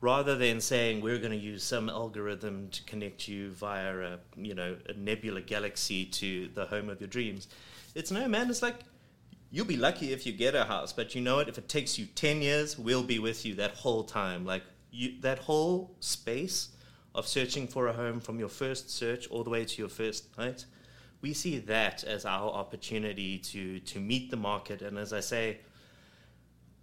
rather 0.00 0.36
than 0.36 0.60
saying 0.60 1.00
we're 1.00 1.18
going 1.18 1.32
to 1.32 1.36
use 1.36 1.62
some 1.62 1.88
algorithm 1.88 2.68
to 2.68 2.82
connect 2.84 3.26
you 3.26 3.50
via 3.50 3.98
a 3.98 4.18
you 4.36 4.54
know 4.54 4.76
a 4.88 4.92
nebula 4.92 5.40
galaxy 5.40 6.04
to 6.04 6.48
the 6.54 6.64
home 6.66 6.88
of 6.88 7.00
your 7.00 7.08
dreams 7.08 7.48
it's 7.94 8.10
no 8.10 8.28
man 8.28 8.48
it's 8.48 8.62
like 8.62 8.76
you'll 9.50 9.66
be 9.66 9.76
lucky 9.76 10.12
if 10.12 10.24
you 10.26 10.32
get 10.32 10.54
a 10.54 10.64
house 10.64 10.92
but 10.92 11.14
you 11.14 11.20
know 11.20 11.36
what 11.36 11.48
if 11.48 11.58
it 11.58 11.68
takes 11.68 11.98
you 11.98 12.06
10 12.06 12.42
years 12.42 12.78
we'll 12.78 13.02
be 13.02 13.18
with 13.18 13.44
you 13.44 13.54
that 13.54 13.72
whole 13.72 14.04
time 14.04 14.44
like 14.44 14.62
you, 14.90 15.20
that 15.20 15.38
whole 15.40 15.94
space 16.00 16.68
of 17.14 17.26
searching 17.26 17.66
for 17.66 17.88
a 17.88 17.92
home 17.92 18.20
from 18.20 18.38
your 18.38 18.48
first 18.48 18.90
search 18.90 19.26
all 19.28 19.42
the 19.42 19.50
way 19.50 19.64
to 19.64 19.82
your 19.82 19.88
first 19.88 20.36
night 20.38 20.64
we 21.20 21.32
see 21.32 21.58
that 21.58 22.04
as 22.04 22.24
our 22.24 22.50
opportunity 22.50 23.38
to 23.38 23.80
to 23.80 24.00
meet 24.00 24.30
the 24.30 24.36
market. 24.36 24.82
And 24.82 24.98
as 24.98 25.12
i 25.12 25.20
say 25.20 25.58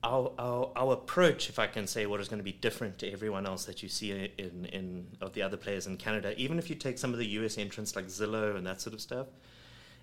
our, 0.05 0.31
our, 0.37 0.71
our 0.75 0.93
approach, 0.93 1.49
if 1.49 1.57
I 1.57 1.65
can 1.65 1.87
say 1.87 2.05
what 2.05 2.21
is 2.21 2.27
going 2.27 2.37
to 2.37 2.43
be 2.43 2.51
different 2.51 2.99
to 2.99 3.11
everyone 3.11 3.47
else 3.47 3.65
that 3.65 3.81
you 3.81 3.89
see 3.89 4.11
in, 4.37 4.65
in 4.65 5.07
of 5.19 5.33
the 5.33 5.41
other 5.41 5.57
players 5.57 5.87
in 5.87 5.97
Canada, 5.97 6.33
even 6.37 6.59
if 6.59 6.69
you 6.69 6.75
take 6.75 6.99
some 6.99 7.11
of 7.11 7.17
the 7.17 7.25
US 7.39 7.57
entrants 7.57 7.95
like 7.95 8.05
Zillow 8.05 8.55
and 8.55 8.65
that 8.67 8.81
sort 8.81 8.93
of 8.93 9.01
stuff, 9.01 9.27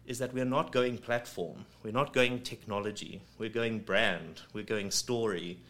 is 0.05 0.19
that 0.19 0.35
we're 0.35 0.45
not 0.45 0.73
going 0.73 0.99
platform, 0.99 1.65
we're 1.85 1.93
not 1.93 2.13
going 2.13 2.41
technology, 2.41 3.23
we're 3.39 3.49
going 3.49 3.79
brand, 3.79 4.41
we're 4.53 4.65
going 4.65 4.91
story, 4.91 5.61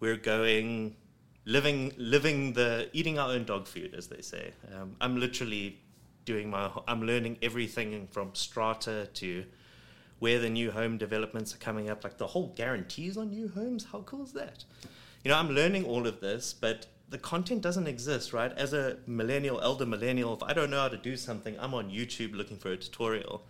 we're 0.00 0.16
going 0.16 0.96
living 1.44 1.92
living 1.96 2.52
the 2.54 2.90
eating 2.92 3.20
our 3.20 3.30
own 3.30 3.44
dog 3.44 3.68
food, 3.68 3.94
as 3.96 4.08
they 4.08 4.20
say. 4.20 4.52
Um, 4.74 4.96
I'm 5.00 5.20
literally 5.20 5.78
doing 6.26 6.50
my 6.50 6.70
I'm 6.86 7.02
learning 7.02 7.38
everything 7.40 8.08
from 8.10 8.34
strata 8.34 9.08
to 9.14 9.44
where 10.18 10.38
the 10.38 10.50
new 10.50 10.70
home 10.70 10.98
developments 10.98 11.54
are 11.54 11.58
coming 11.58 11.88
up, 11.88 12.04
like 12.04 12.18
the 12.18 12.26
whole 12.26 12.52
guarantees 12.56 13.16
on 13.16 13.30
new 13.30 13.48
homes. 13.48 13.86
How 13.92 14.00
cool 14.00 14.24
is 14.24 14.32
that? 14.32 14.64
You 15.24 15.30
know, 15.30 15.38
I'm 15.38 15.50
learning 15.50 15.84
all 15.84 16.06
of 16.06 16.20
this, 16.20 16.52
but 16.52 16.86
the 17.08 17.18
content 17.18 17.62
doesn't 17.62 17.86
exist, 17.86 18.32
right? 18.32 18.52
As 18.52 18.72
a 18.72 18.98
millennial, 19.06 19.60
elder 19.60 19.86
millennial, 19.86 20.34
if 20.34 20.42
I 20.42 20.52
don't 20.52 20.70
know 20.70 20.80
how 20.80 20.88
to 20.88 20.96
do 20.96 21.16
something, 21.16 21.56
I'm 21.60 21.74
on 21.74 21.90
YouTube 21.90 22.34
looking 22.34 22.56
for 22.56 22.72
a 22.72 22.76
tutorial. 22.76 23.46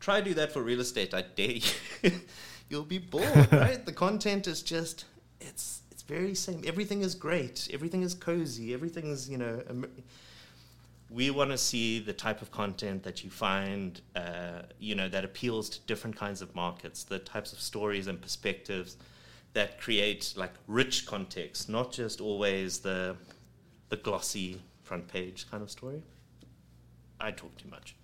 Try 0.00 0.20
do 0.20 0.34
that 0.34 0.52
for 0.52 0.62
real 0.62 0.80
estate, 0.80 1.14
I 1.14 1.22
dare 1.22 1.58
you. 2.02 2.10
You'll 2.68 2.84
be 2.84 2.98
bored, 2.98 3.48
right? 3.52 3.84
The 3.84 3.92
content 3.92 4.46
is 4.46 4.62
just 4.62 5.04
it's 5.40 5.82
it's 5.90 6.02
very 6.02 6.34
same. 6.34 6.62
Everything 6.66 7.02
is 7.02 7.14
great. 7.14 7.68
Everything 7.72 8.02
is 8.02 8.14
cozy. 8.14 8.72
Everything 8.72 9.10
is, 9.10 9.28
you 9.28 9.38
know, 9.38 9.62
we 11.14 11.30
want 11.30 11.50
to 11.50 11.58
see 11.58 12.00
the 12.00 12.12
type 12.12 12.42
of 12.42 12.50
content 12.50 13.04
that 13.04 13.22
you 13.22 13.30
find, 13.30 14.00
uh, 14.16 14.62
you 14.80 14.96
know, 14.96 15.08
that 15.08 15.24
appeals 15.24 15.68
to 15.70 15.80
different 15.86 16.16
kinds 16.16 16.42
of 16.42 16.52
markets, 16.56 17.04
the 17.04 17.20
types 17.20 17.52
of 17.52 17.60
stories 17.60 18.08
and 18.08 18.20
perspectives 18.20 18.96
that 19.52 19.80
create 19.80 20.34
like 20.36 20.52
rich 20.66 21.06
context, 21.06 21.68
not 21.68 21.92
just 21.92 22.20
always 22.20 22.80
the 22.80 23.16
the 23.90 23.96
glossy 23.96 24.60
front 24.82 25.06
page 25.06 25.48
kind 25.50 25.62
of 25.62 25.70
story. 25.70 26.02
I 27.20 27.30
talk 27.30 27.56
too 27.58 27.68
much. 27.68 27.94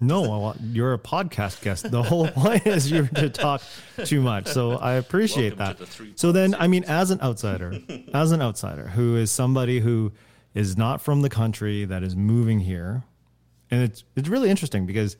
no, 0.00 0.54
you're 0.60 0.94
a 0.94 0.98
podcast 0.98 1.62
guest. 1.62 1.88
The 1.88 2.02
whole 2.02 2.26
point 2.42 2.66
is 2.66 2.90
you're 2.90 3.06
to 3.06 3.30
talk 3.30 3.62
too 4.04 4.20
much. 4.20 4.48
So 4.48 4.72
I 4.72 4.94
appreciate 4.94 5.56
Welcome 5.56 5.86
that. 5.88 6.18
So 6.18 6.32
then, 6.32 6.56
I 6.56 6.66
mean, 6.66 6.82
as 6.84 7.12
an 7.12 7.20
outsider, 7.20 7.80
as 8.12 8.32
an 8.32 8.42
outsider 8.42 8.88
who 8.88 9.14
is 9.14 9.30
somebody 9.30 9.78
who 9.78 10.10
is 10.58 10.76
not 10.76 11.00
from 11.00 11.22
the 11.22 11.30
country 11.30 11.84
that 11.84 12.02
is 12.02 12.16
moving 12.16 12.58
here. 12.58 13.04
And 13.70 13.80
it's 13.80 14.02
it's 14.16 14.28
really 14.28 14.50
interesting 14.50 14.86
because 14.86 15.16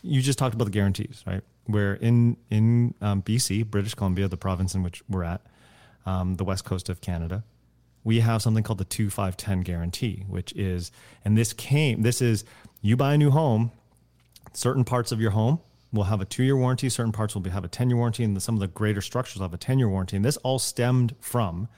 you 0.00 0.22
just 0.22 0.38
talked 0.38 0.54
about 0.54 0.64
the 0.64 0.70
guarantees, 0.70 1.22
right? 1.26 1.42
Where 1.66 1.94
in 1.94 2.38
in 2.48 2.94
um, 3.02 3.20
BC, 3.20 3.66
British 3.66 3.94
Columbia, 3.94 4.28
the 4.28 4.38
province 4.38 4.74
in 4.74 4.82
which 4.82 5.02
we're 5.06 5.24
at, 5.24 5.42
um, 6.06 6.36
the 6.36 6.44
west 6.44 6.64
coast 6.64 6.88
of 6.88 7.02
Canada, 7.02 7.44
we 8.02 8.20
have 8.20 8.40
something 8.40 8.64
called 8.64 8.78
the 8.78 8.86
two 8.86 9.10
five 9.10 9.36
ten 9.36 9.60
guarantee, 9.60 10.24
which 10.26 10.54
is, 10.54 10.90
and 11.22 11.36
this 11.36 11.52
came, 11.52 12.00
this 12.00 12.22
is 12.22 12.46
you 12.80 12.96
buy 12.96 13.12
a 13.12 13.18
new 13.18 13.30
home, 13.30 13.72
certain 14.54 14.84
parts 14.84 15.12
of 15.12 15.20
your 15.20 15.32
home 15.32 15.60
will 15.92 16.04
have 16.04 16.22
a 16.22 16.24
two 16.24 16.44
year 16.44 16.56
warranty, 16.56 16.88
certain 16.88 17.12
parts 17.12 17.34
will 17.34 17.42
be, 17.42 17.50
have 17.50 17.64
a 17.64 17.68
ten 17.68 17.90
year 17.90 17.98
warranty, 17.98 18.24
and 18.24 18.42
some 18.42 18.54
of 18.54 18.60
the 18.60 18.68
greater 18.68 19.02
structures 19.02 19.36
will 19.36 19.48
have 19.48 19.52
a 19.52 19.58
ten 19.58 19.78
year 19.78 19.88
warranty. 19.90 20.16
And 20.16 20.24
this 20.24 20.38
all 20.38 20.58
stemmed 20.58 21.14
from 21.20 21.68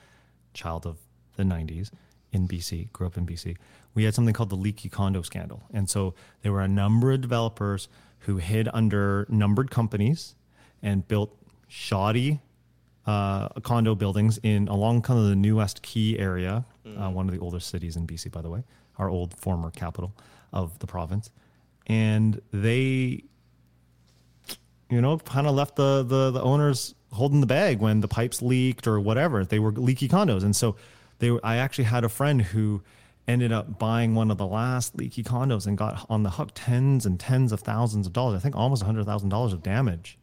child 0.53 0.85
of 0.85 0.97
the 1.35 1.43
'90s 1.43 1.91
in 2.31 2.47
BC, 2.47 2.91
grew 2.91 3.07
up 3.07 3.17
in 3.17 3.25
BC, 3.25 3.57
we 3.93 4.03
had 4.03 4.13
something 4.13 4.33
called 4.33 4.49
the 4.49 4.55
leaky 4.55 4.89
condo 4.89 5.21
scandal. 5.21 5.63
And 5.73 5.89
so 5.89 6.13
there 6.41 6.51
were 6.51 6.61
a 6.61 6.67
number 6.67 7.11
of 7.11 7.21
developers 7.21 7.87
who 8.19 8.37
hid 8.37 8.69
under 8.73 9.25
numbered 9.29 9.71
companies 9.71 10.35
and 10.81 11.07
built 11.07 11.35
shoddy 11.67 12.39
uh, 13.05 13.49
condo 13.61 13.95
buildings 13.95 14.39
in 14.43 14.67
along 14.67 15.01
kind 15.01 15.19
of 15.19 15.27
the 15.27 15.35
New 15.35 15.57
West 15.57 15.81
Quay 15.81 16.17
area, 16.17 16.65
mm. 16.85 17.01
uh, 17.01 17.09
one 17.09 17.27
of 17.27 17.33
the 17.33 17.39
oldest 17.39 17.69
cities 17.69 17.95
in 17.95 18.05
BC, 18.05 18.31
by 18.31 18.41
the 18.41 18.49
way, 18.49 18.63
our 18.97 19.09
old 19.09 19.33
former 19.37 19.71
capital 19.71 20.13
of 20.53 20.77
the 20.79 20.87
province. 20.87 21.31
And 21.87 22.39
they, 22.53 23.23
you 24.89 25.01
know, 25.01 25.17
kind 25.17 25.47
of 25.47 25.55
left 25.55 25.75
the, 25.75 26.03
the, 26.03 26.31
the 26.31 26.41
owners 26.41 26.93
holding 27.11 27.41
the 27.41 27.47
bag 27.47 27.79
when 27.79 28.01
the 28.01 28.07
pipes 28.07 28.41
leaked 28.41 28.87
or 28.87 28.99
whatever. 28.99 29.43
They 29.43 29.59
were 29.59 29.71
leaky 29.71 30.07
condos. 30.07 30.43
And 30.43 30.55
so 30.55 30.75
they 31.21 31.37
I 31.43 31.57
actually 31.57 31.85
had 31.85 32.03
a 32.03 32.09
friend 32.09 32.41
who 32.41 32.81
ended 33.27 33.51
up 33.51 33.79
buying 33.79 34.15
one 34.15 34.31
of 34.31 34.37
the 34.37 34.45
last 34.45 34.97
leaky 34.97 35.23
condos 35.23 35.67
and 35.67 35.77
got 35.77 36.05
on 36.09 36.23
the 36.23 36.31
hook 36.31 36.49
tens 36.53 37.05
and 37.05 37.19
tens 37.19 37.51
of 37.51 37.61
thousands 37.61 38.07
of 38.07 38.13
dollars. 38.13 38.35
I 38.35 38.39
think 38.39 38.55
almost 38.55 38.83
hundred 38.83 39.05
thousand 39.05 39.29
dollars 39.29 39.53
of 39.53 39.63
damage. 39.63 40.17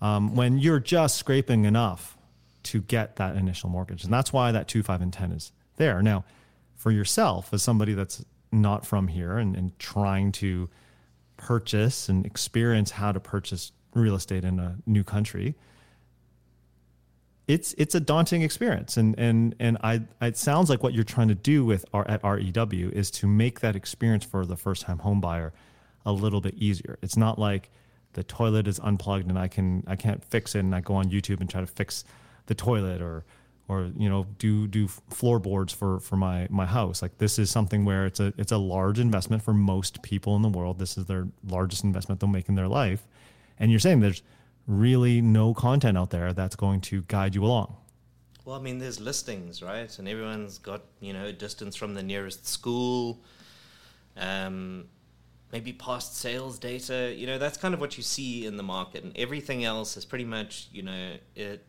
Um, 0.00 0.34
when 0.34 0.58
you're 0.58 0.80
just 0.80 1.16
scraping 1.16 1.64
enough 1.64 2.18
to 2.64 2.80
get 2.80 3.16
that 3.16 3.36
initial 3.36 3.68
mortgage, 3.68 4.02
and 4.02 4.12
that's 4.12 4.32
why 4.32 4.50
that 4.50 4.66
two, 4.66 4.82
five, 4.82 5.00
and 5.00 5.12
ten 5.12 5.30
is 5.30 5.52
there. 5.76 6.02
Now, 6.02 6.24
for 6.74 6.90
yourself 6.90 7.52
as 7.52 7.62
somebody 7.62 7.92
that's 7.92 8.24
not 8.50 8.84
from 8.84 9.08
here 9.08 9.36
and, 9.38 9.54
and 9.54 9.78
trying 9.78 10.32
to 10.32 10.68
purchase 11.36 12.08
and 12.08 12.26
experience 12.26 12.92
how 12.92 13.12
to 13.12 13.20
purchase 13.20 13.72
real 13.94 14.14
estate 14.14 14.44
in 14.44 14.58
a 14.58 14.76
new 14.86 15.04
country, 15.04 15.54
it's 17.48 17.74
it's 17.76 17.94
a 17.94 18.00
daunting 18.00 18.42
experience 18.42 18.96
and 18.96 19.18
and 19.18 19.54
and 19.58 19.76
I 19.82 20.02
it 20.20 20.36
sounds 20.36 20.70
like 20.70 20.82
what 20.82 20.94
you're 20.94 21.04
trying 21.04 21.28
to 21.28 21.34
do 21.34 21.64
with 21.64 21.84
our 21.92 22.08
at 22.08 22.22
REW 22.22 22.90
is 22.92 23.10
to 23.12 23.26
make 23.26 23.60
that 23.60 23.74
experience 23.74 24.24
for 24.24 24.46
the 24.46 24.56
first 24.56 24.82
time 24.82 24.98
home 24.98 25.20
buyer 25.20 25.52
a 26.06 26.12
little 26.12 26.40
bit 26.40 26.54
easier. 26.54 26.98
It's 27.02 27.16
not 27.16 27.38
like 27.38 27.70
the 28.12 28.22
toilet 28.22 28.66
is 28.68 28.78
unplugged 28.80 29.28
and 29.28 29.38
I 29.38 29.48
can 29.48 29.82
I 29.86 29.96
can't 29.96 30.24
fix 30.24 30.54
it 30.54 30.60
and 30.60 30.74
I 30.74 30.80
go 30.80 30.94
on 30.94 31.06
YouTube 31.06 31.40
and 31.40 31.50
try 31.50 31.60
to 31.60 31.66
fix 31.66 32.04
the 32.46 32.54
toilet 32.54 33.00
or 33.00 33.24
or 33.68 33.90
you 33.96 34.08
know 34.08 34.26
do 34.38 34.66
do 34.68 34.86
floorboards 34.86 35.72
for 35.72 35.98
for 35.98 36.16
my 36.16 36.46
my 36.50 36.66
house. 36.66 37.02
Like 37.02 37.18
this 37.18 37.38
is 37.38 37.50
something 37.50 37.84
where 37.84 38.06
it's 38.06 38.20
a 38.20 38.32
it's 38.36 38.52
a 38.52 38.58
large 38.58 39.00
investment 39.00 39.42
for 39.42 39.52
most 39.52 40.02
people 40.02 40.36
in 40.36 40.42
the 40.42 40.48
world. 40.48 40.78
This 40.78 40.96
is 40.96 41.06
their 41.06 41.26
largest 41.48 41.82
investment 41.82 42.20
they'll 42.20 42.30
make 42.30 42.48
in 42.48 42.54
their 42.54 42.68
life. 42.68 43.06
And 43.58 43.70
you're 43.70 43.80
saying 43.80 44.00
there's 44.00 44.22
really 44.66 45.20
no 45.20 45.54
content 45.54 45.98
out 45.98 46.10
there 46.10 46.32
that's 46.32 46.56
going 46.56 46.80
to 46.80 47.02
guide 47.08 47.34
you 47.34 47.44
along. 47.44 47.76
Well, 48.44 48.56
I 48.56 48.60
mean, 48.60 48.78
there's 48.78 48.98
listings, 48.98 49.62
right? 49.62 49.96
And 49.98 50.08
everyone's 50.08 50.58
got, 50.58 50.82
you 51.00 51.12
know, 51.12 51.30
distance 51.30 51.76
from 51.76 51.94
the 51.94 52.02
nearest 52.02 52.46
school, 52.46 53.22
um, 54.16 54.86
maybe 55.52 55.72
past 55.72 56.16
sales 56.16 56.58
data. 56.58 57.14
You 57.16 57.26
know, 57.28 57.38
that's 57.38 57.56
kind 57.56 57.72
of 57.72 57.80
what 57.80 57.96
you 57.96 58.02
see 58.02 58.44
in 58.46 58.56
the 58.56 58.62
market. 58.64 59.04
And 59.04 59.16
everything 59.16 59.64
else 59.64 59.96
is 59.96 60.04
pretty 60.04 60.24
much, 60.24 60.68
you 60.72 60.82
know, 60.82 61.16
it. 61.36 61.64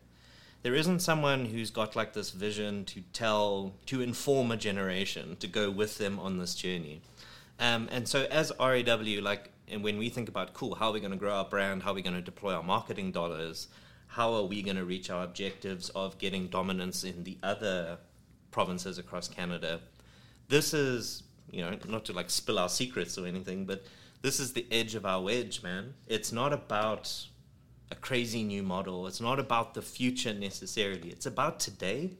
There 0.62 0.74
isn't 0.74 1.00
someone 1.00 1.44
who's 1.44 1.70
got 1.70 1.94
like 1.94 2.14
this 2.14 2.30
vision 2.30 2.86
to 2.86 3.02
tell, 3.12 3.74
to 3.86 4.00
inform 4.00 4.50
a 4.50 4.56
generation, 4.56 5.36
to 5.40 5.46
go 5.46 5.70
with 5.70 5.98
them 5.98 6.18
on 6.18 6.38
this 6.38 6.54
journey. 6.54 7.02
Um, 7.60 7.88
and 7.92 8.08
so 8.08 8.26
as 8.30 8.50
RAW, 8.58 9.20
like, 9.20 9.50
and 9.68 9.82
when 9.82 9.98
we 9.98 10.08
think 10.08 10.28
about 10.28 10.54
cool, 10.54 10.74
how 10.74 10.88
are 10.88 10.92
we 10.92 11.00
going 11.00 11.12
to 11.12 11.18
grow 11.18 11.34
our 11.34 11.44
brand? 11.44 11.82
How 11.82 11.92
are 11.92 11.94
we 11.94 12.02
going 12.02 12.16
to 12.16 12.22
deploy 12.22 12.52
our 12.54 12.62
marketing 12.62 13.12
dollars? 13.12 13.68
How 14.06 14.32
are 14.34 14.44
we 14.44 14.62
going 14.62 14.76
to 14.76 14.84
reach 14.84 15.10
our 15.10 15.24
objectives 15.24 15.88
of 15.90 16.18
getting 16.18 16.48
dominance 16.48 17.04
in 17.04 17.24
the 17.24 17.38
other 17.42 17.98
provinces 18.50 18.98
across 18.98 19.28
Canada? 19.28 19.80
This 20.48 20.74
is, 20.74 21.22
you 21.50 21.62
know, 21.62 21.76
not 21.88 22.04
to 22.06 22.12
like 22.12 22.30
spill 22.30 22.58
our 22.58 22.68
secrets 22.68 23.16
or 23.18 23.26
anything, 23.26 23.64
but 23.64 23.84
this 24.22 24.38
is 24.38 24.52
the 24.52 24.66
edge 24.70 24.94
of 24.94 25.04
our 25.04 25.20
wedge, 25.22 25.62
man. 25.62 25.94
It's 26.06 26.32
not 26.32 26.52
about 26.52 27.26
a 27.90 27.94
crazy 27.94 28.42
new 28.42 28.62
model. 28.62 29.06
It's 29.06 29.20
not 29.20 29.38
about 29.38 29.74
the 29.74 29.82
future 29.82 30.32
necessarily. 30.34 31.08
It's 31.08 31.26
about 31.26 31.60
today 31.60 32.12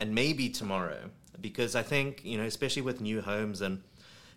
and 0.00 0.14
maybe 0.14 0.48
tomorrow. 0.48 1.10
Because 1.40 1.74
I 1.74 1.82
think, 1.82 2.24
you 2.24 2.38
know, 2.38 2.44
especially 2.44 2.82
with 2.82 3.00
new 3.00 3.20
homes 3.20 3.60
and 3.60 3.82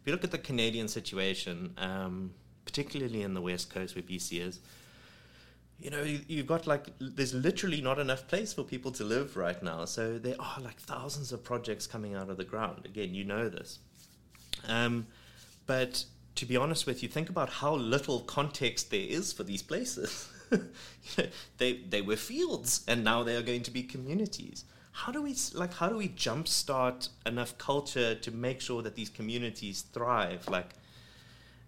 you 0.08 0.14
look 0.14 0.24
at 0.24 0.32
the 0.32 0.38
Canadian 0.38 0.88
situation, 0.88 1.74
um, 1.78 2.34
particularly 2.66 3.22
in 3.22 3.34
the 3.34 3.42
West 3.42 3.70
Coast 3.70 3.96
where 3.96 4.04
BC 4.04 4.42
is, 4.42 4.60
you 5.80 5.92
know, 5.92 6.02
you, 6.02 6.22
you've 6.28 6.48
got 6.48 6.66
like, 6.66 6.88
there's 7.00 7.34
literally 7.34 7.82
not 7.82 8.00
enough 8.00 8.28
place 8.28 8.54
for 8.54 8.64
people 8.64 8.92
to 8.94 9.04
live 9.04 9.38
right 9.38 9.62
now. 9.62 9.86
So 9.86 10.18
there 10.18 10.36
are 10.40 10.60
like 10.62 10.80
thousands 10.80 11.32
of 11.32 11.44
projects 11.44 11.86
coming 11.86 12.16
out 12.16 12.30
of 12.30 12.38
the 12.38 12.44
ground. 12.44 12.86
Again, 12.86 13.14
you 13.14 13.24
know 13.24 13.50
this. 13.50 13.80
Um, 14.68 15.08
but 15.68 16.06
to 16.36 16.46
be 16.46 16.58
honest 16.58 16.88
with 16.88 17.04
you, 17.04 17.10
think 17.10 17.30
about 17.30 17.50
how 17.50 17.76
little 17.76 18.22
context 18.22 18.90
there 18.90 19.06
is 19.08 19.34
for 19.34 19.44
these 19.44 19.62
places. 19.62 20.30
they, 21.58 21.74
they 21.90 22.02
were 22.02 22.16
fields 22.16 22.84
and 22.88 23.04
now 23.04 23.22
they 23.24 23.36
are 23.36 23.44
going 23.44 23.64
to 23.64 23.72
be 23.72 23.84
communities 23.84 24.64
how 24.98 25.12
do 25.12 25.22
we 25.22 25.36
like 25.54 25.76
how 25.76 25.88
do 25.88 25.96
we 25.96 26.10
jumpstart 26.10 27.10
enough 27.24 27.56
culture 27.60 28.16
to 28.16 28.32
make 28.32 28.60
sure 28.60 28.82
that 28.82 28.96
these 28.96 29.10
communities 29.10 29.84
thrive? 29.94 30.48
Like 30.50 30.74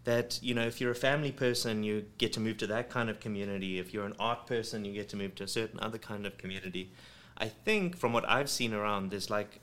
that 0.04 0.40
you 0.42 0.56
know 0.56 0.66
if 0.66 0.82
you're 0.82 0.92
a 0.92 0.96
family 1.10 1.32
person 1.32 1.84
you 1.84 2.06
get 2.18 2.34
to 2.34 2.40
move 2.40 2.58
to 2.58 2.68
that 2.68 2.90
kind 2.90 3.08
of 3.08 3.20
community. 3.20 3.78
If 3.78 3.94
you're 3.94 4.08
an 4.08 4.16
art 4.20 4.48
person 4.48 4.84
you 4.84 4.94
get 4.94 5.10
to 5.10 5.16
move 5.16 5.36
to 5.36 5.44
a 5.44 5.48
certain 5.48 5.80
other 5.80 6.00
kind 6.00 6.26
of 6.26 6.40
community. 6.40 6.92
I 7.38 7.48
think 7.48 7.96
from 7.96 8.14
what 8.14 8.28
i've 8.28 8.50
seen 8.50 8.74
around 8.74 9.12
there's 9.12 9.30
like 9.30 9.62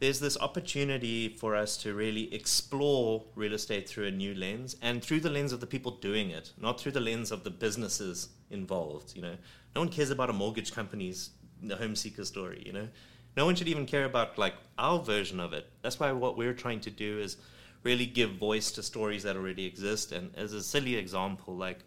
there's 0.00 0.18
this 0.18 0.36
opportunity 0.38 1.28
for 1.28 1.54
us 1.54 1.76
to 1.76 1.94
really 1.94 2.34
explore 2.34 3.22
real 3.36 3.52
estate 3.52 3.88
through 3.88 4.06
a 4.06 4.10
new 4.10 4.34
lens 4.34 4.76
and 4.82 5.00
through 5.04 5.20
the 5.20 5.30
lens 5.30 5.52
of 5.52 5.60
the 5.60 5.66
people 5.66 5.92
doing 5.92 6.30
it 6.30 6.52
not 6.58 6.80
through 6.80 6.90
the 6.90 7.00
lens 7.00 7.30
of 7.30 7.44
the 7.44 7.50
businesses 7.50 8.30
involved 8.50 9.14
you 9.14 9.22
know. 9.22 9.36
No 9.76 9.82
one 9.82 9.90
cares 9.90 10.10
about 10.10 10.30
a 10.30 10.32
mortgage 10.32 10.72
company's 10.72 11.30
the 11.68 11.76
home 11.76 11.96
seeker 11.96 12.24
story, 12.24 12.62
you 12.64 12.72
know? 12.72 12.88
No 13.36 13.44
one 13.46 13.54
should 13.56 13.68
even 13.68 13.86
care 13.86 14.04
about 14.04 14.38
like 14.38 14.54
our 14.78 15.00
version 15.00 15.40
of 15.40 15.52
it. 15.52 15.68
That's 15.82 15.98
why 15.98 16.12
what 16.12 16.36
we're 16.36 16.54
trying 16.54 16.80
to 16.80 16.90
do 16.90 17.18
is 17.18 17.36
really 17.82 18.06
give 18.06 18.32
voice 18.32 18.70
to 18.72 18.82
stories 18.82 19.24
that 19.24 19.36
already 19.36 19.66
exist. 19.66 20.12
And 20.12 20.30
as 20.36 20.52
a 20.52 20.62
silly 20.62 20.96
example, 20.96 21.56
like 21.56 21.80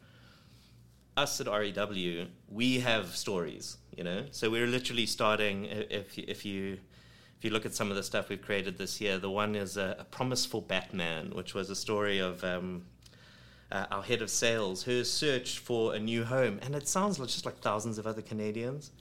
us 1.15 1.41
at 1.41 1.47
REW, 1.47 2.27
we 2.49 2.79
have 2.79 3.15
stories, 3.15 3.77
you 3.95 4.03
know? 4.03 4.25
So 4.31 4.49
we're 4.49 4.67
literally 4.67 5.05
starting, 5.05 5.65
if, 5.65 6.17
if 6.17 6.45
you 6.45 6.77
if 7.37 7.45
you 7.45 7.51
look 7.51 7.67
at 7.67 7.75
some 7.75 7.91
of 7.91 7.95
the 7.95 8.01
stuff 8.01 8.29
we've 8.29 8.41
created 8.41 8.79
this 8.79 8.99
year, 8.99 9.19
the 9.19 9.29
one 9.29 9.55
is 9.55 9.77
a, 9.77 9.95
a 9.99 10.03
Promise 10.05 10.45
for 10.45 10.61
Batman, 10.61 11.29
which 11.35 11.53
was 11.53 11.69
a 11.69 11.75
story 11.75 12.17
of 12.17 12.43
um, 12.43 12.85
uh, 13.71 13.85
our 13.91 14.01
head 14.01 14.23
of 14.23 14.31
sales, 14.31 14.83
her 14.85 15.03
search 15.03 15.59
for 15.59 15.93
a 15.93 15.99
new 15.99 16.23
home. 16.23 16.59
And 16.63 16.73
it 16.73 16.87
sounds 16.87 17.19
just 17.19 17.45
like 17.45 17.59
thousands 17.59 17.99
of 17.99 18.07
other 18.07 18.23
Canadians. 18.23 18.91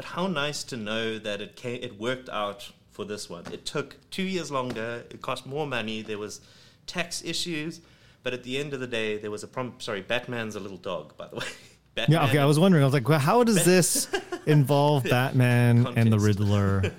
But 0.00 0.06
how 0.06 0.28
nice 0.28 0.64
to 0.64 0.78
know 0.78 1.18
that 1.18 1.42
it 1.42 1.56
came, 1.56 1.82
it 1.82 2.00
worked 2.00 2.30
out 2.30 2.72
for 2.90 3.04
this 3.04 3.28
one. 3.28 3.44
It 3.52 3.66
took 3.66 3.98
two 4.10 4.22
years 4.22 4.50
longer. 4.50 5.04
It 5.10 5.20
cost 5.20 5.44
more 5.44 5.66
money. 5.66 6.00
There 6.00 6.16
was 6.16 6.40
tax 6.86 7.22
issues, 7.22 7.82
but 8.22 8.32
at 8.32 8.42
the 8.42 8.56
end 8.56 8.72
of 8.72 8.80
the 8.80 8.86
day, 8.86 9.18
there 9.18 9.30
was 9.30 9.42
a 9.42 9.46
prom- 9.46 9.74
sorry. 9.76 10.00
Batman's 10.00 10.56
a 10.56 10.60
little 10.60 10.78
dog, 10.78 11.18
by 11.18 11.28
the 11.28 11.36
way. 11.36 11.44
Batman 11.94 12.18
yeah, 12.18 12.28
okay. 12.28 12.38
I 12.38 12.46
was 12.46 12.58
wondering. 12.58 12.82
I 12.82 12.86
was 12.86 12.94
like, 12.94 13.06
well, 13.10 13.18
how 13.18 13.44
does 13.44 13.62
this 13.62 14.08
involve 14.46 15.04
Batman 15.10 15.86
and 15.98 16.10
the 16.10 16.18
Riddler? 16.28 16.90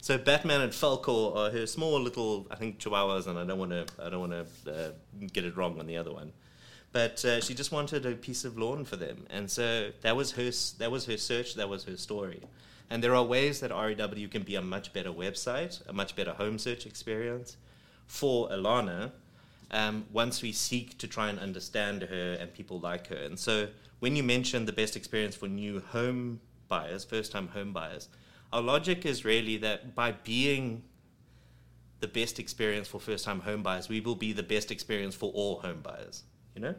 so 0.00 0.18
Batman 0.18 0.60
and 0.62 0.74
Falco 0.74 1.36
are 1.36 1.52
her 1.52 1.68
small 1.68 2.00
little, 2.00 2.48
I 2.50 2.56
think, 2.56 2.80
chihuahuas, 2.80 3.28
and 3.28 3.38
I 3.38 3.44
don't 3.44 3.60
want 3.60 3.70
to, 3.70 3.86
I 4.04 4.10
don't 4.10 4.28
want 4.28 4.32
to 4.32 4.72
uh, 4.72 4.90
get 5.32 5.44
it 5.44 5.56
wrong 5.56 5.78
on 5.78 5.86
the 5.86 5.98
other 5.98 6.12
one 6.12 6.32
but 6.94 7.24
uh, 7.24 7.40
she 7.40 7.54
just 7.54 7.72
wanted 7.72 8.06
a 8.06 8.12
piece 8.12 8.44
of 8.44 8.56
lawn 8.56 8.84
for 8.84 8.94
them, 8.94 9.26
and 9.28 9.50
so 9.50 9.90
that 10.02 10.14
was 10.14 10.30
her. 10.30 10.52
That 10.78 10.92
was 10.92 11.06
her 11.06 11.16
search. 11.16 11.56
That 11.56 11.68
was 11.68 11.82
her 11.84 11.96
story. 11.96 12.40
And 12.88 13.02
there 13.02 13.16
are 13.16 13.24
ways 13.24 13.58
that 13.60 13.72
REW 13.72 14.28
can 14.28 14.42
be 14.42 14.54
a 14.54 14.62
much 14.62 14.92
better 14.92 15.10
website, 15.10 15.84
a 15.88 15.92
much 15.92 16.14
better 16.14 16.32
home 16.34 16.56
search 16.56 16.86
experience 16.86 17.56
for 18.06 18.48
Alana. 18.48 19.10
Um, 19.72 20.04
once 20.12 20.40
we 20.40 20.52
seek 20.52 20.96
to 20.98 21.08
try 21.08 21.30
and 21.30 21.40
understand 21.40 22.02
her 22.02 22.36
and 22.38 22.54
people 22.54 22.78
like 22.78 23.08
her, 23.08 23.16
and 23.16 23.36
so 23.36 23.66
when 23.98 24.14
you 24.14 24.22
mention 24.22 24.64
the 24.64 24.72
best 24.72 24.94
experience 24.94 25.34
for 25.34 25.48
new 25.48 25.80
home 25.80 26.40
buyers, 26.68 27.04
first-time 27.04 27.48
home 27.48 27.72
buyers, 27.72 28.08
our 28.52 28.62
logic 28.62 29.04
is 29.04 29.24
really 29.24 29.56
that 29.56 29.96
by 29.96 30.12
being 30.12 30.84
the 31.98 32.06
best 32.06 32.38
experience 32.38 32.86
for 32.86 33.00
first-time 33.00 33.40
home 33.40 33.64
buyers, 33.64 33.88
we 33.88 34.00
will 34.00 34.14
be 34.14 34.32
the 34.32 34.44
best 34.44 34.70
experience 34.70 35.16
for 35.16 35.32
all 35.32 35.58
home 35.58 35.80
buyers 35.82 36.22
you 36.54 36.60
know? 36.60 36.74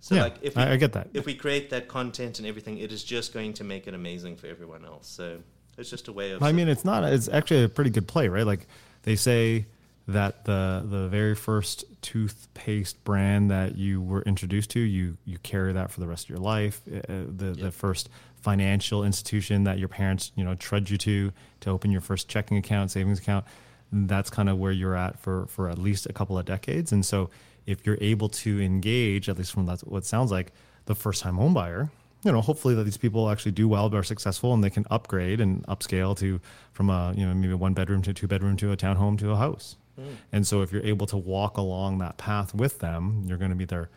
So 0.00 0.14
yeah, 0.14 0.22
like 0.24 0.36
if 0.42 0.56
we, 0.56 0.62
I, 0.62 0.76
get 0.76 0.92
that. 0.92 1.08
If 1.12 1.26
we 1.26 1.34
create 1.34 1.70
that 1.70 1.88
content 1.88 2.38
and 2.38 2.46
everything, 2.46 2.78
it 2.78 2.92
is 2.92 3.02
just 3.02 3.32
going 3.34 3.52
to 3.54 3.64
make 3.64 3.86
it 3.88 3.94
amazing 3.94 4.36
for 4.36 4.46
everyone 4.46 4.84
else. 4.84 5.08
So 5.08 5.38
it's 5.76 5.90
just 5.90 6.08
a 6.08 6.12
way 6.12 6.30
of. 6.30 6.42
I 6.42 6.52
mean, 6.52 6.68
it's 6.68 6.84
not. 6.84 7.04
It's 7.04 7.28
actually 7.28 7.64
a 7.64 7.68
pretty 7.68 7.90
good 7.90 8.06
play, 8.06 8.28
right? 8.28 8.46
Like 8.46 8.66
they 9.02 9.16
say 9.16 9.66
that 10.06 10.44
the 10.44 10.84
the 10.84 11.08
very 11.08 11.34
first 11.34 11.84
toothpaste 12.00 13.02
brand 13.04 13.50
that 13.50 13.76
you 13.76 14.00
were 14.00 14.22
introduced 14.22 14.70
to, 14.70 14.80
you 14.80 15.16
you 15.24 15.38
carry 15.38 15.72
that 15.72 15.90
for 15.90 16.00
the 16.00 16.06
rest 16.06 16.26
of 16.26 16.30
your 16.30 16.38
life. 16.38 16.80
Uh, 16.86 17.00
the 17.08 17.46
yep. 17.46 17.56
the 17.56 17.70
first 17.72 18.08
financial 18.40 19.04
institution 19.04 19.64
that 19.64 19.78
your 19.78 19.88
parents 19.88 20.30
you 20.36 20.44
know 20.44 20.54
trudge 20.54 20.92
you 20.92 20.98
to 20.98 21.32
to 21.60 21.70
open 21.70 21.90
your 21.90 22.00
first 22.00 22.28
checking 22.28 22.56
account, 22.56 22.90
savings 22.90 23.18
account. 23.18 23.44
That's 23.90 24.30
kind 24.30 24.48
of 24.48 24.58
where 24.58 24.72
you're 24.72 24.96
at 24.96 25.18
for 25.18 25.46
for 25.46 25.68
at 25.68 25.78
least 25.78 26.06
a 26.06 26.12
couple 26.12 26.38
of 26.38 26.46
decades, 26.46 26.92
and 26.92 27.04
so 27.04 27.30
if 27.68 27.84
you're 27.86 27.98
able 28.00 28.28
to 28.30 28.60
engage, 28.60 29.28
at 29.28 29.36
least 29.36 29.52
from 29.52 29.66
that, 29.66 29.80
what 29.80 30.04
sounds 30.04 30.32
like, 30.32 30.52
the 30.86 30.94
first 30.94 31.22
time 31.22 31.36
home 31.36 31.52
buyer, 31.52 31.90
you 32.24 32.32
know, 32.32 32.40
hopefully 32.40 32.74
that 32.74 32.84
these 32.84 32.96
people 32.96 33.30
actually 33.30 33.52
do 33.52 33.68
well, 33.68 33.94
are 33.94 34.02
successful, 34.02 34.54
and 34.54 34.64
they 34.64 34.70
can 34.70 34.86
upgrade 34.90 35.40
and 35.40 35.64
upscale 35.66 36.16
to 36.18 36.40
from 36.72 36.90
a 36.90 37.14
you 37.16 37.24
know 37.24 37.34
maybe 37.34 37.54
one 37.54 37.74
bedroom 37.74 38.02
to 38.02 38.12
two 38.12 38.26
bedroom 38.26 38.56
to 38.56 38.72
a 38.72 38.76
townhome 38.76 39.18
to 39.18 39.30
a 39.30 39.36
house. 39.36 39.76
Mm. 40.00 40.16
And 40.32 40.46
so 40.46 40.62
if 40.62 40.72
you're 40.72 40.84
able 40.84 41.06
to 41.08 41.16
walk 41.16 41.56
along 41.58 41.98
that 41.98 42.16
path 42.16 42.54
with 42.54 42.80
them, 42.80 43.22
you're 43.26 43.38
going 43.38 43.50
to 43.50 43.56
be 43.56 43.66
their 43.66 43.90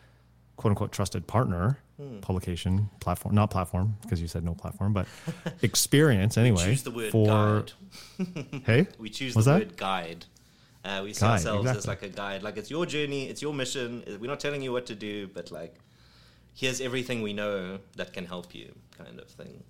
quote 0.56 0.70
unquote 0.70 0.92
trusted 0.92 1.26
partner, 1.26 1.78
mm. 2.00 2.20
publication 2.20 2.90
platform, 3.00 3.34
not 3.34 3.50
platform 3.50 3.96
because 4.02 4.20
you 4.20 4.28
said 4.28 4.44
no 4.44 4.54
platform, 4.54 4.92
but 4.92 5.06
experience 5.62 6.36
anyway. 6.36 6.66
we 6.66 6.70
choose 6.70 6.82
the 6.82 6.90
word 6.90 7.10
for 7.10 7.26
guide. 7.26 7.72
hey, 8.66 8.86
we 8.98 9.10
choose 9.10 9.34
the 9.34 9.40
that? 9.42 9.58
word 9.58 9.76
guide. 9.76 10.26
Uh, 10.84 11.00
we 11.04 11.12
see 11.12 11.20
guide, 11.20 11.32
ourselves 11.32 11.70
exactly. 11.70 11.78
as 11.78 11.86
like 11.86 12.02
a 12.02 12.08
guide. 12.08 12.42
Like 12.42 12.56
it's 12.56 12.70
your 12.70 12.86
journey, 12.86 13.28
it's 13.28 13.40
your 13.40 13.54
mission. 13.54 14.02
We're 14.20 14.26
not 14.26 14.40
telling 14.40 14.62
you 14.62 14.72
what 14.72 14.86
to 14.86 14.94
do, 14.94 15.28
but 15.28 15.50
like, 15.52 15.76
here's 16.54 16.80
everything 16.80 17.22
we 17.22 17.32
know 17.32 17.78
that 17.96 18.12
can 18.12 18.26
help 18.26 18.54
you, 18.54 18.72
kind 18.98 19.20
of 19.20 19.28
thing. 19.28 19.62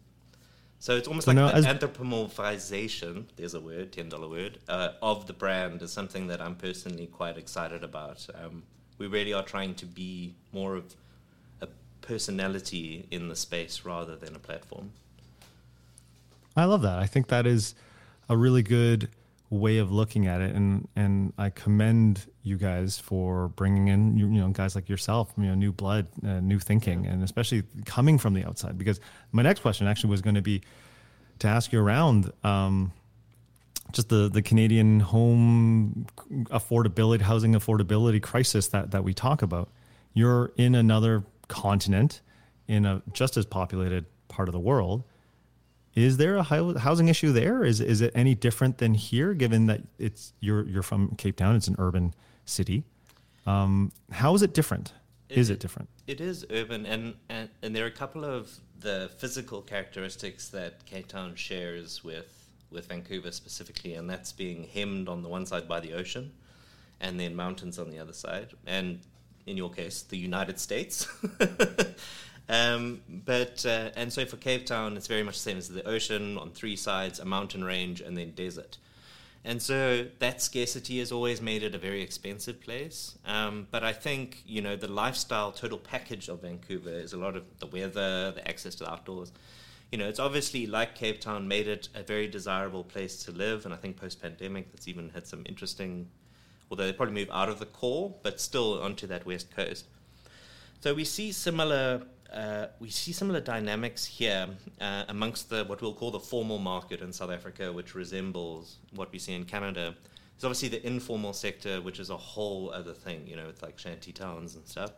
So 0.78 0.96
it's 0.96 1.06
almost 1.06 1.26
so 1.26 1.32
like 1.32 1.54
the 1.54 1.60
anthropomorphization. 1.60 3.26
There's 3.36 3.54
a 3.54 3.60
word, 3.60 3.92
ten 3.92 4.08
dollar 4.08 4.28
word 4.28 4.58
uh, 4.68 4.92
of 5.00 5.26
the 5.26 5.32
brand 5.32 5.80
is 5.82 5.92
something 5.92 6.26
that 6.26 6.40
I'm 6.40 6.56
personally 6.56 7.06
quite 7.06 7.36
excited 7.36 7.84
about. 7.84 8.26
Um, 8.34 8.64
we 8.98 9.06
really 9.06 9.32
are 9.32 9.44
trying 9.44 9.74
to 9.76 9.86
be 9.86 10.34
more 10.52 10.74
of 10.74 10.96
a 11.60 11.68
personality 12.00 13.06
in 13.10 13.28
the 13.28 13.36
space 13.36 13.84
rather 13.84 14.16
than 14.16 14.34
a 14.34 14.38
platform. 14.38 14.92
I 16.56 16.64
love 16.64 16.82
that. 16.82 16.98
I 16.98 17.06
think 17.06 17.28
that 17.28 17.46
is 17.46 17.74
a 18.28 18.36
really 18.36 18.62
good 18.62 19.08
way 19.52 19.76
of 19.76 19.92
looking 19.92 20.26
at 20.26 20.40
it 20.40 20.54
and 20.54 20.88
and 20.96 21.30
I 21.36 21.50
commend 21.50 22.24
you 22.42 22.56
guys 22.56 22.98
for 22.98 23.48
bringing 23.48 23.88
in 23.88 24.16
you, 24.16 24.26
you 24.26 24.40
know 24.40 24.48
guys 24.48 24.74
like 24.74 24.88
yourself 24.88 25.30
you 25.36 25.44
know 25.44 25.54
new 25.54 25.72
blood 25.72 26.06
uh, 26.26 26.40
new 26.40 26.58
thinking 26.58 27.06
and 27.06 27.22
especially 27.22 27.62
coming 27.84 28.16
from 28.18 28.32
the 28.32 28.46
outside. 28.46 28.78
Because 28.78 28.98
my 29.30 29.42
next 29.42 29.60
question 29.60 29.86
actually 29.86 30.08
was 30.08 30.22
going 30.22 30.36
to 30.36 30.42
be 30.42 30.62
to 31.40 31.48
ask 31.48 31.70
you 31.70 31.80
around 31.80 32.32
um, 32.42 32.92
just 33.92 34.08
the 34.08 34.30
the 34.30 34.40
Canadian 34.40 35.00
home 35.00 36.06
affordability 36.46 37.20
housing 37.20 37.52
affordability 37.52 38.22
crisis 38.22 38.68
that 38.68 38.90
that 38.92 39.04
we 39.04 39.12
talk 39.12 39.42
about. 39.42 39.68
You're 40.14 40.52
in 40.56 40.74
another 40.74 41.24
continent 41.48 42.22
in 42.68 42.86
a 42.86 43.02
just 43.12 43.36
as 43.36 43.44
populated 43.44 44.06
part 44.28 44.48
of 44.48 44.54
the 44.54 44.60
world 44.60 45.04
is 45.94 46.16
there 46.16 46.36
a 46.36 46.42
housing 46.42 47.08
issue 47.08 47.32
there? 47.32 47.64
Is 47.64 47.80
is 47.80 48.00
it 48.00 48.12
any 48.14 48.34
different 48.34 48.78
than 48.78 48.94
here? 48.94 49.34
Given 49.34 49.66
that 49.66 49.82
it's 49.98 50.32
you're 50.40 50.66
you're 50.66 50.82
from 50.82 51.14
Cape 51.16 51.36
Town, 51.36 51.54
it's 51.54 51.68
an 51.68 51.76
urban 51.78 52.14
city. 52.44 52.84
Um, 53.46 53.92
how 54.10 54.34
is 54.34 54.42
it 54.42 54.54
different? 54.54 54.92
It, 55.28 55.38
is 55.38 55.50
it 55.50 55.60
different? 55.60 55.88
It 56.06 56.20
is 56.20 56.46
urban, 56.50 56.86
and, 56.86 57.14
and 57.28 57.50
and 57.62 57.76
there 57.76 57.84
are 57.84 57.88
a 57.88 57.90
couple 57.90 58.24
of 58.24 58.58
the 58.78 59.10
physical 59.18 59.60
characteristics 59.60 60.48
that 60.48 60.84
Cape 60.86 61.08
Town 61.08 61.34
shares 61.34 62.02
with 62.02 62.38
with 62.70 62.88
Vancouver 62.88 63.30
specifically, 63.30 63.94
and 63.94 64.08
that's 64.08 64.32
being 64.32 64.64
hemmed 64.64 65.08
on 65.08 65.22
the 65.22 65.28
one 65.28 65.44
side 65.44 65.68
by 65.68 65.80
the 65.80 65.92
ocean, 65.92 66.32
and 67.00 67.20
then 67.20 67.34
mountains 67.36 67.78
on 67.78 67.90
the 67.90 67.98
other 67.98 68.14
side, 68.14 68.48
and 68.66 69.00
in 69.44 69.58
your 69.58 69.70
case, 69.70 70.02
the 70.02 70.16
United 70.16 70.58
States. 70.58 71.06
um, 72.52 73.00
but 73.08 73.64
uh, 73.64 73.90
and 73.96 74.12
so 74.12 74.26
for 74.26 74.36
Cape 74.36 74.66
Town, 74.66 74.96
it's 74.98 75.06
very 75.06 75.22
much 75.22 75.36
the 75.36 75.40
same 75.40 75.56
as 75.56 75.70
the 75.70 75.82
ocean 75.88 76.36
on 76.36 76.50
three 76.50 76.76
sides, 76.76 77.18
a 77.18 77.24
mountain 77.24 77.64
range, 77.64 78.02
and 78.02 78.16
then 78.16 78.32
desert. 78.32 78.76
And 79.44 79.60
so 79.60 80.06
that 80.18 80.42
scarcity 80.42 80.98
has 80.98 81.10
always 81.10 81.40
made 81.40 81.62
it 81.62 81.74
a 81.74 81.78
very 81.78 82.02
expensive 82.02 82.60
place. 82.60 83.16
Um, 83.26 83.66
but 83.70 83.82
I 83.82 83.92
think, 83.92 84.42
you 84.46 84.60
know, 84.60 84.76
the 84.76 84.86
lifestyle 84.86 85.50
total 85.50 85.78
package 85.78 86.28
of 86.28 86.42
Vancouver 86.42 86.90
is 86.90 87.12
a 87.12 87.16
lot 87.16 87.36
of 87.36 87.44
the 87.58 87.66
weather, 87.66 88.32
the 88.32 88.46
access 88.46 88.74
to 88.76 88.84
the 88.84 88.92
outdoors. 88.92 89.32
You 89.90 89.98
know, 89.98 90.06
it's 90.06 90.20
obviously 90.20 90.66
like 90.66 90.94
Cape 90.94 91.20
Town 91.20 91.48
made 91.48 91.68
it 91.68 91.88
a 91.94 92.02
very 92.02 92.28
desirable 92.28 92.84
place 92.84 93.24
to 93.24 93.32
live. 93.32 93.64
And 93.64 93.74
I 93.74 93.78
think 93.78 93.96
post 93.96 94.22
pandemic, 94.22 94.70
that's 94.70 94.86
even 94.86 95.08
had 95.08 95.26
some 95.26 95.42
interesting, 95.46 96.08
although 96.70 96.86
they 96.86 96.92
probably 96.92 97.14
move 97.14 97.30
out 97.32 97.48
of 97.48 97.58
the 97.58 97.66
core, 97.66 98.14
but 98.22 98.40
still 98.40 98.80
onto 98.80 99.06
that 99.08 99.26
west 99.26 99.50
coast. 99.56 99.86
So 100.82 100.94
we 100.94 101.04
see 101.04 101.32
similar 101.32 102.02
uh, 102.32 102.66
we 102.80 102.88
see 102.88 103.12
similar 103.12 103.40
dynamics 103.40 104.04
here 104.04 104.46
uh, 104.80 105.04
amongst 105.08 105.50
the 105.50 105.64
what 105.64 105.82
we'll 105.82 105.94
call 105.94 106.10
the 106.10 106.20
formal 106.20 106.58
market 106.58 107.00
in 107.00 107.12
South 107.12 107.30
Africa, 107.30 107.72
which 107.72 107.94
resembles 107.94 108.78
what 108.94 109.12
we 109.12 109.18
see 109.18 109.34
in 109.34 109.44
Canada. 109.44 109.94
There's 110.34 110.44
obviously 110.44 110.68
the 110.68 110.84
informal 110.86 111.34
sector, 111.34 111.80
which 111.82 112.00
is 112.00 112.10
a 112.10 112.16
whole 112.16 112.70
other 112.70 112.94
thing, 112.94 113.26
you 113.26 113.36
know, 113.36 113.46
with 113.46 113.62
like 113.62 113.78
shanty 113.78 114.12
towns 114.12 114.54
and 114.56 114.66
stuff. 114.66 114.92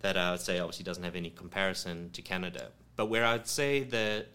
That 0.00 0.16
I 0.16 0.30
would 0.30 0.40
say 0.40 0.58
obviously 0.58 0.84
doesn't 0.84 1.02
have 1.02 1.16
any 1.16 1.30
comparison 1.30 2.10
to 2.12 2.22
Canada. 2.22 2.68
But 2.96 3.06
where 3.06 3.24
I'd 3.24 3.46
say 3.46 3.82
that 3.84 4.26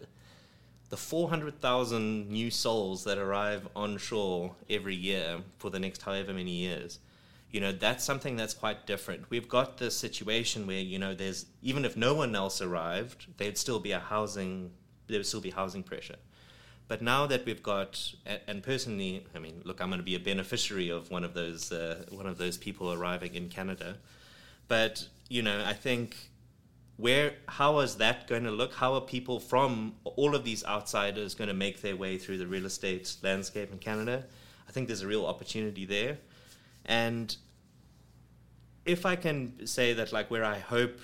the 0.90 0.96
400,000 0.96 2.28
new 2.28 2.50
souls 2.50 3.04
that 3.04 3.18
arrive 3.18 3.66
onshore 3.74 4.54
every 4.68 4.94
year 4.94 5.38
for 5.58 5.70
the 5.70 5.78
next 5.78 6.02
however 6.02 6.32
many 6.32 6.50
years 6.50 6.98
you 7.54 7.60
know 7.60 7.70
that's 7.70 8.02
something 8.02 8.34
that's 8.34 8.52
quite 8.52 8.84
different. 8.84 9.30
We've 9.30 9.48
got 9.48 9.78
this 9.78 9.96
situation 9.96 10.66
where 10.66 10.80
you 10.80 10.98
know 10.98 11.14
there's 11.14 11.46
even 11.62 11.84
if 11.84 11.96
no 11.96 12.12
one 12.12 12.34
else 12.34 12.60
arrived 12.60 13.28
there'd 13.36 13.56
still 13.56 13.78
be 13.78 13.92
a 13.92 14.00
housing 14.00 14.72
there 15.06 15.20
would 15.20 15.26
still 15.26 15.40
be 15.40 15.50
housing 15.50 15.84
pressure. 15.84 16.16
But 16.88 17.00
now 17.00 17.28
that 17.28 17.46
we've 17.46 17.62
got 17.62 18.12
and 18.48 18.60
personally 18.60 19.24
i 19.36 19.38
mean 19.38 19.62
look 19.62 19.80
i'm 19.80 19.88
going 19.88 20.00
to 20.00 20.04
be 20.04 20.16
a 20.16 20.24
beneficiary 20.32 20.88
of 20.88 21.12
one 21.12 21.22
of 21.22 21.32
those 21.32 21.70
uh, 21.70 22.04
one 22.10 22.26
of 22.26 22.38
those 22.38 22.58
people 22.58 22.92
arriving 22.92 23.36
in 23.36 23.48
canada. 23.48 23.98
But 24.66 25.06
you 25.28 25.42
know 25.42 25.64
i 25.64 25.74
think 25.74 26.16
where 26.96 27.34
how 27.46 27.78
is 27.78 27.96
that 27.96 28.26
going 28.26 28.44
to 28.44 28.50
look? 28.50 28.74
How 28.74 28.94
are 28.94 29.00
people 29.00 29.38
from 29.38 29.94
all 30.04 30.34
of 30.34 30.42
these 30.42 30.64
outsiders 30.64 31.36
going 31.36 31.48
to 31.48 31.54
make 31.54 31.82
their 31.82 31.96
way 31.96 32.18
through 32.18 32.38
the 32.38 32.48
real 32.48 32.66
estate 32.66 33.14
landscape 33.22 33.70
in 33.70 33.78
canada? 33.78 34.24
I 34.68 34.72
think 34.72 34.88
there's 34.88 35.02
a 35.02 35.06
real 35.06 35.26
opportunity 35.26 35.84
there. 35.84 36.18
And 36.86 37.36
if 38.84 39.06
I 39.06 39.16
can 39.16 39.66
say 39.66 39.94
that, 39.94 40.12
like, 40.12 40.30
where 40.30 40.44
I 40.44 40.58
hope, 40.58 40.98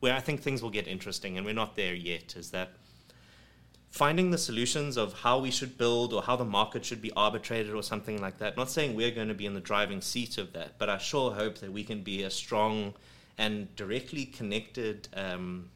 where 0.00 0.14
I 0.14 0.20
think 0.20 0.42
things 0.42 0.62
will 0.62 0.70
get 0.70 0.86
interesting, 0.86 1.36
and 1.36 1.46
we're 1.46 1.54
not 1.54 1.76
there 1.76 1.94
yet, 1.94 2.36
is 2.36 2.50
that 2.50 2.70
finding 3.90 4.32
the 4.32 4.38
solutions 4.38 4.96
of 4.96 5.12
how 5.20 5.38
we 5.38 5.52
should 5.52 5.78
build 5.78 6.12
or 6.12 6.20
how 6.20 6.34
the 6.34 6.44
market 6.44 6.84
should 6.84 7.00
be 7.00 7.12
arbitrated 7.12 7.72
or 7.72 7.82
something 7.82 8.20
like 8.20 8.38
that. 8.38 8.56
Not 8.56 8.68
saying 8.68 8.96
we're 8.96 9.12
going 9.12 9.28
to 9.28 9.34
be 9.34 9.46
in 9.46 9.54
the 9.54 9.60
driving 9.60 10.00
seat 10.00 10.36
of 10.36 10.52
that, 10.54 10.78
but 10.78 10.88
I 10.88 10.98
sure 10.98 11.30
hope 11.30 11.58
that 11.58 11.72
we 11.72 11.84
can 11.84 12.02
be 12.02 12.24
a 12.24 12.30
strong 12.30 12.94
and 13.38 13.74
directly 13.76 14.24
connected 14.24 15.06
um, 15.14 15.70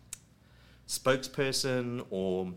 spokesperson 0.89 2.05
or 2.11 2.53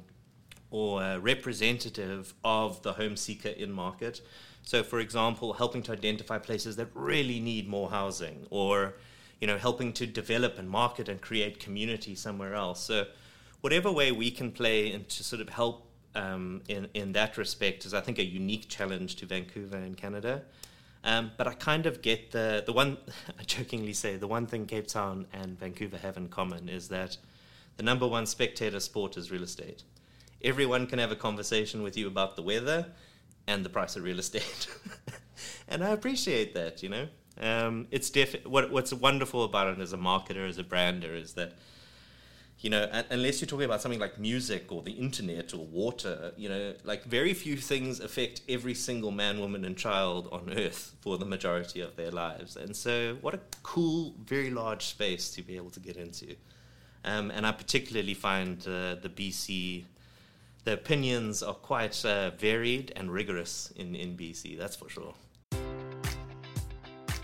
or 0.71 1.19
representative 1.19 2.33
of 2.43 2.81
the 2.81 2.93
home 2.93 3.15
seeker 3.15 3.49
in 3.49 3.71
market 3.71 4.21
so, 4.63 4.83
for 4.83 4.99
example, 4.99 5.53
helping 5.53 5.81
to 5.83 5.91
identify 5.91 6.37
places 6.37 6.75
that 6.75 6.87
really 6.93 7.39
need 7.39 7.67
more 7.67 7.89
housing, 7.89 8.45
or 8.49 8.93
you 9.39 9.47
know, 9.47 9.57
helping 9.57 9.91
to 9.93 10.05
develop 10.05 10.59
and 10.59 10.69
market 10.69 11.09
and 11.09 11.19
create 11.19 11.59
community 11.59 12.13
somewhere 12.15 12.53
else. 12.53 12.79
So, 12.79 13.07
whatever 13.61 13.91
way 13.91 14.11
we 14.11 14.29
can 14.31 14.51
play 14.51 14.91
and 14.91 15.07
to 15.09 15.23
sort 15.23 15.41
of 15.41 15.49
help 15.49 15.87
um, 16.15 16.61
in 16.67 16.87
in 16.93 17.13
that 17.13 17.37
respect 17.37 17.85
is, 17.85 17.93
I 17.93 18.01
think, 18.01 18.19
a 18.19 18.25
unique 18.25 18.69
challenge 18.69 19.15
to 19.17 19.25
Vancouver 19.25 19.77
and 19.77 19.97
Canada. 19.97 20.43
Um, 21.03 21.31
but 21.35 21.47
I 21.47 21.53
kind 21.53 21.87
of 21.87 22.01
get 22.03 22.31
the 22.31 22.63
the 22.65 22.73
one 22.73 22.97
I 23.39 23.43
jokingly 23.43 23.93
say 23.93 24.17
the 24.17 24.27
one 24.27 24.45
thing 24.45 24.67
Cape 24.67 24.87
Town 24.87 25.25
and 25.33 25.59
Vancouver 25.59 25.97
have 25.97 26.17
in 26.17 26.27
common 26.27 26.69
is 26.69 26.89
that 26.89 27.17
the 27.77 27.83
number 27.83 28.07
one 28.07 28.27
spectator 28.27 28.79
sport 28.79 29.17
is 29.17 29.31
real 29.31 29.43
estate. 29.43 29.83
Everyone 30.43 30.87
can 30.87 30.99
have 30.99 31.11
a 31.11 31.15
conversation 31.15 31.81
with 31.81 31.97
you 31.97 32.07
about 32.07 32.35
the 32.35 32.41
weather 32.41 32.87
and 33.47 33.65
the 33.65 33.69
price 33.69 33.95
of 33.95 34.03
real 34.03 34.19
estate. 34.19 34.67
and 35.67 35.83
I 35.83 35.89
appreciate 35.89 36.53
that, 36.53 36.83
you 36.83 36.89
know. 36.89 37.07
Um, 37.39 37.87
it's 37.91 38.09
def- 38.09 38.45
what, 38.45 38.71
what's 38.71 38.93
wonderful 38.93 39.43
about 39.43 39.67
it 39.67 39.79
as 39.79 39.93
a 39.93 39.97
marketer, 39.97 40.47
as 40.47 40.57
a 40.57 40.63
brander, 40.63 41.15
is 41.15 41.33
that, 41.33 41.53
you 42.59 42.69
know, 42.69 42.87
unless 43.09 43.41
you're 43.41 43.47
talking 43.47 43.65
about 43.65 43.81
something 43.81 43.99
like 43.99 44.19
music 44.19 44.71
or 44.71 44.83
the 44.83 44.91
internet 44.91 45.53
or 45.53 45.65
water, 45.65 46.33
you 46.37 46.49
know, 46.49 46.73
like 46.83 47.03
very 47.05 47.33
few 47.33 47.57
things 47.57 47.99
affect 47.99 48.41
every 48.47 48.75
single 48.75 49.11
man, 49.11 49.39
woman, 49.39 49.65
and 49.65 49.75
child 49.75 50.29
on 50.31 50.53
earth 50.55 50.93
for 51.01 51.17
the 51.17 51.25
majority 51.25 51.81
of 51.81 51.95
their 51.95 52.11
lives. 52.11 52.55
And 52.55 52.75
so, 52.75 53.17
what 53.21 53.33
a 53.33 53.39
cool, 53.63 54.13
very 54.23 54.51
large 54.51 54.85
space 54.85 55.31
to 55.31 55.41
be 55.41 55.55
able 55.55 55.71
to 55.71 55.79
get 55.79 55.97
into. 55.97 56.35
Um, 57.03 57.31
and 57.31 57.47
I 57.47 57.51
particularly 57.51 58.13
find 58.13 58.59
uh, 58.67 58.95
the 58.95 59.09
BC 59.09 59.85
the 60.63 60.73
opinions 60.73 61.41
are 61.41 61.53
quite 61.53 62.03
uh, 62.05 62.31
varied 62.31 62.93
and 62.95 63.11
rigorous 63.11 63.71
in, 63.75 63.95
in 63.95 64.15
BC, 64.15 64.57
that's 64.57 64.75
for 64.75 64.89
sure. 64.89 65.13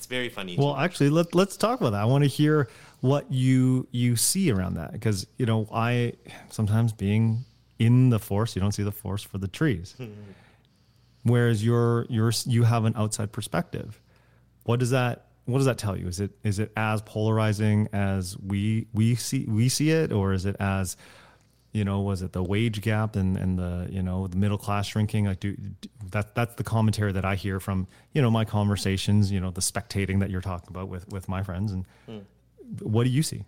it's 0.00 0.06
very 0.06 0.30
funny. 0.30 0.56
Well, 0.56 0.76
actually, 0.76 1.10
let 1.10 1.34
let's 1.34 1.58
talk 1.58 1.78
about 1.78 1.90
that. 1.90 2.00
I 2.00 2.06
want 2.06 2.24
to 2.24 2.28
hear 2.28 2.68
what 3.02 3.30
you 3.30 3.86
you 3.90 4.16
see 4.16 4.50
around 4.50 4.74
that 4.74 4.92
because 4.92 5.26
you 5.36 5.44
know 5.44 5.68
I 5.70 6.14
sometimes 6.48 6.94
being 6.94 7.44
in 7.78 8.08
the 8.08 8.18
forest, 8.18 8.56
you 8.56 8.62
don't 8.62 8.72
see 8.72 8.82
the 8.82 8.92
forest 8.92 9.26
for 9.26 9.36
the 9.36 9.46
trees. 9.46 9.94
Whereas 11.22 11.62
you're 11.62 12.06
you're 12.08 12.32
you 12.46 12.62
have 12.62 12.86
an 12.86 12.94
outside 12.96 13.30
perspective. 13.30 14.00
What 14.64 14.80
does 14.80 14.88
that 14.88 15.26
what 15.44 15.58
does 15.58 15.66
that 15.66 15.76
tell 15.76 15.98
you? 15.98 16.08
Is 16.08 16.18
it 16.18 16.30
is 16.44 16.58
it 16.58 16.72
as 16.78 17.02
polarizing 17.02 17.90
as 17.92 18.38
we 18.38 18.86
we 18.94 19.16
see 19.16 19.44
we 19.46 19.68
see 19.68 19.90
it, 19.90 20.12
or 20.12 20.32
is 20.32 20.46
it 20.46 20.56
as 20.58 20.96
you 21.72 21.84
know 21.84 22.00
was 22.00 22.22
it 22.22 22.32
the 22.32 22.42
wage 22.42 22.80
gap 22.80 23.16
and, 23.16 23.36
and 23.36 23.58
the 23.58 23.88
you 23.90 24.02
know 24.02 24.26
the 24.26 24.36
middle 24.36 24.58
class 24.58 24.86
shrinking? 24.86 25.26
Like 25.26 25.40
do, 25.40 25.56
do 25.56 25.88
that 26.10 26.34
that's 26.34 26.54
the 26.56 26.64
commentary 26.64 27.12
that 27.12 27.24
I 27.24 27.34
hear 27.34 27.60
from 27.60 27.86
you 28.12 28.22
know 28.22 28.30
my 28.30 28.44
conversations 28.44 29.30
you 29.30 29.40
know 29.40 29.50
the 29.50 29.60
spectating 29.60 30.20
that 30.20 30.30
you're 30.30 30.40
talking 30.40 30.68
about 30.70 30.88
with 30.88 31.08
with 31.08 31.28
my 31.28 31.42
friends. 31.42 31.72
And 31.72 31.84
mm. 32.08 32.22
what 32.82 33.04
do 33.04 33.10
you 33.10 33.22
see? 33.22 33.44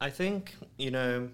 I 0.00 0.10
think 0.10 0.56
you 0.76 0.90
know 0.90 1.28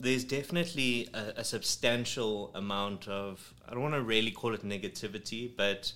there's 0.00 0.24
definitely 0.24 1.08
a, 1.14 1.34
a 1.36 1.44
substantial 1.44 2.50
amount 2.54 3.08
of 3.08 3.54
I 3.68 3.72
don't 3.72 3.82
want 3.82 3.94
to 3.94 4.02
really 4.02 4.30
call 4.30 4.54
it 4.54 4.64
negativity 4.64 5.50
but 5.56 5.92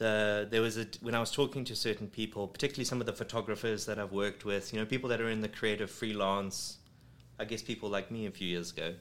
the, 0.00 0.48
there 0.50 0.62
was 0.62 0.78
a 0.78 0.86
when 1.02 1.14
I 1.14 1.20
was 1.20 1.30
talking 1.30 1.62
to 1.66 1.76
certain 1.76 2.08
people, 2.08 2.48
particularly 2.48 2.86
some 2.86 3.00
of 3.00 3.06
the 3.06 3.12
photographers 3.12 3.84
that 3.84 3.98
I've 3.98 4.12
worked 4.12 4.46
with, 4.46 4.72
you 4.72 4.78
know, 4.78 4.86
people 4.86 5.10
that 5.10 5.20
are 5.20 5.28
in 5.28 5.42
the 5.42 5.48
creative 5.48 5.90
freelance 5.90 6.78
I 7.40 7.44
guess 7.44 7.62
people 7.62 7.88
like 7.88 8.10
me 8.10 8.26
a 8.26 8.30
few 8.30 8.46
years 8.46 8.70
ago. 8.70 8.94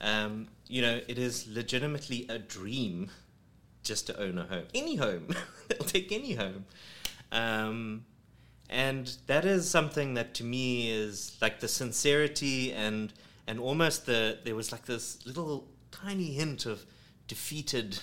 Um, 0.00 0.48
you 0.66 0.82
know, 0.82 1.00
it 1.06 1.18
is 1.18 1.46
legitimately 1.46 2.26
a 2.28 2.38
dream 2.38 3.10
just 3.82 4.06
to 4.08 4.20
own 4.20 4.38
a 4.38 4.44
home, 4.44 4.64
any 4.74 4.96
home. 4.96 5.28
They'll 5.68 5.86
take 5.86 6.10
any 6.10 6.34
home. 6.34 6.64
Um, 7.30 8.06
and 8.70 9.16
that 9.26 9.44
is 9.44 9.68
something 9.68 10.14
that 10.14 10.34
to 10.34 10.44
me 10.44 10.90
is 10.90 11.36
like 11.40 11.60
the 11.60 11.68
sincerity 11.68 12.72
and 12.72 13.12
and 13.46 13.60
almost 13.60 14.06
the 14.06 14.38
there 14.44 14.56
was 14.56 14.72
like 14.72 14.86
this 14.86 15.24
little 15.24 15.68
tiny 15.92 16.32
hint 16.32 16.66
of 16.66 16.84
defeated 17.28 18.00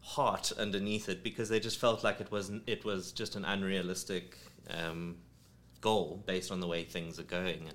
heart 0.00 0.52
underneath 0.58 1.08
it 1.08 1.22
because 1.22 1.50
they 1.50 1.60
just 1.60 1.78
felt 1.78 2.02
like 2.02 2.20
it 2.20 2.30
was 2.30 2.50
it 2.66 2.84
was 2.84 3.12
just 3.12 3.36
an 3.36 3.44
unrealistic 3.44 4.38
um, 4.70 5.16
goal 5.82 6.22
based 6.26 6.50
on 6.50 6.60
the 6.60 6.66
way 6.66 6.84
things 6.84 7.18
are 7.18 7.24
going 7.24 7.68
and 7.68 7.74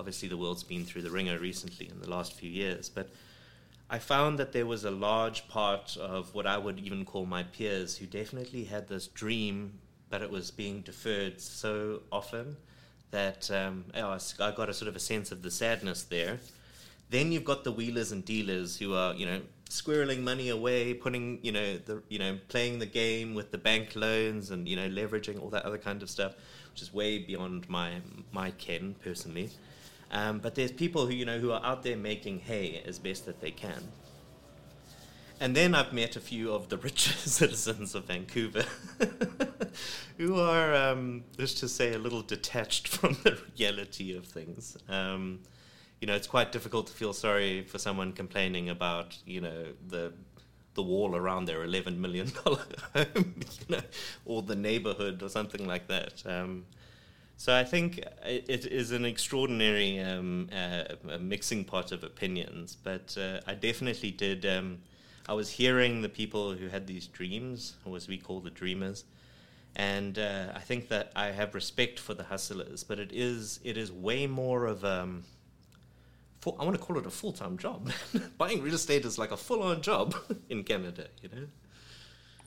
obviously 0.00 0.28
the 0.28 0.36
world's 0.36 0.64
been 0.64 0.84
through 0.84 1.02
the 1.02 1.10
ringer 1.10 1.38
recently 1.38 1.88
in 1.88 2.00
the 2.00 2.10
last 2.10 2.32
few 2.32 2.50
years, 2.50 2.88
but 2.88 3.10
I 3.92 3.98
found 3.98 4.38
that 4.38 4.52
there 4.52 4.66
was 4.66 4.84
a 4.84 4.90
large 4.90 5.46
part 5.48 5.96
of 5.96 6.32
what 6.34 6.46
I 6.46 6.56
would 6.56 6.78
even 6.78 7.04
call 7.04 7.26
my 7.26 7.42
peers 7.42 7.98
who 7.98 8.06
definitely 8.06 8.64
had 8.64 8.88
this 8.88 9.08
dream, 9.08 9.74
but 10.08 10.22
it 10.22 10.30
was 10.30 10.50
being 10.50 10.80
deferred 10.80 11.40
so 11.40 12.00
often 12.10 12.56
that 13.10 13.50
um, 13.50 13.84
I 13.94 14.52
got 14.52 14.68
a 14.68 14.74
sort 14.74 14.88
of 14.88 14.94
a 14.94 15.00
sense 15.00 15.32
of 15.32 15.42
the 15.42 15.50
sadness 15.50 16.04
there. 16.04 16.38
Then 17.10 17.32
you've 17.32 17.44
got 17.44 17.64
the 17.64 17.72
wheelers 17.72 18.12
and 18.12 18.24
dealers 18.24 18.78
who 18.78 18.94
are, 18.94 19.12
you 19.14 19.26
know, 19.26 19.40
squirreling 19.68 20.22
money 20.22 20.50
away, 20.50 20.94
putting, 20.94 21.40
you 21.42 21.50
know, 21.50 21.76
the, 21.78 22.02
you 22.08 22.20
know, 22.20 22.38
playing 22.48 22.78
the 22.78 22.86
game 22.86 23.34
with 23.34 23.50
the 23.50 23.58
bank 23.58 23.96
loans 23.96 24.52
and 24.52 24.68
you 24.68 24.76
know, 24.76 24.88
leveraging 24.88 25.42
all 25.42 25.50
that 25.50 25.64
other 25.64 25.78
kind 25.78 26.02
of 26.02 26.10
stuff, 26.10 26.34
which 26.72 26.82
is 26.82 26.94
way 26.94 27.18
beyond 27.18 27.68
my 27.68 27.94
my 28.30 28.52
ken 28.52 28.94
personally. 29.02 29.50
Um, 30.12 30.40
but 30.40 30.54
there's 30.54 30.72
people 30.72 31.06
who 31.06 31.12
you 31.12 31.24
know 31.24 31.38
who 31.38 31.52
are 31.52 31.64
out 31.64 31.82
there 31.82 31.96
making 31.96 32.40
hay 32.40 32.82
as 32.86 32.98
best 32.98 33.26
that 33.26 33.40
they 33.40 33.50
can. 33.50 33.82
And 35.42 35.56
then 35.56 35.74
I've 35.74 35.94
met 35.94 36.16
a 36.16 36.20
few 36.20 36.52
of 36.52 36.68
the 36.68 36.76
richer 36.88 37.12
citizens 37.12 37.94
of 37.94 38.04
Vancouver 38.04 38.64
who 40.18 40.38
are, 40.38 40.74
um, 40.74 41.24
let's 41.38 41.54
just 41.54 41.76
say, 41.76 41.94
a 41.94 41.98
little 41.98 42.20
detached 42.20 42.88
from 42.96 43.16
the 43.24 43.38
reality 43.58 44.14
of 44.14 44.26
things. 44.26 44.76
Um, 44.88 45.40
you 46.00 46.06
know, 46.06 46.14
it's 46.14 46.26
quite 46.26 46.52
difficult 46.52 46.86
to 46.88 46.92
feel 46.92 47.12
sorry 47.12 47.62
for 47.62 47.78
someone 47.78 48.12
complaining 48.12 48.68
about, 48.68 49.16
you 49.24 49.40
know, 49.40 49.66
the 49.88 50.12
the 50.74 50.82
wall 50.82 51.16
around 51.16 51.46
their 51.46 51.64
eleven 51.64 52.00
million 52.00 52.30
dollar 52.44 52.64
home, 52.94 53.34
you 53.68 53.76
know, 53.76 53.82
or 54.24 54.40
the 54.40 54.54
neighborhood 54.54 55.22
or 55.22 55.28
something 55.28 55.66
like 55.66 55.88
that. 55.88 56.22
Um, 56.24 56.64
so 57.40 57.56
I 57.56 57.64
think 57.64 58.04
it 58.22 58.66
is 58.66 58.90
an 58.90 59.06
extraordinary 59.06 59.98
um, 59.98 60.50
uh, 60.52 60.84
mixing 61.18 61.64
pot 61.64 61.90
of 61.90 62.04
opinions, 62.04 62.76
but 62.76 63.16
uh, 63.18 63.40
I 63.46 63.54
definitely 63.54 64.10
did. 64.10 64.44
Um, 64.44 64.80
I 65.26 65.32
was 65.32 65.48
hearing 65.48 66.02
the 66.02 66.10
people 66.10 66.52
who 66.52 66.68
had 66.68 66.86
these 66.86 67.06
dreams, 67.06 67.76
or 67.86 67.96
as 67.96 68.08
we 68.08 68.18
call 68.18 68.40
the 68.40 68.50
dreamers, 68.50 69.04
and 69.74 70.18
uh, 70.18 70.52
I 70.54 70.58
think 70.58 70.88
that 70.88 71.12
I 71.16 71.28
have 71.28 71.54
respect 71.54 71.98
for 71.98 72.12
the 72.12 72.24
hustlers, 72.24 72.84
but 72.84 72.98
it 72.98 73.10
is 73.10 73.58
it 73.64 73.78
is 73.78 73.90
way 73.90 74.26
more 74.26 74.66
of 74.66 74.84
um, 74.84 75.24
I 76.44 76.62
want 76.62 76.74
to 76.74 76.78
call 76.78 76.98
it 76.98 77.06
a 77.06 77.10
full 77.10 77.32
time 77.32 77.56
job. 77.56 77.90
Buying 78.36 78.60
real 78.60 78.74
estate 78.74 79.06
is 79.06 79.16
like 79.16 79.30
a 79.30 79.38
full 79.38 79.62
on 79.62 79.80
job 79.80 80.14
in 80.50 80.62
Canada, 80.62 81.06
you 81.22 81.30
know. 81.30 81.46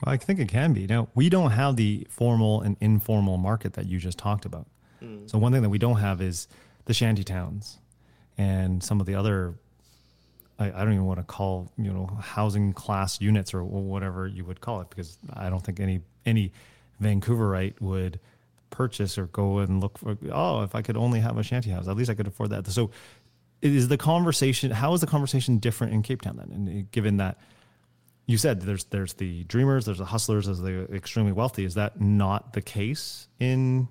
Well, 0.04 0.14
I 0.14 0.18
think 0.18 0.38
it 0.38 0.48
can 0.48 0.72
be. 0.72 0.86
Now, 0.86 1.08
we 1.16 1.28
don't 1.28 1.50
have 1.50 1.74
the 1.74 2.06
formal 2.08 2.60
and 2.60 2.76
informal 2.80 3.38
market 3.38 3.72
that 3.72 3.86
you 3.86 3.98
just 3.98 4.18
talked 4.18 4.44
about. 4.44 4.68
Mm. 5.02 5.30
So 5.30 5.38
one 5.38 5.52
thing 5.52 5.62
that 5.62 5.70
we 5.70 5.78
don't 5.78 5.98
have 5.98 6.20
is 6.20 6.48
the 6.84 6.94
shanty 6.94 7.24
towns 7.24 7.78
and 8.36 8.82
some 8.82 9.00
of 9.00 9.06
the 9.06 9.14
other 9.14 9.54
I, 10.58 10.66
I, 10.66 10.84
don't 10.84 10.92
even 10.92 11.04
want 11.04 11.18
to 11.18 11.24
call 11.24 11.70
you 11.76 11.92
know 11.92 12.06
housing 12.20 12.72
class 12.72 13.20
units 13.20 13.54
or 13.54 13.64
whatever 13.64 14.26
you 14.26 14.44
would 14.44 14.60
call 14.60 14.80
it 14.80 14.90
because 14.90 15.18
I 15.32 15.50
don't 15.50 15.64
think 15.64 15.80
any 15.80 16.00
any 16.26 16.52
Vancouverite 17.02 17.80
would 17.80 18.20
purchase 18.70 19.18
or 19.18 19.26
go 19.26 19.58
and 19.58 19.80
look 19.80 19.98
for 19.98 20.16
oh 20.32 20.62
if 20.62 20.74
I 20.74 20.82
could 20.82 20.96
only 20.96 21.20
have 21.20 21.38
a 21.38 21.42
shanty 21.42 21.70
house 21.70 21.88
at 21.88 21.96
least 21.96 22.10
I 22.10 22.14
could 22.14 22.26
afford 22.26 22.50
that 22.50 22.66
so 22.66 22.90
is 23.62 23.88
the 23.88 23.96
conversation 23.96 24.70
how 24.70 24.92
is 24.94 25.00
the 25.00 25.06
conversation 25.06 25.58
different 25.58 25.92
in 25.92 26.02
Cape 26.02 26.22
Town 26.22 26.36
then 26.36 26.50
and 26.50 26.90
given 26.90 27.16
that 27.18 27.38
you 28.26 28.38
said 28.38 28.60
there's 28.62 28.84
there's 28.84 29.14
the 29.14 29.44
dreamers 29.44 29.84
there's 29.86 29.98
the 29.98 30.04
hustlers 30.04 30.46
there's 30.46 30.60
the 30.60 30.92
extremely 30.94 31.32
wealthy 31.32 31.64
is 31.64 31.74
that 31.74 32.00
not 32.00 32.52
the 32.52 32.62
case 32.62 33.28
in 33.38 33.88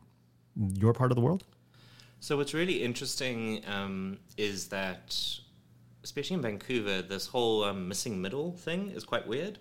your 0.55 0.93
part 0.93 1.11
of 1.11 1.15
the 1.15 1.21
world? 1.21 1.43
So 2.19 2.37
what's 2.37 2.53
really 2.53 2.83
interesting 2.83 3.63
um, 3.67 4.17
is 4.37 4.67
that, 4.67 5.17
especially 6.03 6.35
in 6.35 6.41
Vancouver, 6.41 7.01
this 7.01 7.27
whole 7.27 7.63
um, 7.63 7.87
missing 7.87 8.21
middle 8.21 8.53
thing 8.53 8.91
is 8.91 9.03
quite 9.03 9.27
weird. 9.27 9.59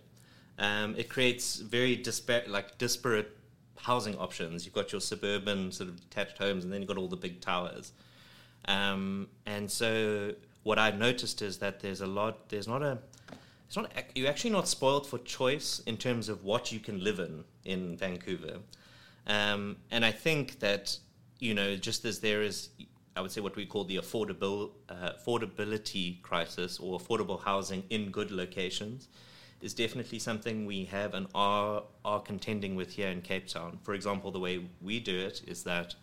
Um, 0.59 0.95
it 0.97 1.09
creates 1.09 1.57
very 1.57 1.97
disparate, 1.97 2.49
like 2.49 2.79
disparate 2.79 3.37
housing 3.77 4.17
options. 4.17 4.65
You've 4.65 4.75
got 4.75 4.93
your 4.93 5.01
suburban 5.01 5.73
sort 5.73 5.89
of 5.89 6.01
detached 6.01 6.39
homes, 6.39 6.65
and 6.65 6.73
then 6.73 6.81
you've 6.81 6.89
got 6.89 6.99
all 6.99 7.09
the 7.09 7.17
big 7.17 7.41
towers. 7.41 7.93
Um, 8.67 9.29
and 9.45 9.69
so 9.71 10.35
what 10.63 10.79
I've 10.79 10.99
noticed 10.99 11.43
is 11.43 11.59
that 11.59 11.81
there's 11.81 12.01
a 12.01 12.07
lot. 12.07 12.49
There's 12.49 12.69
not 12.69 12.83
a. 12.83 12.99
It's 13.67 13.77
not. 13.77 13.91
You're 14.15 14.29
actually 14.29 14.51
not 14.51 14.69
spoiled 14.69 15.07
for 15.07 15.19
choice 15.19 15.81
in 15.87 15.97
terms 15.97 16.29
of 16.29 16.45
what 16.45 16.71
you 16.71 16.79
can 16.79 17.03
live 17.03 17.19
in 17.19 17.45
in 17.65 17.97
Vancouver. 17.97 18.59
Um, 19.27 19.77
and 19.91 20.05
I 20.05 20.11
think 20.11 20.61
that, 20.61 20.97
you 21.39 21.55
know, 21.55 21.77
just 21.77 22.05
as 22.05 22.21
there 22.21 22.43
is, 22.43 22.71
I 23.17 23.21
would 23.21 23.31
say, 23.31 23.41
what 23.41 23.57
we 23.57 23.67
call 23.67 23.85
the 23.85 23.97
affordable, 23.97 24.71
uh, 24.89 25.13
affordability 25.13 26.21
crisis 26.23 26.79
or 26.79 26.99
affordable 26.99 27.43
housing 27.43 27.85
in 27.91 28.11
good 28.11 28.31
locations 28.31 29.09
is 29.61 29.73
definitely 29.75 30.19
something 30.19 30.67
we 30.67 30.85
have 30.87 31.15
and 31.15 31.29
are, 31.35 31.85
are 32.05 32.21
contending 32.21 32.75
with 32.75 32.91
here 32.91 33.09
in 33.09 33.23
Cape 33.23 33.47
Town. 33.47 33.79
For 33.83 33.95
example, 33.95 34.33
the 34.33 34.41
way 34.41 34.67
we 34.81 34.99
do 34.99 35.17
it 35.17 35.43
is 35.47 35.63
that 35.63 35.95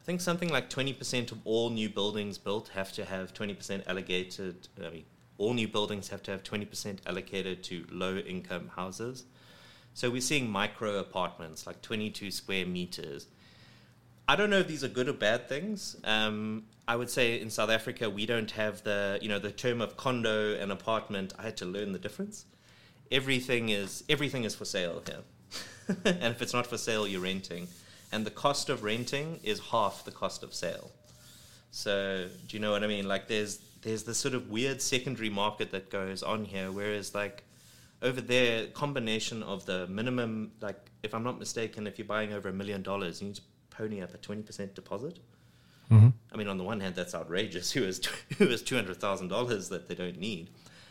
I 0.00 0.04
think 0.04 0.20
something 0.20 0.48
like 0.48 0.70
20% 0.70 1.32
of 1.32 1.38
all 1.44 1.70
new 1.70 1.88
buildings 1.88 2.38
built 2.38 2.68
have 2.68 2.92
to 2.92 3.04
have 3.04 3.34
20% 3.34 3.86
allocated, 3.86 4.68
I 4.82 4.90
mean, 4.90 5.04
all 5.38 5.54
new 5.54 5.68
buildings 5.68 6.08
have 6.08 6.22
to 6.24 6.30
have 6.30 6.42
20% 6.42 6.98
allocated 7.06 7.62
to 7.64 7.84
low 7.90 8.16
income 8.16 8.70
houses. 8.76 9.24
So 9.94 10.10
we're 10.10 10.20
seeing 10.20 10.50
micro 10.50 10.98
apartments, 10.98 11.66
like 11.66 11.80
22 11.80 12.32
square 12.32 12.66
meters. 12.66 13.28
I 14.26 14.34
don't 14.34 14.50
know 14.50 14.58
if 14.58 14.66
these 14.66 14.82
are 14.82 14.88
good 14.88 15.08
or 15.08 15.12
bad 15.12 15.48
things. 15.48 15.96
Um, 16.02 16.64
I 16.88 16.96
would 16.96 17.08
say 17.08 17.40
in 17.40 17.48
South 17.48 17.70
Africa 17.70 18.10
we 18.10 18.26
don't 18.26 18.50
have 18.50 18.82
the 18.82 19.18
you 19.22 19.28
know 19.28 19.38
the 19.38 19.52
term 19.52 19.80
of 19.80 19.96
condo 19.96 20.56
and 20.56 20.72
apartment. 20.72 21.32
I 21.38 21.42
had 21.42 21.56
to 21.58 21.64
learn 21.64 21.92
the 21.92 21.98
difference. 21.98 22.44
Everything 23.12 23.68
is 23.68 24.02
everything 24.08 24.44
is 24.44 24.54
for 24.54 24.64
sale 24.64 25.02
here, 25.06 25.96
and 26.04 26.34
if 26.34 26.42
it's 26.42 26.52
not 26.52 26.66
for 26.66 26.76
sale, 26.76 27.06
you're 27.06 27.20
renting, 27.20 27.68
and 28.10 28.26
the 28.26 28.30
cost 28.30 28.68
of 28.68 28.82
renting 28.82 29.40
is 29.44 29.60
half 29.60 30.04
the 30.04 30.10
cost 30.10 30.42
of 30.42 30.52
sale. 30.52 30.90
So 31.70 32.28
do 32.48 32.56
you 32.56 32.60
know 32.60 32.72
what 32.72 32.82
I 32.82 32.86
mean? 32.88 33.06
Like 33.06 33.28
there's 33.28 33.58
there's 33.82 34.02
this 34.02 34.18
sort 34.18 34.34
of 34.34 34.50
weird 34.50 34.82
secondary 34.82 35.30
market 35.30 35.70
that 35.70 35.90
goes 35.90 36.22
on 36.22 36.44
here, 36.44 36.72
whereas 36.72 37.14
like 37.14 37.43
over 38.04 38.20
there, 38.20 38.66
combination 38.68 39.42
of 39.42 39.64
the 39.66 39.86
minimum, 39.88 40.52
like 40.60 40.90
if 41.02 41.14
I'm 41.14 41.24
not 41.24 41.38
mistaken, 41.38 41.86
if 41.86 41.98
you're 41.98 42.06
buying 42.06 42.32
over 42.32 42.50
a 42.50 42.52
million 42.52 42.82
dollars, 42.82 43.20
you 43.20 43.28
need 43.28 43.36
to 43.36 43.42
pony 43.70 44.02
up 44.02 44.14
a 44.14 44.18
20% 44.18 44.74
deposit. 44.74 45.18
Mm-hmm. 45.90 46.08
I 46.32 46.36
mean, 46.36 46.48
on 46.48 46.58
the 46.58 46.64
one 46.64 46.80
hand, 46.80 46.94
that's 46.94 47.14
outrageous. 47.14 47.72
Who 47.72 47.82
has 47.82 48.00
who 48.38 48.46
has 48.48 48.62
two 48.62 48.74
hundred 48.74 49.00
thousand 49.00 49.28
dollars 49.28 49.68
that 49.70 49.88
they 49.88 49.94
don't 49.94 50.18
need? 50.18 50.50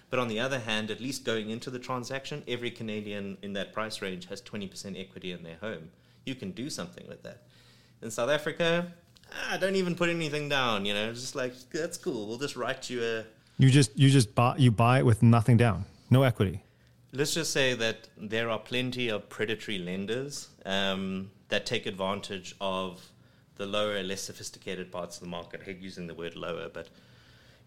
But 0.10 0.20
on 0.20 0.28
the 0.28 0.40
other 0.40 0.60
hand, 0.60 0.92
at 0.92 1.00
least 1.00 1.24
going 1.26 1.50
into 1.50 1.72
the 1.72 1.80
transaction, 1.80 2.44
every 2.48 2.70
Canadian 2.70 3.38
in 3.42 3.54
that 3.54 3.74
price 3.74 4.00
range 4.00 4.28
has 4.28 4.44
20% 4.44 5.00
equity 5.00 5.32
in 5.32 5.42
their 5.42 5.56
home. 5.56 5.90
You 6.24 6.36
can 6.36 6.52
do 6.52 6.70
something 6.70 7.08
with 7.08 7.24
that. 7.24 7.42
In 8.04 8.12
South 8.12 8.30
Africa, 8.30 8.94
ah, 9.32 9.58
don't 9.58 9.76
even 9.76 9.96
put 9.96 10.10
anything 10.10 10.50
down. 10.50 10.86
You 10.86 10.94
know, 10.94 11.10
it's 11.10 11.22
just 11.22 11.36
like 11.36 11.54
that's 11.72 11.98
cool. 11.98 12.28
We'll 12.28 12.38
just 12.38 12.56
write 12.56 12.90
you 12.90 13.04
a. 13.04 13.26
You 13.58 13.70
just 13.70 13.98
you 13.98 14.10
just 14.10 14.36
buy 14.36 14.56
you 14.58 14.72
buy 14.72 15.00
it 15.00 15.06
with 15.06 15.24
nothing 15.24 15.58
down, 15.58 15.86
no 16.12 16.22
equity. 16.22 16.62
Let's 17.16 17.36
just 17.36 17.52
say 17.52 17.76
that 17.76 18.08
there 18.18 18.50
are 18.50 18.58
plenty 18.58 19.10
of 19.10 19.30
predatory 19.30 19.78
lenders 19.78 20.50
um, 20.66 21.30
that 21.50 21.68
take 21.68 21.86
advantage 21.86 22.56
of 22.60 23.08
the 23.56 23.68
lower, 23.68 24.02
less 24.02 24.22
sophisticated 24.22 24.92
parts 24.92 25.18
of 25.18 25.24
the 25.24 25.30
market. 25.30 25.62
I 25.62 25.66
hate 25.66 25.80
using 25.80 26.08
the 26.08 26.16
word 26.16 26.36
lower, 26.36 26.70
but 26.74 26.88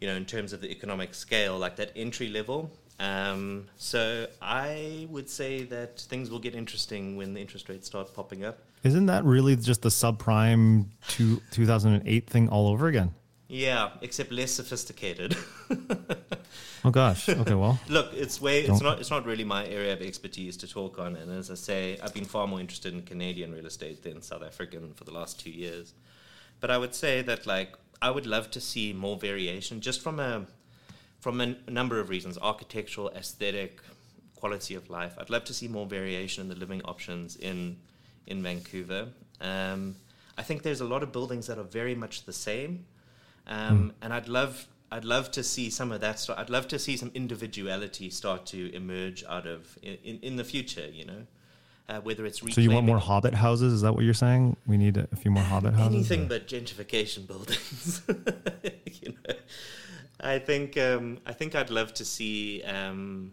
you 0.00 0.08
know, 0.08 0.16
in 0.16 0.24
terms 0.24 0.52
of 0.52 0.60
the 0.60 0.70
economic 0.70 1.14
scale, 1.14 1.56
like 1.58 1.76
that 1.76 1.92
entry 1.94 2.28
level. 2.28 2.72
Um, 2.98 3.66
so 3.76 4.26
I 4.42 5.06
would 5.10 5.30
say 5.30 5.62
that 5.64 6.00
things 6.00 6.28
will 6.28 6.40
get 6.40 6.56
interesting 6.56 7.16
when 7.16 7.32
the 7.32 7.40
interest 7.40 7.68
rates 7.68 7.86
start 7.86 8.12
popping 8.14 8.44
up. 8.44 8.58
Isn't 8.82 9.06
that 9.06 9.24
really 9.24 9.54
just 9.54 9.82
the 9.82 9.90
subprime 9.90 10.86
to 11.10 11.40
2008 11.52 12.28
thing 12.28 12.48
all 12.48 12.66
over 12.66 12.88
again? 12.88 13.14
Yeah, 13.48 13.90
except 14.00 14.32
less 14.32 14.50
sophisticated. 14.50 15.36
oh 16.84 16.90
gosh. 16.90 17.28
Okay, 17.28 17.54
well. 17.54 17.78
Look, 17.88 18.12
it's 18.12 18.40
way 18.40 18.62
it's 18.62 18.80
not 18.80 18.98
it's 18.98 19.10
not 19.10 19.24
really 19.24 19.44
my 19.44 19.66
area 19.66 19.92
of 19.92 20.02
expertise 20.02 20.56
to 20.58 20.68
talk 20.68 20.98
on 20.98 21.14
and 21.16 21.30
as 21.30 21.50
I 21.50 21.54
say, 21.54 21.98
I've 22.02 22.14
been 22.14 22.24
far 22.24 22.46
more 22.46 22.60
interested 22.60 22.92
in 22.92 23.02
Canadian 23.02 23.52
real 23.52 23.66
estate 23.66 24.02
than 24.02 24.20
South 24.20 24.42
African 24.42 24.94
for 24.94 25.04
the 25.04 25.12
last 25.12 25.40
2 25.40 25.50
years. 25.50 25.94
But 26.60 26.70
I 26.70 26.78
would 26.78 26.94
say 26.94 27.22
that 27.22 27.46
like 27.46 27.76
I 28.02 28.10
would 28.10 28.26
love 28.26 28.50
to 28.52 28.60
see 28.60 28.92
more 28.92 29.16
variation 29.16 29.80
just 29.80 30.00
from 30.00 30.18
a 30.18 30.46
from 31.20 31.40
a 31.40 31.56
number 31.70 31.98
of 31.98 32.08
reasons 32.08 32.38
architectural, 32.38 33.10
aesthetic, 33.10 33.80
quality 34.34 34.74
of 34.74 34.90
life. 34.90 35.14
I'd 35.18 35.30
love 35.30 35.44
to 35.44 35.54
see 35.54 35.66
more 35.66 35.86
variation 35.86 36.42
in 36.42 36.48
the 36.48 36.54
living 36.54 36.82
options 36.84 37.36
in 37.36 37.78
in 38.26 38.42
Vancouver. 38.42 39.08
Um, 39.40 39.96
I 40.38 40.42
think 40.42 40.62
there's 40.62 40.80
a 40.80 40.84
lot 40.84 41.02
of 41.02 41.12
buildings 41.12 41.46
that 41.46 41.58
are 41.58 41.64
very 41.64 41.94
much 41.94 42.24
the 42.24 42.32
same, 42.32 42.86
um, 43.46 43.90
mm. 43.90 43.94
and 44.02 44.12
I'd 44.12 44.28
love 44.28 44.66
I'd 44.90 45.04
love 45.04 45.30
to 45.32 45.42
see 45.42 45.70
some 45.70 45.90
of 45.90 46.00
that. 46.00 46.18
Start, 46.20 46.38
I'd 46.38 46.50
love 46.50 46.68
to 46.68 46.78
see 46.78 46.96
some 46.96 47.10
individuality 47.14 48.08
start 48.10 48.46
to 48.46 48.72
emerge 48.74 49.24
out 49.28 49.46
of 49.46 49.78
in, 49.82 49.98
in, 50.04 50.18
in 50.22 50.36
the 50.36 50.44
future. 50.44 50.88
You 50.88 51.06
know, 51.06 51.26
uh, 51.88 52.00
whether 52.00 52.26
it's 52.26 52.40
so 52.40 52.60
you 52.60 52.70
want 52.70 52.86
more 52.86 52.98
hobbit 52.98 53.34
houses 53.34 53.72
is 53.72 53.80
that 53.82 53.92
what 53.94 54.04
you're 54.04 54.14
saying 54.14 54.56
we 54.66 54.76
need 54.76 54.96
a, 54.96 55.08
a 55.12 55.16
few 55.16 55.30
more 55.30 55.42
hobbit 55.42 55.74
houses 55.74 55.94
anything 55.94 56.24
or? 56.24 56.28
but 56.28 56.48
gentrification 56.48 57.26
buildings 57.26 58.02
you 59.02 59.12
know 59.12 59.34
i 60.20 60.38
think 60.38 60.76
um, 60.76 61.18
i 61.26 61.32
think 61.32 61.54
i'd 61.54 61.70
love 61.70 61.94
to 61.94 62.04
see 62.04 62.62
um, 62.64 63.32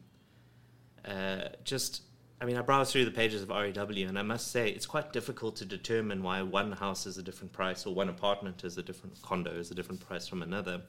uh, 1.05 1.41
just 1.63 2.03
i 2.43 2.45
mean 2.45 2.57
i 2.57 2.61
browse 2.61 2.91
through 2.91 3.05
the 3.05 3.11
pages 3.11 3.41
of 3.41 3.49
rew 3.49 4.07
and 4.07 4.19
i 4.19 4.21
must 4.21 4.51
say 4.51 4.69
it's 4.69 4.85
quite 4.85 5.11
difficult 5.11 5.55
to 5.55 5.65
determine 5.65 6.21
why 6.21 6.41
one 6.41 6.71
house 6.73 7.07
is 7.07 7.17
a 7.17 7.23
different 7.23 7.51
price 7.51 7.87
or 7.87 7.95
one 7.95 8.09
apartment 8.09 8.63
is 8.63 8.77
a 8.77 8.83
different 8.83 9.19
condo 9.23 9.51
is 9.51 9.71
a 9.71 9.75
different 9.75 10.05
price 10.05 10.27
from 10.27 10.43
another 10.43 10.81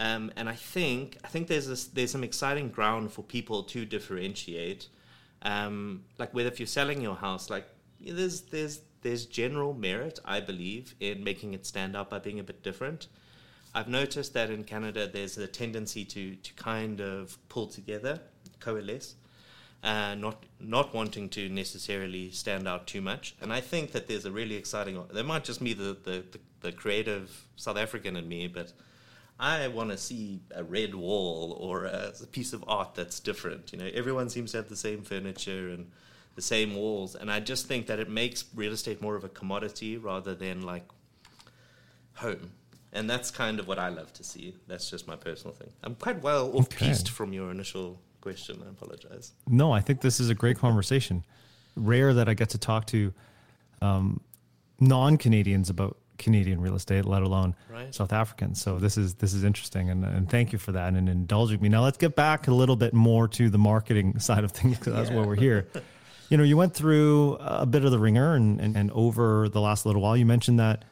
um, 0.00 0.30
and 0.36 0.48
I 0.48 0.54
think 0.54 1.18
I 1.24 1.26
think 1.26 1.48
there's 1.48 1.66
this, 1.66 1.86
there's 1.86 2.12
some 2.12 2.22
exciting 2.22 2.68
ground 2.68 3.12
for 3.12 3.24
people 3.24 3.64
to 3.64 3.84
differentiate 3.84 4.86
um, 5.42 6.04
like 6.18 6.32
whether 6.34 6.48
if 6.48 6.58
you're 6.58 6.66
selling 6.66 7.00
your 7.00 7.16
house, 7.16 7.50
like 7.50 7.68
there's 8.00 8.42
there's 8.42 8.80
there's 9.02 9.26
general 9.26 9.74
merit, 9.74 10.18
I 10.24 10.40
believe, 10.40 10.94
in 11.00 11.22
making 11.22 11.54
it 11.54 11.66
stand 11.66 11.96
out 11.96 12.10
by 12.10 12.18
being 12.18 12.40
a 12.40 12.42
bit 12.42 12.62
different. 12.62 13.08
I've 13.74 13.88
noticed 13.88 14.34
that 14.34 14.50
in 14.50 14.64
Canada, 14.64 15.08
there's 15.12 15.38
a 15.38 15.46
tendency 15.46 16.04
to 16.06 16.36
to 16.36 16.54
kind 16.54 17.00
of 17.00 17.36
pull 17.48 17.66
together, 17.66 18.20
coalesce, 18.60 19.14
uh, 19.82 20.14
not 20.14 20.44
not 20.60 20.92
wanting 20.92 21.28
to 21.30 21.48
necessarily 21.48 22.30
stand 22.30 22.66
out 22.66 22.86
too 22.86 23.00
much. 23.00 23.36
And 23.40 23.52
I 23.52 23.60
think 23.60 23.92
that 23.92 24.08
there's 24.08 24.24
a 24.24 24.32
really 24.32 24.56
exciting. 24.56 25.02
There 25.12 25.24
might 25.24 25.44
just 25.44 25.62
be 25.62 25.72
the 25.72 25.96
the, 26.02 26.24
the, 26.32 26.40
the 26.60 26.72
creative 26.72 27.46
South 27.56 27.76
African 27.76 28.16
in 28.16 28.28
me, 28.28 28.48
but 28.48 28.72
I 29.38 29.68
want 29.68 29.90
to 29.90 29.96
see 29.96 30.40
a 30.54 30.64
red 30.64 30.94
wall 30.94 31.56
or 31.60 31.84
a, 31.84 32.12
a, 32.20 32.26
piece 32.26 32.52
of 32.52 32.64
art 32.66 32.96
that's 32.96 33.20
different. 33.20 33.72
You 33.72 33.78
know, 33.78 33.88
everyone 33.94 34.30
seems 34.30 34.50
to 34.50 34.56
have 34.56 34.68
the 34.68 34.76
same 34.76 35.02
furniture 35.02 35.68
and 35.68 35.92
the 36.34 36.42
same 36.42 36.74
walls, 36.74 37.14
and 37.14 37.30
I 37.30 37.38
just 37.38 37.66
think 37.66 37.86
that 37.86 38.00
it 38.00 38.10
makes 38.10 38.44
real 38.54 38.72
estate 38.72 39.00
more 39.00 39.14
of 39.14 39.22
a 39.22 39.28
commodity 39.28 39.96
rather 39.96 40.34
than 40.34 40.62
like 40.62 40.88
home. 42.14 42.50
And 42.92 43.08
that's 43.08 43.30
kind 43.30 43.60
of 43.60 43.68
what 43.68 43.78
I 43.78 43.90
love 43.90 44.12
to 44.14 44.24
see. 44.24 44.54
That's 44.66 44.90
just 44.90 45.06
my 45.06 45.14
personal 45.14 45.54
thing. 45.54 45.70
I'm 45.84 45.94
quite 45.94 46.22
well 46.22 46.50
off 46.56 46.72
okay. 46.72 46.94
from 46.94 47.32
your 47.32 47.50
initial 47.50 48.00
question. 48.20 48.62
I 48.66 48.70
apologize. 48.70 49.32
No, 49.46 49.72
I 49.72 49.80
think 49.80 50.00
this 50.00 50.20
is 50.20 50.30
a 50.30 50.34
great 50.34 50.58
conversation. 50.58 51.24
Rare 51.76 52.14
that 52.14 52.28
I 52.28 52.34
get 52.34 52.50
to 52.50 52.58
talk 52.58 52.86
to 52.86 53.12
um, 53.80 54.20
non 54.80 55.16
Canadians 55.16 55.70
about 55.70 55.96
Canadian 56.18 56.60
real 56.60 56.74
estate, 56.74 57.04
let 57.04 57.22
alone 57.22 57.54
right. 57.70 57.94
South 57.94 58.12
Africans. 58.12 58.60
So 58.60 58.78
this 58.78 58.96
is 58.96 59.14
this 59.14 59.32
is 59.32 59.44
interesting, 59.44 59.88
and, 59.88 60.04
and 60.04 60.28
thank 60.28 60.52
you 60.52 60.58
for 60.58 60.72
that 60.72 60.92
and 60.92 61.08
indulging 61.08 61.60
me. 61.60 61.68
Now 61.68 61.82
let's 61.82 61.96
get 61.96 62.16
back 62.16 62.48
a 62.48 62.54
little 62.54 62.76
bit 62.76 62.92
more 62.92 63.28
to 63.28 63.48
the 63.48 63.58
marketing 63.58 64.18
side 64.18 64.44
of 64.44 64.52
things 64.52 64.78
because 64.78 64.92
that's 64.92 65.10
yeah. 65.10 65.16
why 65.16 65.26
we're 65.26 65.36
here. 65.36 65.68
you 66.28 66.36
know, 66.36 66.44
you 66.44 66.56
went 66.56 66.74
through 66.74 67.36
a 67.40 67.64
bit 67.64 67.84
of 67.84 67.90
the 67.90 67.98
ringer, 67.98 68.34
and, 68.34 68.60
and 68.60 68.76
and 68.76 68.90
over 68.92 69.48
the 69.48 69.60
last 69.60 69.86
little 69.86 70.02
while, 70.02 70.16
you 70.16 70.26
mentioned 70.26 70.58
that 70.58 70.84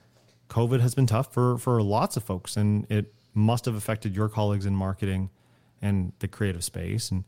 COVID 0.48 0.80
has 0.80 0.94
been 0.94 1.06
tough 1.06 1.32
for 1.32 1.58
for 1.58 1.82
lots 1.82 2.16
of 2.16 2.24
folks, 2.24 2.56
and 2.56 2.86
it 2.90 3.12
must 3.34 3.66
have 3.66 3.74
affected 3.74 4.16
your 4.16 4.28
colleagues 4.28 4.64
in 4.64 4.74
marketing 4.74 5.28
and 5.86 6.12
the 6.18 6.28
creative 6.28 6.64
space. 6.64 7.10
And 7.10 7.24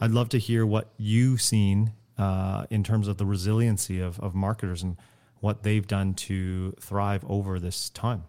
I'd 0.00 0.10
love 0.10 0.28
to 0.30 0.38
hear 0.38 0.66
what 0.66 0.88
you've 0.96 1.40
seen 1.40 1.92
uh, 2.18 2.66
in 2.70 2.84
terms 2.84 3.08
of 3.08 3.16
the 3.16 3.26
resiliency 3.26 4.00
of, 4.00 4.20
of 4.20 4.34
marketers 4.34 4.82
and 4.82 4.96
what 5.40 5.62
they've 5.62 5.86
done 5.86 6.14
to 6.14 6.72
thrive 6.80 7.24
over 7.28 7.58
this 7.58 7.88
time. 7.88 8.24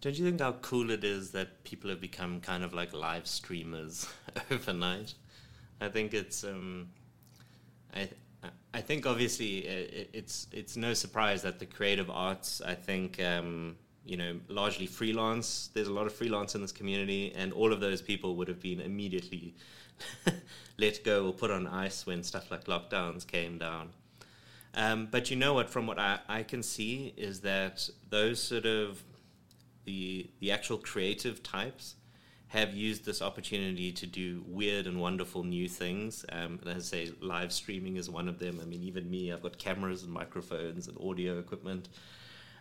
Don't 0.00 0.18
you 0.18 0.24
think 0.24 0.40
how 0.40 0.52
cool 0.62 0.90
it 0.90 1.04
is 1.04 1.32
that 1.32 1.62
people 1.64 1.90
have 1.90 2.00
become 2.00 2.40
kind 2.40 2.64
of 2.64 2.72
like 2.72 2.94
live 2.94 3.26
streamers 3.26 4.06
overnight? 4.50 5.12
I 5.80 5.88
think 5.88 6.14
it's 6.14 6.42
um, 6.44 6.88
I 7.94 8.08
I 8.72 8.80
think 8.80 9.04
obviously 9.04 9.58
it's 9.58 10.46
it's 10.52 10.76
no 10.76 10.94
surprise 10.94 11.42
that 11.42 11.58
the 11.58 11.66
creative 11.66 12.08
arts 12.08 12.62
I 12.62 12.74
think 12.74 13.20
um, 13.22 13.76
you 14.04 14.16
know 14.16 14.38
largely 14.48 14.86
freelance. 14.86 15.70
There's 15.74 15.88
a 15.88 15.92
lot 15.92 16.06
of 16.06 16.14
freelance 16.14 16.54
in 16.54 16.62
this 16.62 16.72
community, 16.72 17.32
and 17.34 17.52
all 17.52 17.72
of 17.72 17.80
those 17.80 18.02
people 18.02 18.36
would 18.36 18.48
have 18.48 18.60
been 18.60 18.80
immediately 18.80 19.54
let 20.78 21.04
go 21.04 21.26
or 21.26 21.32
put 21.32 21.50
on 21.50 21.66
ice 21.66 22.06
when 22.06 22.22
stuff 22.22 22.50
like 22.50 22.64
lockdowns 22.64 23.26
came 23.26 23.58
down. 23.58 23.90
Um, 24.74 25.08
but 25.10 25.30
you 25.30 25.36
know 25.36 25.54
what? 25.54 25.68
From 25.68 25.86
what 25.86 25.98
I, 25.98 26.20
I 26.28 26.42
can 26.42 26.62
see 26.62 27.12
is 27.16 27.40
that 27.40 27.88
those 28.08 28.42
sort 28.42 28.66
of 28.66 29.02
the 29.84 30.30
the 30.40 30.52
actual 30.52 30.78
creative 30.78 31.42
types 31.42 31.96
have 32.48 32.74
used 32.74 33.04
this 33.04 33.22
opportunity 33.22 33.92
to 33.92 34.06
do 34.06 34.42
weird 34.44 34.88
and 34.88 35.00
wonderful 35.00 35.44
new 35.44 35.68
things. 35.68 36.24
Um, 36.32 36.58
and 36.62 36.76
as 36.76 36.92
I 36.92 37.04
say, 37.04 37.12
live 37.20 37.52
streaming 37.52 37.96
is 37.96 38.10
one 38.10 38.28
of 38.28 38.40
them. 38.40 38.58
I 38.60 38.64
mean, 38.64 38.82
even 38.82 39.08
me, 39.08 39.32
I've 39.32 39.40
got 39.42 39.56
cameras 39.56 40.02
and 40.02 40.12
microphones 40.12 40.88
and 40.88 40.98
audio 40.98 41.38
equipment. 41.38 41.88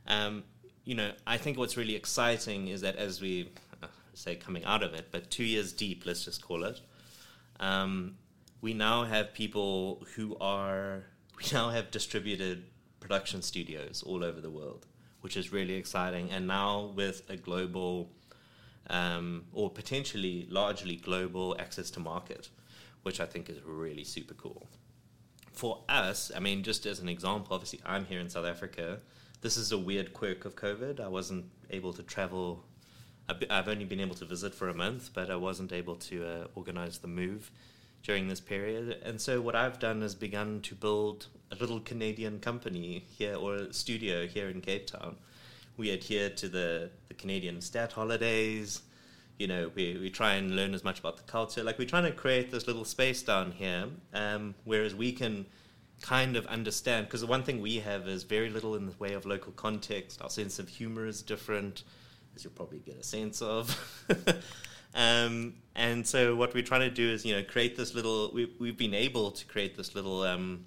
Um, 0.06 0.44
you 0.90 0.96
know, 0.96 1.12
I 1.28 1.38
think 1.38 1.60
what's 1.60 1.78
really 1.78 1.96
exciting 1.96 2.70
is 2.70 2.82
that 2.82 2.96
as 2.96 3.22
we 3.22 3.52
uh, 3.84 3.86
say 4.16 4.36
coming 4.36 4.66
out 4.66 4.82
of 4.82 4.96
it, 4.96 5.10
but 5.12 5.30
two 5.30 5.44
years 5.44 5.72
deep, 5.72 6.04
let's 6.04 6.26
just 6.26 6.42
call 6.42 6.64
it, 6.64 6.82
um, 7.60 8.16
we 8.62 8.74
now 8.74 9.04
have 9.04 9.32
people 9.32 10.04
who 10.16 10.36
are 10.42 11.04
we 11.38 11.44
now 11.54 11.70
have 11.70 11.92
distributed 11.92 12.64
production 13.00 13.44
studios 13.44 14.02
all 14.04 14.24
over 14.24 14.42
the 14.42 14.50
world, 14.50 14.88
which 15.22 15.38
is 15.38 15.54
really 15.54 15.76
exciting. 15.76 16.32
And 16.32 16.48
now 16.48 16.92
with 16.96 17.22
a 17.30 17.38
global 17.38 18.10
um, 18.90 19.46
or 19.54 19.70
potentially 19.70 20.48
largely 20.50 20.96
global 20.96 21.56
access 21.60 21.92
to 21.92 22.00
market, 22.00 22.50
which 23.04 23.20
I 23.20 23.28
think 23.28 23.48
is 23.48 23.60
really 23.64 24.04
super 24.04 24.34
cool. 24.34 24.68
For 25.54 25.84
us, 25.88 26.32
I 26.36 26.40
mean, 26.40 26.64
just 26.64 26.88
as 26.88 27.00
an 27.00 27.10
example, 27.10 27.54
obviously 27.54 27.80
I'm 27.86 28.06
here 28.06 28.20
in 28.20 28.28
South 28.28 28.48
Africa. 28.48 29.02
This 29.42 29.56
is 29.56 29.72
a 29.72 29.78
weird 29.78 30.14
quirk 30.14 30.44
of 30.44 30.58
COVID. 30.58 31.00
I 31.00 31.08
wasn't 31.08 31.46
able 31.70 31.94
to 31.94 32.04
travel. 32.04 32.62
I've 33.50 33.70
only 33.70 33.86
been 33.86 34.02
able 34.02 34.16
to 34.16 34.26
visit 34.26 34.54
for 34.54 34.68
a 34.68 34.74
month, 34.74 35.12
but 35.14 35.32
I 35.32 35.38
wasn't 35.38 35.72
able 35.72 35.96
to 35.96 36.28
uh, 36.28 36.48
organize 36.56 36.98
the 36.98 37.08
move 37.08 37.50
during 38.04 38.28
this 38.28 38.42
period. 38.42 39.02
And 39.02 39.22
so 39.22 39.40
what 39.40 39.56
I've 39.56 39.80
done 39.80 40.04
is 40.04 40.14
begun 40.14 40.60
to 40.64 40.76
build 40.76 41.28
a 41.52 41.56
little 41.56 41.80
Canadian 41.80 42.40
company 42.40 43.06
here 43.18 43.36
or 43.36 43.56
a 43.56 43.74
studio 43.74 44.28
here 44.28 44.50
in 44.50 44.60
Cape 44.60 44.88
Town. 44.88 45.16
We 45.78 45.92
adhere 45.92 46.30
to 46.32 46.50
the, 46.50 46.90
the 47.08 47.14
Canadian 47.14 47.62
stat 47.62 47.94
holidays. 47.94 48.82
You 49.38 49.48
know, 49.48 49.72
we, 49.74 49.98
we 50.02 50.10
try 50.10 50.34
and 50.34 50.54
learn 50.58 50.74
as 50.74 50.84
much 50.84 51.00
about 51.00 51.16
the 51.16 51.24
culture. 51.24 51.64
Like 51.64 51.80
we're 51.80 51.88
trying 51.88 52.04
to 52.04 52.12
create 52.12 52.52
this 52.52 52.68
little 52.68 52.84
space 52.84 53.24
down 53.24 53.54
here, 53.54 53.86
um, 54.14 54.54
whereas 54.66 54.94
we 54.94 55.14
can 55.14 55.46
kind 56.02 56.36
of 56.36 56.46
understand 56.48 57.08
because 57.08 57.22
the 57.22 57.28
one 57.28 57.44
thing 57.44 57.62
we 57.62 57.78
have 57.78 58.08
is 58.08 58.24
very 58.24 58.50
little 58.50 58.76
in 58.76 58.86
the 58.86 58.94
way 59.00 59.14
of 59.14 59.26
local 59.26 59.52
context. 59.54 60.22
Our 60.22 60.30
sense 60.30 60.60
of 60.60 60.70
humor 60.70 61.06
is 61.06 61.22
different, 61.22 61.84
as 62.36 62.44
you'll 62.44 62.54
probably 62.54 62.80
get 62.80 62.98
a 62.98 63.04
sense 63.04 63.42
of. 63.42 63.78
Um, 64.94 65.56
and 65.76 66.06
so 66.06 66.36
what 66.36 66.54
we're 66.54 66.64
trying 66.64 66.82
to 66.82 66.90
do 66.90 67.10
is, 67.10 67.26
you 67.26 67.36
know, 67.36 67.44
create 67.44 67.78
this 67.78 67.94
little. 67.94 68.32
We, 68.34 68.52
we've 68.60 68.78
been 68.78 68.94
able 68.94 69.32
to 69.32 69.46
create 69.46 69.78
this 69.78 69.96
little. 69.96 70.24
Um, 70.24 70.66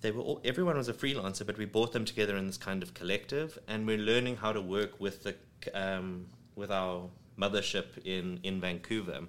they 0.00 0.10
were 0.10 0.22
all, 0.22 0.40
everyone 0.44 0.76
was 0.76 0.88
a 0.88 0.94
freelancer, 0.94 1.46
but 1.46 1.58
we 1.58 1.64
brought 1.64 1.92
them 1.92 2.04
together 2.04 2.36
in 2.36 2.46
this 2.46 2.56
kind 2.56 2.82
of 2.82 2.94
collective, 2.94 3.58
and 3.68 3.86
we're 3.86 3.98
learning 3.98 4.36
how 4.36 4.52
to 4.52 4.60
work 4.60 4.98
with 5.00 5.24
the 5.24 5.34
um, 5.74 6.26
with 6.54 6.70
our 6.70 7.08
mothership 7.38 7.98
in 8.04 8.40
in 8.42 8.60
Vancouver. 8.60 9.20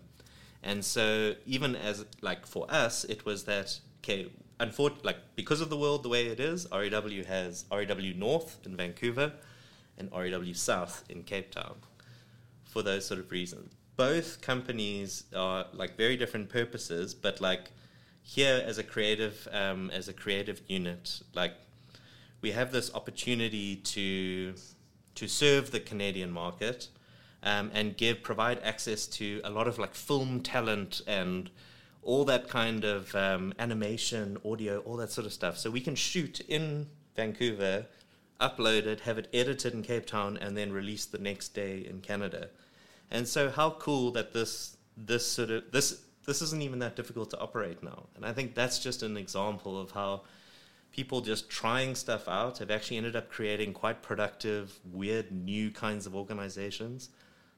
And 0.63 0.83
so 0.83 1.35
even 1.45 1.75
as 1.75 2.05
like 2.21 2.45
for 2.45 2.65
us, 2.69 3.03
it 3.03 3.25
was 3.25 3.43
that 3.45 3.79
okay, 3.99 4.31
unfortunately, 4.59 5.07
like 5.07 5.35
because 5.35 5.61
of 5.61 5.69
the 5.69 5.77
world 5.77 6.03
the 6.03 6.09
way 6.09 6.27
it 6.27 6.39
is, 6.39 6.67
REW 6.71 7.23
has 7.23 7.65
REW 7.71 8.13
North 8.13 8.57
in 8.65 8.75
Vancouver 8.75 9.33
and 9.97 10.11
REW 10.11 10.53
South 10.53 11.03
in 11.09 11.23
Cape 11.23 11.51
Town 11.51 11.75
for 12.65 12.81
those 12.81 13.05
sort 13.05 13.19
of 13.19 13.31
reasons. 13.31 13.73
Both 13.95 14.41
companies 14.41 15.23
are 15.35 15.65
like 15.73 15.97
very 15.97 16.17
different 16.17 16.49
purposes, 16.49 17.13
but 17.13 17.41
like 17.41 17.71
here 18.21 18.61
as 18.65 18.77
a 18.77 18.83
creative 18.83 19.47
um, 19.51 19.89
as 19.91 20.07
a 20.07 20.13
creative 20.13 20.61
unit, 20.67 21.21
like 21.33 21.53
we 22.41 22.51
have 22.51 22.71
this 22.71 22.93
opportunity 22.93 23.77
to 23.77 24.53
to 25.15 25.27
serve 25.27 25.71
the 25.71 25.79
Canadian 25.79 26.31
market 26.31 26.89
um, 27.41 27.71
and 27.73 27.97
give 27.97 28.21
provide 28.21 28.59
access 28.61 29.07
to 29.07 29.41
a 29.43 29.49
lot 29.49 29.67
of 29.67 29.79
like 29.79 29.95
film 29.95 30.41
talent 30.41 31.01
and 31.07 31.49
all 32.07 32.23
that 32.23 32.47
kind 32.47 32.85
of 32.85 33.13
um, 33.15 33.53
animation, 33.59 34.37
audio, 34.45 34.79
all 34.79 34.95
that 34.95 35.11
sort 35.11 35.27
of 35.27 35.33
stuff. 35.33 35.57
So 35.57 35.69
we 35.69 35.81
can 35.81 35.93
shoot 35.93 36.39
in 36.39 36.87
Vancouver, 37.17 37.85
upload 38.39 38.85
it, 38.85 39.01
have 39.01 39.17
it 39.17 39.27
edited 39.33 39.73
in 39.73 39.83
Cape 39.83 40.05
Town, 40.05 40.37
and 40.37 40.55
then 40.55 40.71
released 40.71 41.11
the 41.11 41.17
next 41.17 41.49
day 41.49 41.85
in 41.85 41.99
Canada. 41.99 42.47
And 43.11 43.27
so, 43.27 43.49
how 43.49 43.71
cool 43.71 44.11
that 44.11 44.31
this 44.31 44.77
this 44.95 45.27
sort 45.27 45.49
of 45.51 45.71
this 45.71 46.01
this 46.25 46.41
isn't 46.41 46.61
even 46.61 46.79
that 46.79 46.95
difficult 46.95 47.29
to 47.31 47.39
operate 47.39 47.83
now. 47.83 48.05
And 48.15 48.25
I 48.25 48.31
think 48.31 48.55
that's 48.55 48.79
just 48.79 49.03
an 49.03 49.17
example 49.17 49.79
of 49.79 49.91
how 49.91 50.21
people 50.91 51.19
just 51.19 51.49
trying 51.49 51.93
stuff 51.93 52.29
out 52.29 52.59
have 52.59 52.71
actually 52.71 52.97
ended 52.97 53.17
up 53.17 53.29
creating 53.29 53.73
quite 53.73 54.01
productive, 54.01 54.79
weird, 54.91 55.31
new 55.31 55.71
kinds 55.71 56.05
of 56.05 56.15
organizations. 56.15 57.09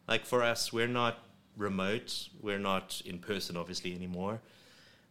Like 0.08 0.26
for 0.26 0.42
us, 0.42 0.74
we're 0.74 0.88
not 0.88 1.20
remote, 1.60 2.30
we're 2.42 2.58
not 2.58 3.02
in 3.06 3.20
person, 3.20 3.58
obviously, 3.58 3.94
anymore. 3.94 4.40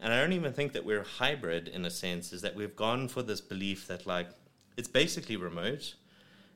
And 0.00 0.12
I 0.12 0.20
don't 0.20 0.32
even 0.32 0.52
think 0.52 0.72
that 0.72 0.84
we're 0.84 1.04
hybrid 1.04 1.68
in 1.68 1.84
a 1.84 1.90
sense, 1.90 2.32
is 2.32 2.42
that 2.42 2.54
we've 2.54 2.74
gone 2.74 3.08
for 3.08 3.22
this 3.22 3.40
belief 3.40 3.86
that, 3.88 4.06
like, 4.06 4.28
it's 4.76 4.88
basically 4.88 5.36
remote 5.36 5.94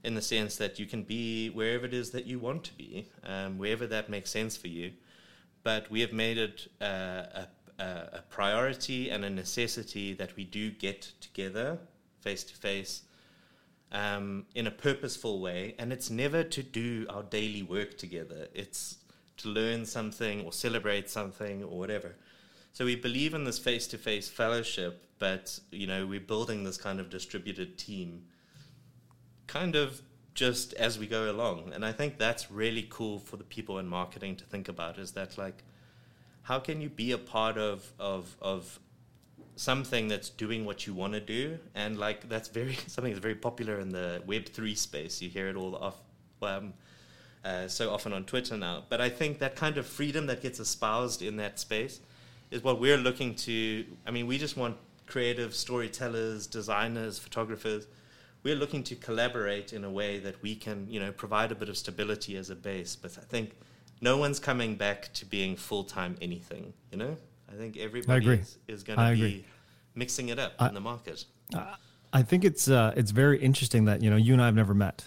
in 0.04 0.14
the 0.14 0.22
sense 0.22 0.56
that 0.56 0.78
you 0.78 0.86
can 0.86 1.02
be 1.02 1.50
wherever 1.50 1.84
it 1.84 1.94
is 1.94 2.10
that 2.10 2.26
you 2.26 2.38
want 2.38 2.64
to 2.64 2.74
be, 2.74 3.06
um, 3.24 3.58
wherever 3.58 3.86
that 3.86 4.08
makes 4.08 4.30
sense 4.30 4.56
for 4.56 4.68
you. 4.68 4.92
But 5.62 5.90
we 5.90 6.00
have 6.00 6.12
made 6.12 6.38
it 6.38 6.68
uh, 6.80 7.44
a, 7.78 7.84
a, 7.84 8.24
priority 8.30 9.10
and 9.10 9.24
a 9.24 9.30
necessity 9.30 10.12
that 10.14 10.34
we 10.34 10.44
do 10.44 10.70
get 10.70 11.12
together 11.20 11.78
face 12.20 12.42
to 12.44 12.54
face 12.54 13.02
in 13.92 14.66
a 14.66 14.70
purposeful 14.70 15.40
way. 15.40 15.74
And 15.78 15.92
it's 15.92 16.10
never 16.10 16.42
to 16.42 16.62
do 16.62 17.06
our 17.08 17.22
daily 17.22 17.62
work 17.62 17.98
together, 17.98 18.48
it's 18.54 18.98
to 19.38 19.48
learn 19.48 19.84
something 19.86 20.44
or 20.44 20.52
celebrate 20.52 21.10
something 21.10 21.62
or 21.62 21.78
whatever. 21.78 22.14
So 22.72 22.84
we 22.84 22.96
believe 22.96 23.34
in 23.34 23.44
this 23.44 23.58
face 23.58 23.86
to 23.88 23.98
face 23.98 24.28
fellowship, 24.28 25.06
but 25.18 25.58
you 25.70 25.86
know, 25.86 26.06
we're 26.06 26.20
building 26.20 26.64
this 26.64 26.76
kind 26.76 27.00
of 27.00 27.10
distributed 27.10 27.78
team 27.78 28.24
kind 29.46 29.76
of 29.76 30.00
just 30.34 30.72
as 30.74 30.98
we 30.98 31.06
go 31.06 31.30
along. 31.30 31.72
And 31.74 31.84
I 31.84 31.92
think 31.92 32.18
that's 32.18 32.50
really 32.50 32.86
cool 32.88 33.18
for 33.18 33.36
the 33.36 33.44
people 33.44 33.78
in 33.78 33.86
marketing 33.86 34.36
to 34.36 34.44
think 34.44 34.68
about 34.68 34.98
is 34.98 35.12
that 35.12 35.36
like 35.36 35.62
how 36.42 36.58
can 36.58 36.80
you 36.80 36.88
be 36.88 37.12
a 37.12 37.18
part 37.18 37.56
of 37.58 37.92
of 37.98 38.36
of 38.40 38.80
something 39.54 40.08
that's 40.08 40.30
doing 40.30 40.64
what 40.64 40.86
you 40.86 40.94
want 40.94 41.12
to 41.12 41.20
do 41.20 41.58
and 41.74 41.98
like 41.98 42.28
that's 42.28 42.48
very 42.48 42.74
something 42.86 43.12
that's 43.12 43.22
very 43.22 43.34
popular 43.34 43.78
in 43.78 43.90
the 43.90 44.22
web 44.26 44.46
3 44.46 44.74
space 44.74 45.20
you 45.20 45.28
hear 45.28 45.48
it 45.48 45.56
all 45.56 45.76
off 45.76 46.00
um, 46.40 46.72
uh, 47.44 47.66
so 47.68 47.90
often 47.90 48.12
on 48.12 48.24
twitter 48.24 48.56
now 48.56 48.82
but 48.88 49.00
i 49.00 49.08
think 49.08 49.38
that 49.38 49.56
kind 49.56 49.76
of 49.78 49.86
freedom 49.86 50.26
that 50.26 50.40
gets 50.42 50.60
espoused 50.60 51.22
in 51.22 51.36
that 51.36 51.58
space 51.58 52.00
is 52.50 52.62
what 52.62 52.80
we're 52.80 52.98
looking 52.98 53.34
to 53.34 53.84
i 54.06 54.10
mean 54.10 54.26
we 54.26 54.38
just 54.38 54.56
want 54.56 54.76
creative 55.06 55.54
storytellers 55.54 56.46
designers 56.46 57.18
photographers 57.18 57.86
we're 58.42 58.56
looking 58.56 58.82
to 58.84 58.96
collaborate 58.96 59.72
in 59.72 59.84
a 59.84 59.90
way 59.90 60.18
that 60.18 60.40
we 60.42 60.54
can, 60.54 60.86
you 60.88 60.98
know, 60.98 61.12
provide 61.12 61.52
a 61.52 61.54
bit 61.54 61.68
of 61.68 61.76
stability 61.76 62.36
as 62.36 62.50
a 62.50 62.56
base. 62.56 62.96
But 62.96 63.16
I 63.18 63.22
think 63.22 63.52
no 64.00 64.16
one's 64.16 64.40
coming 64.40 64.74
back 64.74 65.12
to 65.14 65.24
being 65.24 65.56
full 65.56 65.84
time 65.84 66.16
anything. 66.20 66.72
You 66.90 66.98
know, 66.98 67.16
I 67.50 67.56
think 67.56 67.76
everybody 67.76 68.24
agree. 68.24 68.38
is, 68.38 68.58
is 68.66 68.82
going 68.82 68.98
to 68.98 69.04
be 69.06 69.12
agree. 69.12 69.44
mixing 69.94 70.28
it 70.30 70.38
up 70.38 70.54
I- 70.58 70.68
in 70.68 70.74
the 70.74 70.80
market. 70.80 71.24
I 72.14 72.22
think 72.22 72.44
it's 72.44 72.68
uh, 72.68 72.92
it's 72.94 73.10
very 73.10 73.38
interesting 73.38 73.86
that 73.86 74.02
you 74.02 74.10
know 74.10 74.16
you 74.16 74.34
and 74.34 74.42
I 74.42 74.46
have 74.46 74.54
never 74.54 74.74
met, 74.74 75.02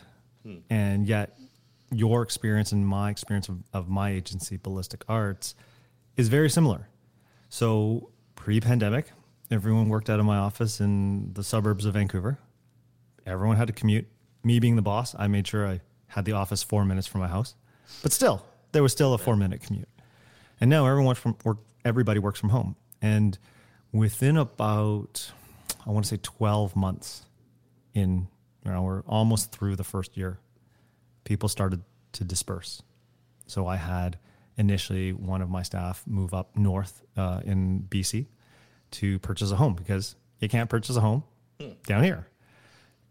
and 0.72 1.06
yet 1.08 1.38
your 1.92 2.22
experience 2.22 2.72
and 2.72 2.88
my 2.88 3.10
experience 3.10 3.50
of, 3.50 3.64
of 3.74 3.90
my 3.90 4.10
agency, 4.12 4.58
Ballistic 4.58 5.04
Arts, 5.08 5.56
is 6.18 6.28
very 6.30 6.50
similar. 6.50 6.90
So 7.50 8.10
pre-pandemic, 8.36 9.12
everyone 9.52 9.90
worked 9.90 10.10
out 10.10 10.20
of 10.20 10.26
my 10.26 10.38
office 10.38 10.80
in 10.80 11.34
the 11.34 11.44
suburbs 11.44 11.86
of 11.86 11.94
Vancouver. 11.94 12.40
Everyone 13.26 13.58
had 13.58 13.68
to 13.68 13.74
commute. 13.74 14.08
Me 14.44 14.60
being 14.60 14.76
the 14.76 14.82
boss, 14.82 15.16
I 15.18 15.28
made 15.28 15.48
sure 15.48 15.68
I 15.68 15.82
had 16.08 16.26
the 16.26 16.34
office 16.34 16.62
four 16.62 16.86
minutes 16.86 17.08
from 17.08 17.22
my 17.22 17.28
house, 17.28 17.56
but 18.04 18.12
still, 18.14 18.46
there 18.74 18.84
was 18.84 18.92
still 18.92 19.14
a 19.14 19.18
four-minute 19.18 19.62
commute. 19.62 19.90
And 20.62 20.70
now 20.70 20.86
everyone 20.86 21.16
from 21.16 21.36
work. 21.44 21.58
Everybody 21.84 22.20
works 22.20 22.40
from 22.40 22.50
home, 22.50 22.76
and 23.02 23.38
within 23.92 24.38
about 24.38 25.32
I 25.86 25.92
want 25.92 26.06
to 26.06 26.10
say 26.10 26.20
12 26.22 26.76
months 26.76 27.26
in, 27.94 28.28
you 28.64 28.72
know, 28.72 28.82
we're 28.82 29.02
almost 29.02 29.52
through 29.52 29.76
the 29.76 29.84
first 29.84 30.18
year, 30.18 30.40
people 31.26 31.50
started 31.50 31.84
to 32.14 32.24
disperse. 32.24 32.82
So 33.48 33.68
I 33.68 33.76
had 33.76 34.18
initially 34.58 35.12
one 35.12 35.42
of 35.42 35.50
my 35.50 35.62
staff 35.62 36.04
move 36.08 36.34
up 36.34 36.56
north 36.56 37.04
uh, 37.18 37.42
in 37.46 37.86
BC 37.90 38.28
to 38.92 39.20
purchase 39.20 39.52
a 39.52 39.58
home 39.58 39.74
because 39.74 40.16
you 40.40 40.48
can't 40.48 40.70
purchase 40.70 40.96
a 40.96 41.02
home 41.02 41.24
down 41.86 42.04
here. 42.04 42.28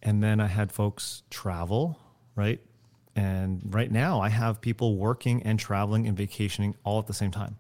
And 0.03 0.23
then 0.23 0.41
I 0.41 0.47
had 0.47 0.73
folks 0.73 1.23
travel, 1.29 1.99
right? 2.35 2.61
And 3.15 3.63
right 3.75 3.91
now 3.91 4.21
I 4.21 4.31
have 4.31 4.63
people 4.63 4.97
working 4.97 5.43
and 5.43 5.61
traveling 5.61 6.07
and 6.07 6.17
vacationing 6.17 6.75
all 6.83 6.99
at 6.99 7.07
the 7.07 7.13
same 7.13 7.31
time 7.31 7.59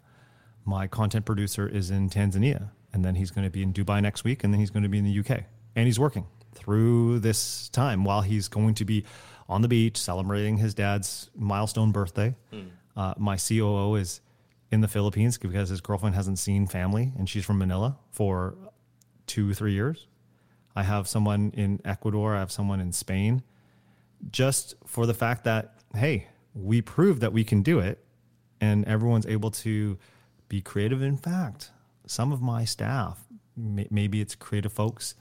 my 0.65 0.87
content 0.87 1.25
producer 1.25 1.69
is 1.69 1.91
in 1.91 2.09
Tanzania, 2.11 2.71
and 2.93 3.05
then 3.05 3.15
he's 3.15 3.31
going 3.31 3.45
to 3.45 3.51
be 3.51 3.63
in 3.63 3.73
Dubai 3.73 4.01
next 4.01 4.25
week, 4.25 4.45
and 4.45 4.53
then 4.53 4.61
he's 4.61 4.71
going 4.71 4.83
to 4.83 4.89
be 4.89 4.99
in 4.99 5.05
the 5.05 5.19
UK, 5.19 5.45
and 5.77 5.87
he's 5.87 5.99
working 5.99 6.27
through 6.55 7.19
this 7.19 7.69
time 7.71 8.05
while 8.05 8.23
he's 8.23 8.49
going 8.49 8.75
to 8.75 8.85
be 8.85 9.05
on 9.49 9.63
the 9.63 9.69
beach 9.69 9.97
celebrating 9.97 10.57
his 10.59 10.75
dad's 10.75 11.31
milestone 11.37 11.93
birthday. 11.93 12.35
Uh, 12.97 13.15
my 13.19 13.37
COO 13.37 13.97
is 13.97 14.21
in 14.71 14.81
the 14.81 14.89
Philippines 14.89 15.37
because 15.39 15.69
his 15.69 15.81
girlfriend 15.81 16.15
hasn't 16.15 16.39
seen 16.39 16.67
family, 16.67 17.13
and 17.19 17.29
she's 17.29 17.45
from 17.45 17.59
Manila 17.59 17.97
for 18.11 18.57
two, 19.27 19.53
three 19.55 19.73
years. 19.73 20.07
I 20.77 20.83
have 20.83 21.07
someone 21.09 21.51
in 21.55 21.81
Ecuador. 21.85 22.35
I 22.37 22.41
have 22.41 22.51
someone 22.53 22.81
in 22.81 22.93
Spain. 22.93 23.43
Just 24.31 24.75
for 24.87 25.07
the 25.07 25.15
fact 25.15 25.45
that, 25.45 25.75
hey, 25.95 26.29
we 26.55 26.81
proved 26.83 27.21
that 27.21 27.33
we 27.33 27.45
can 27.45 27.63
do 27.63 27.79
it 27.81 28.05
and 28.61 28.85
everyone's 28.87 29.27
able 29.27 29.51
to 29.51 29.99
be 30.49 30.61
creative. 30.63 31.03
In 31.03 31.17
fact, 31.17 31.71
some 32.07 32.33
of 32.33 32.41
my 32.41 32.65
staff, 32.65 33.25
may- 33.57 33.89
maybe 33.91 34.21
it's 34.21 34.35
creative 34.35 34.73
folks, 34.73 35.15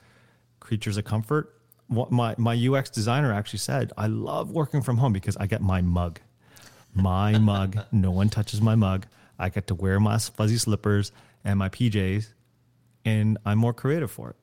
creatures 0.60 0.96
of 0.98 1.06
comfort. 1.06 1.54
What 1.88 2.12
my, 2.12 2.36
my 2.38 2.56
UX 2.56 2.90
designer 2.90 3.34
actually 3.34 3.60
said, 3.60 3.92
I 3.98 4.08
love 4.08 4.52
working 4.52 4.82
from 4.82 4.98
home 4.98 5.14
because 5.14 5.38
I 5.38 5.48
get 5.48 5.62
my 5.62 5.82
mug. 5.82 6.20
My 6.94 7.38
mug. 7.40 7.80
No 7.92 8.12
one 8.12 8.30
touches 8.30 8.62
my 8.62 8.76
mug. 8.76 9.06
I 9.38 9.50
get 9.50 9.68
to 9.68 9.76
wear 9.76 10.00
my 10.00 10.18
fuzzy 10.18 10.58
slippers 10.58 11.12
and 11.44 11.60
my 11.60 11.70
PJs, 11.70 12.28
and 13.04 13.38
I'm 13.46 13.58
more 13.58 13.74
creative 13.74 14.10
for 14.10 14.30
it. 14.30 14.36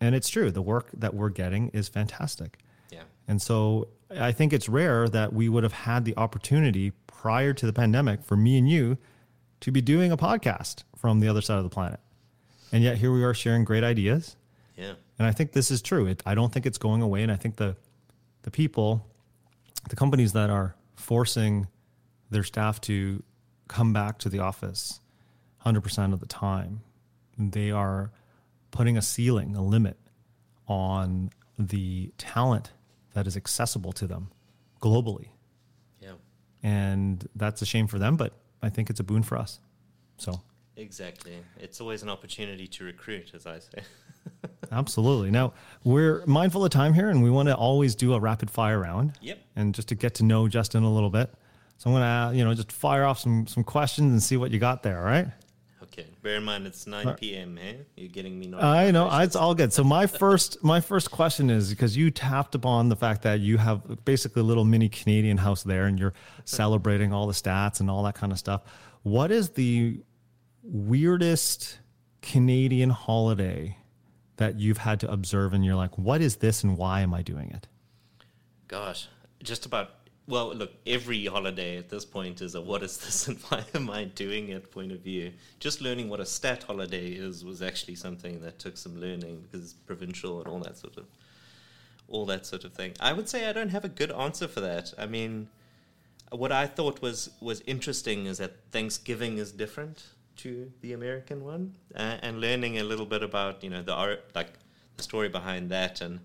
And 0.00 0.14
it's 0.14 0.28
true. 0.28 0.50
The 0.50 0.62
work 0.62 0.88
that 0.94 1.14
we're 1.14 1.28
getting 1.28 1.68
is 1.68 1.88
fantastic. 1.88 2.58
Yeah. 2.90 3.02
And 3.28 3.40
so 3.40 3.88
I 4.10 4.32
think 4.32 4.52
it's 4.52 4.68
rare 4.68 5.08
that 5.08 5.32
we 5.32 5.48
would 5.48 5.62
have 5.62 5.72
had 5.72 6.04
the 6.04 6.16
opportunity 6.16 6.92
prior 7.06 7.52
to 7.52 7.66
the 7.66 7.72
pandemic 7.72 8.24
for 8.24 8.36
me 8.36 8.58
and 8.58 8.68
you 8.68 8.98
to 9.60 9.70
be 9.70 9.80
doing 9.80 10.10
a 10.10 10.16
podcast 10.16 10.82
from 10.96 11.20
the 11.20 11.28
other 11.28 11.40
side 11.40 11.58
of 11.58 11.62
the 11.62 11.70
planet. 11.70 12.00
And 12.72 12.82
yet 12.82 12.98
here 12.98 13.12
we 13.12 13.22
are 13.22 13.34
sharing 13.34 13.64
great 13.64 13.84
ideas. 13.84 14.36
Yeah. 14.76 14.94
And 15.22 15.28
I 15.28 15.32
think 15.32 15.52
this 15.52 15.70
is 15.70 15.80
true. 15.80 16.06
It, 16.06 16.20
I 16.26 16.34
don't 16.34 16.52
think 16.52 16.66
it's 16.66 16.78
going 16.78 17.00
away. 17.00 17.22
And 17.22 17.30
I 17.30 17.36
think 17.36 17.54
the, 17.54 17.76
the 18.42 18.50
people, 18.50 19.06
the 19.88 19.94
companies 19.94 20.32
that 20.32 20.50
are 20.50 20.74
forcing 20.96 21.68
their 22.30 22.42
staff 22.42 22.80
to 22.80 23.22
come 23.68 23.92
back 23.92 24.18
to 24.18 24.28
the 24.28 24.40
office 24.40 24.98
100% 25.64 26.12
of 26.12 26.18
the 26.18 26.26
time, 26.26 26.80
they 27.38 27.70
are 27.70 28.10
putting 28.72 28.96
a 28.96 29.02
ceiling, 29.02 29.54
a 29.54 29.62
limit 29.62 29.96
on 30.66 31.30
the 31.56 32.10
talent 32.18 32.72
that 33.14 33.28
is 33.28 33.36
accessible 33.36 33.92
to 33.92 34.08
them 34.08 34.32
globally. 34.80 35.28
Yeah. 36.00 36.14
and 36.64 37.28
that's 37.36 37.62
a 37.62 37.66
shame 37.66 37.86
for 37.86 38.00
them. 38.00 38.16
But 38.16 38.32
I 38.60 38.70
think 38.70 38.90
it's 38.90 38.98
a 38.98 39.04
boon 39.04 39.22
for 39.22 39.38
us. 39.38 39.60
So 40.16 40.42
Exactly. 40.76 41.36
It's 41.58 41.80
always 41.80 42.02
an 42.02 42.08
opportunity 42.08 42.66
to 42.66 42.84
recruit, 42.84 43.32
as 43.34 43.46
I 43.46 43.58
say. 43.58 43.82
absolutely. 44.72 45.30
Now 45.30 45.52
we're 45.84 46.24
mindful 46.26 46.64
of 46.64 46.70
time 46.70 46.94
here, 46.94 47.10
and 47.10 47.22
we 47.22 47.30
want 47.30 47.48
to 47.48 47.54
always 47.54 47.94
do 47.94 48.14
a 48.14 48.20
rapid 48.20 48.50
fire 48.50 48.78
round. 48.78 49.12
Yep. 49.20 49.38
And 49.56 49.74
just 49.74 49.88
to 49.88 49.94
get 49.94 50.14
to 50.14 50.24
know 50.24 50.48
Justin 50.48 50.82
a 50.82 50.92
little 50.92 51.10
bit, 51.10 51.32
so 51.76 51.90
I'm 51.90 51.96
gonna 51.96 52.28
uh, 52.28 52.30
you 52.32 52.44
know 52.44 52.54
just 52.54 52.72
fire 52.72 53.04
off 53.04 53.18
some 53.18 53.46
some 53.46 53.64
questions 53.64 54.12
and 54.12 54.22
see 54.22 54.36
what 54.36 54.50
you 54.50 54.58
got 54.58 54.82
there. 54.82 54.98
All 54.98 55.04
right. 55.04 55.28
Okay. 55.82 56.06
Bear 56.22 56.36
in 56.36 56.44
mind 56.44 56.66
it's 56.66 56.86
9 56.86 57.06
uh, 57.06 57.14
p.m. 57.14 57.58
Hey, 57.58 57.70
eh? 57.70 57.82
you're 57.96 58.08
getting 58.08 58.38
me. 58.38 58.54
I 58.56 58.90
know 58.92 59.10
it's 59.18 59.36
all 59.36 59.54
good. 59.54 59.74
So 59.74 59.84
my 59.84 60.06
first 60.06 60.62
my 60.64 60.80
first 60.80 61.10
question 61.10 61.50
is 61.50 61.68
because 61.68 61.96
you 61.96 62.10
tapped 62.10 62.54
upon 62.54 62.88
the 62.88 62.96
fact 62.96 63.22
that 63.22 63.40
you 63.40 63.58
have 63.58 64.04
basically 64.04 64.40
a 64.40 64.44
little 64.44 64.64
mini 64.64 64.88
Canadian 64.88 65.36
house 65.36 65.62
there, 65.64 65.84
and 65.84 65.98
you're 65.98 66.14
celebrating 66.46 67.12
all 67.12 67.26
the 67.26 67.34
stats 67.34 67.80
and 67.80 67.90
all 67.90 68.02
that 68.04 68.14
kind 68.14 68.32
of 68.32 68.38
stuff. 68.38 68.62
What 69.02 69.30
is 69.30 69.50
the 69.50 70.00
weirdest 70.62 71.78
Canadian 72.20 72.90
holiday 72.90 73.76
that 74.36 74.58
you've 74.58 74.78
had 74.78 75.00
to 75.00 75.10
observe, 75.10 75.52
and 75.52 75.64
you're 75.64 75.74
like, 75.74 75.96
what 75.98 76.20
is 76.20 76.36
this, 76.36 76.64
and 76.64 76.76
why 76.78 77.00
am 77.00 77.12
I 77.12 77.22
doing 77.22 77.50
it? 77.50 77.68
Gosh, 78.68 79.08
just 79.42 79.66
about. 79.66 79.90
Well, 80.28 80.54
look, 80.54 80.72
every 80.86 81.26
holiday 81.26 81.76
at 81.76 81.88
this 81.88 82.04
point 82.04 82.40
is 82.42 82.54
a 82.54 82.60
what 82.60 82.84
is 82.84 82.96
this 82.96 83.26
and 83.26 83.38
why 83.48 83.64
am 83.74 83.90
I 83.90 84.04
doing 84.04 84.50
it 84.50 84.70
point 84.70 84.92
of 84.92 85.00
view. 85.00 85.32
Just 85.58 85.80
learning 85.80 86.08
what 86.08 86.20
a 86.20 86.24
stat 86.24 86.62
holiday 86.62 87.08
is 87.08 87.44
was 87.44 87.60
actually 87.60 87.96
something 87.96 88.40
that 88.42 88.60
took 88.60 88.76
some 88.76 89.00
learning 89.00 89.42
because 89.42 89.74
provincial 89.84 90.38
and 90.38 90.46
all 90.46 90.60
that 90.60 90.78
sort 90.78 90.96
of 90.96 91.06
all 92.06 92.24
that 92.26 92.46
sort 92.46 92.62
of 92.62 92.72
thing. 92.72 92.92
I 93.00 93.12
would 93.12 93.28
say 93.28 93.48
I 93.48 93.52
don't 93.52 93.70
have 93.70 93.84
a 93.84 93.88
good 93.88 94.12
answer 94.12 94.46
for 94.46 94.60
that. 94.60 94.94
I 94.96 95.06
mean, 95.06 95.48
what 96.30 96.52
I 96.52 96.68
thought 96.68 97.02
was 97.02 97.30
was 97.40 97.60
interesting 97.66 98.26
is 98.26 98.38
that 98.38 98.52
Thanksgiving 98.70 99.38
is 99.38 99.50
different 99.50 100.04
to 100.38 100.72
the 100.80 100.92
American 100.92 101.44
one, 101.44 101.74
uh, 101.94 102.18
and 102.22 102.40
learning 102.40 102.78
a 102.78 102.84
little 102.84 103.06
bit 103.06 103.22
about 103.22 103.62
you 103.62 103.70
know 103.70 103.82
the 103.82 103.94
art, 103.94 104.24
like 104.34 104.52
the 104.96 105.02
story 105.02 105.28
behind 105.28 105.70
that, 105.70 106.00
and 106.00 106.20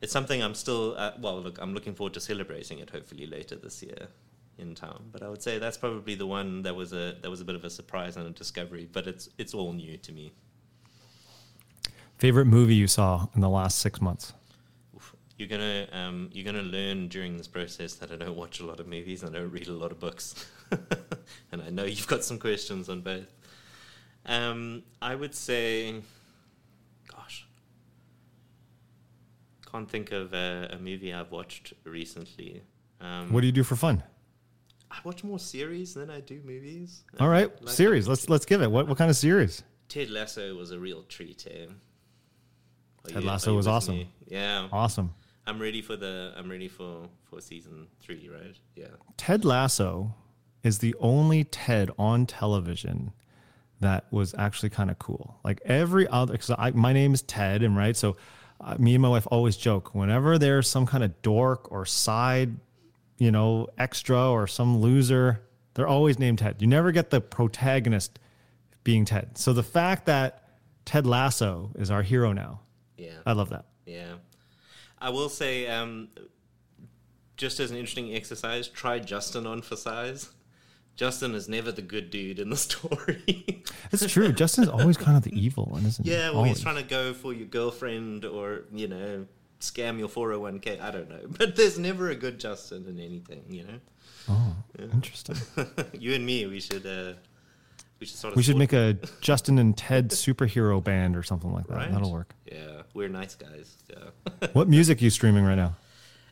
it's 0.00 0.12
something 0.12 0.42
I'm 0.42 0.54
still 0.54 0.94
uh, 0.96 1.12
well. 1.20 1.40
Look, 1.40 1.58
I'm 1.60 1.74
looking 1.74 1.94
forward 1.94 2.14
to 2.14 2.20
celebrating 2.20 2.78
it. 2.78 2.90
Hopefully 2.90 3.26
later 3.26 3.56
this 3.56 3.82
year 3.82 4.08
in 4.58 4.74
town. 4.74 5.04
But 5.12 5.22
I 5.22 5.28
would 5.28 5.42
say 5.42 5.58
that's 5.58 5.76
probably 5.76 6.14
the 6.14 6.26
one 6.26 6.62
that 6.62 6.74
was 6.74 6.92
a 6.92 7.16
that 7.22 7.30
was 7.30 7.40
a 7.40 7.44
bit 7.44 7.54
of 7.54 7.64
a 7.64 7.70
surprise 7.70 8.16
and 8.16 8.26
a 8.26 8.30
discovery. 8.30 8.88
But 8.90 9.06
it's 9.06 9.28
it's 9.38 9.54
all 9.54 9.72
new 9.72 9.96
to 9.98 10.12
me. 10.12 10.32
Favorite 12.18 12.46
movie 12.46 12.74
you 12.74 12.88
saw 12.88 13.28
in 13.34 13.40
the 13.40 13.48
last 13.48 13.78
six 13.78 14.00
months? 14.00 14.32
You're 15.36 15.48
gonna 15.48 15.86
um, 15.92 16.30
you're 16.32 16.44
gonna 16.44 16.66
learn 16.66 17.06
during 17.06 17.36
this 17.36 17.46
process 17.46 17.94
that 17.94 18.10
I 18.10 18.16
don't 18.16 18.36
watch 18.36 18.58
a 18.58 18.66
lot 18.66 18.80
of 18.80 18.88
movies 18.88 19.22
and 19.22 19.36
I 19.36 19.38
don't 19.38 19.52
read 19.52 19.68
a 19.68 19.72
lot 19.72 19.92
of 19.92 20.00
books, 20.00 20.44
and 21.52 21.62
I 21.62 21.70
know 21.70 21.84
you've 21.84 22.06
got 22.06 22.24
some 22.24 22.38
questions 22.38 22.88
on 22.88 23.00
both. 23.02 23.26
Um, 24.26 24.82
I 25.00 25.14
would 25.14 25.34
say, 25.34 26.02
gosh, 27.10 27.46
can't 29.70 29.88
think 29.90 30.12
of 30.12 30.32
a, 30.32 30.68
a 30.72 30.78
movie 30.78 31.12
I've 31.12 31.30
watched 31.30 31.72
recently. 31.84 32.62
Um, 33.00 33.32
What 33.32 33.40
do 33.42 33.46
you 33.46 33.52
do 33.52 33.64
for 33.64 33.76
fun? 33.76 34.02
I 34.90 34.96
watch 35.04 35.22
more 35.22 35.38
series 35.38 35.94
than 35.94 36.08
I 36.10 36.20
do 36.20 36.40
movies. 36.44 37.04
All 37.20 37.28
right, 37.28 37.50
Like 37.62 37.74
series. 37.74 38.08
Let's 38.08 38.28
let's 38.30 38.46
give 38.46 38.62
it. 38.62 38.70
What 38.70 38.88
what 38.88 38.96
kind 38.96 39.10
of 39.10 39.16
series? 39.16 39.62
Ted 39.88 40.08
Lasso 40.10 40.54
was 40.54 40.70
a 40.70 40.78
real 40.78 41.02
treat. 41.04 41.46
Eh? 41.50 41.64
Are 41.66 43.10
Ted 43.10 43.22
you- 43.22 43.28
Lasso 43.28 43.54
was 43.54 43.66
awesome. 43.66 43.96
me? 43.96 44.10
Yeah, 44.26 44.68
Awesome. 44.72 45.14
I'm 45.46 45.58
ready 45.60 45.80
for 45.82 45.96
the. 45.96 46.32
I'm 46.36 46.50
ready 46.50 46.68
for 46.68 47.08
for 47.24 47.40
season 47.40 47.86
three. 48.00 48.28
Right? 48.32 48.56
Yeah. 48.76 48.86
Ted 49.18 49.44
Lasso 49.44 50.14
is 50.68 50.78
the 50.78 50.94
only 51.00 51.42
Ted 51.44 51.90
on 51.98 52.26
television 52.26 53.12
that 53.80 54.04
was 54.12 54.34
actually 54.36 54.70
kind 54.70 54.90
of 54.90 54.98
cool. 54.98 55.38
Like 55.42 55.60
every 55.64 56.06
other, 56.06 56.32
because 56.32 56.74
my 56.74 56.92
name 56.92 57.14
is 57.14 57.22
Ted, 57.22 57.62
and 57.62 57.76
right, 57.76 57.96
so 57.96 58.16
uh, 58.60 58.76
me 58.78 58.94
and 58.94 59.02
my 59.02 59.08
wife 59.08 59.26
always 59.30 59.56
joke 59.56 59.94
whenever 59.94 60.36
there's 60.38 60.68
some 60.68 60.86
kind 60.86 61.02
of 61.02 61.20
dork 61.22 61.72
or 61.72 61.86
side, 61.86 62.56
you 63.16 63.30
know, 63.30 63.68
extra 63.78 64.30
or 64.30 64.46
some 64.46 64.78
loser, 64.78 65.40
they're 65.74 65.88
always 65.88 66.18
named 66.18 66.40
Ted. 66.40 66.56
You 66.60 66.66
never 66.66 66.92
get 66.92 67.10
the 67.10 67.20
protagonist 67.20 68.18
being 68.84 69.04
Ted. 69.04 69.38
So 69.38 69.52
the 69.52 69.62
fact 69.62 70.06
that 70.06 70.42
Ted 70.84 71.06
Lasso 71.06 71.70
is 71.76 71.90
our 71.90 72.02
hero 72.02 72.32
now, 72.32 72.60
Yeah. 72.96 73.18
I 73.24 73.32
love 73.32 73.50
that. 73.50 73.64
Yeah. 73.86 74.14
I 74.98 75.10
will 75.10 75.28
say, 75.28 75.68
um, 75.68 76.08
just 77.36 77.60
as 77.60 77.70
an 77.70 77.76
interesting 77.76 78.12
exercise, 78.14 78.66
try 78.66 78.98
Justin 78.98 79.46
on 79.46 79.62
for 79.62 79.76
size. 79.76 80.30
Justin 80.98 81.36
is 81.36 81.48
never 81.48 81.70
the 81.70 81.80
good 81.80 82.10
dude 82.10 82.40
in 82.40 82.50
the 82.50 82.56
story. 82.68 83.62
It's 83.92 84.04
true. 84.12 84.32
Justin's 84.32 84.66
always 84.68 84.96
kind 84.96 85.16
of 85.16 85.22
the 85.22 85.32
evil 85.32 85.64
one, 85.66 85.86
isn't 85.86 86.04
he? 86.04 86.10
yeah, 86.10 86.30
well, 86.30 86.38
Always. 86.38 86.56
he's 86.56 86.60
trying 86.62 86.74
to 86.76 86.82
go 86.82 87.14
for 87.14 87.32
your 87.32 87.46
girlfriend 87.46 88.24
or, 88.24 88.64
you 88.74 88.88
know, 88.88 89.24
scam 89.60 90.00
your 90.00 90.08
401k. 90.08 90.80
I 90.80 90.90
don't 90.90 91.08
know. 91.08 91.20
But 91.38 91.54
there's 91.54 91.78
never 91.78 92.10
a 92.10 92.16
good 92.16 92.40
Justin 92.40 92.84
in 92.88 92.98
anything, 92.98 93.44
you 93.48 93.62
know? 93.62 93.78
Oh, 94.28 94.56
interesting. 94.92 95.36
you 95.92 96.14
and 96.14 96.26
me, 96.26 96.44
we 96.46 96.58
should, 96.58 96.84
uh, 96.84 97.12
we 98.00 98.06
should 98.06 98.16
sort 98.16 98.32
of. 98.32 98.36
We 98.36 98.42
should 98.42 98.56
make 98.56 98.72
a 98.72 98.98
Justin 99.20 99.58
and 99.60 99.76
Ted 99.76 100.10
superhero 100.10 100.82
band 100.82 101.16
or 101.16 101.22
something 101.22 101.52
like 101.52 101.68
that. 101.68 101.76
Right? 101.76 101.92
That'll 101.92 102.12
work. 102.12 102.34
Yeah, 102.50 102.82
we're 102.92 103.08
nice 103.08 103.36
guys. 103.36 103.76
Yeah. 103.88 104.48
What 104.52 104.68
music 104.68 105.00
are 105.00 105.04
you 105.04 105.10
streaming 105.10 105.44
right 105.44 105.54
now? 105.54 105.76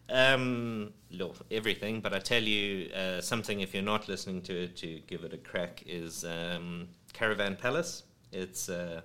Um, 0.08 0.92
look, 1.10 1.36
everything, 1.50 2.00
but 2.00 2.14
I 2.14 2.18
tell 2.20 2.42
you 2.42 2.90
uh, 2.92 3.20
something. 3.20 3.60
If 3.60 3.74
you're 3.74 3.82
not 3.82 4.08
listening 4.08 4.42
to 4.42 4.64
it, 4.64 4.76
to 4.76 5.00
give 5.06 5.24
it 5.24 5.32
a 5.32 5.38
crack 5.38 5.82
is 5.86 6.24
um, 6.24 6.88
Caravan 7.12 7.56
Palace. 7.56 8.04
It's 8.32 8.68
uh, 8.68 9.00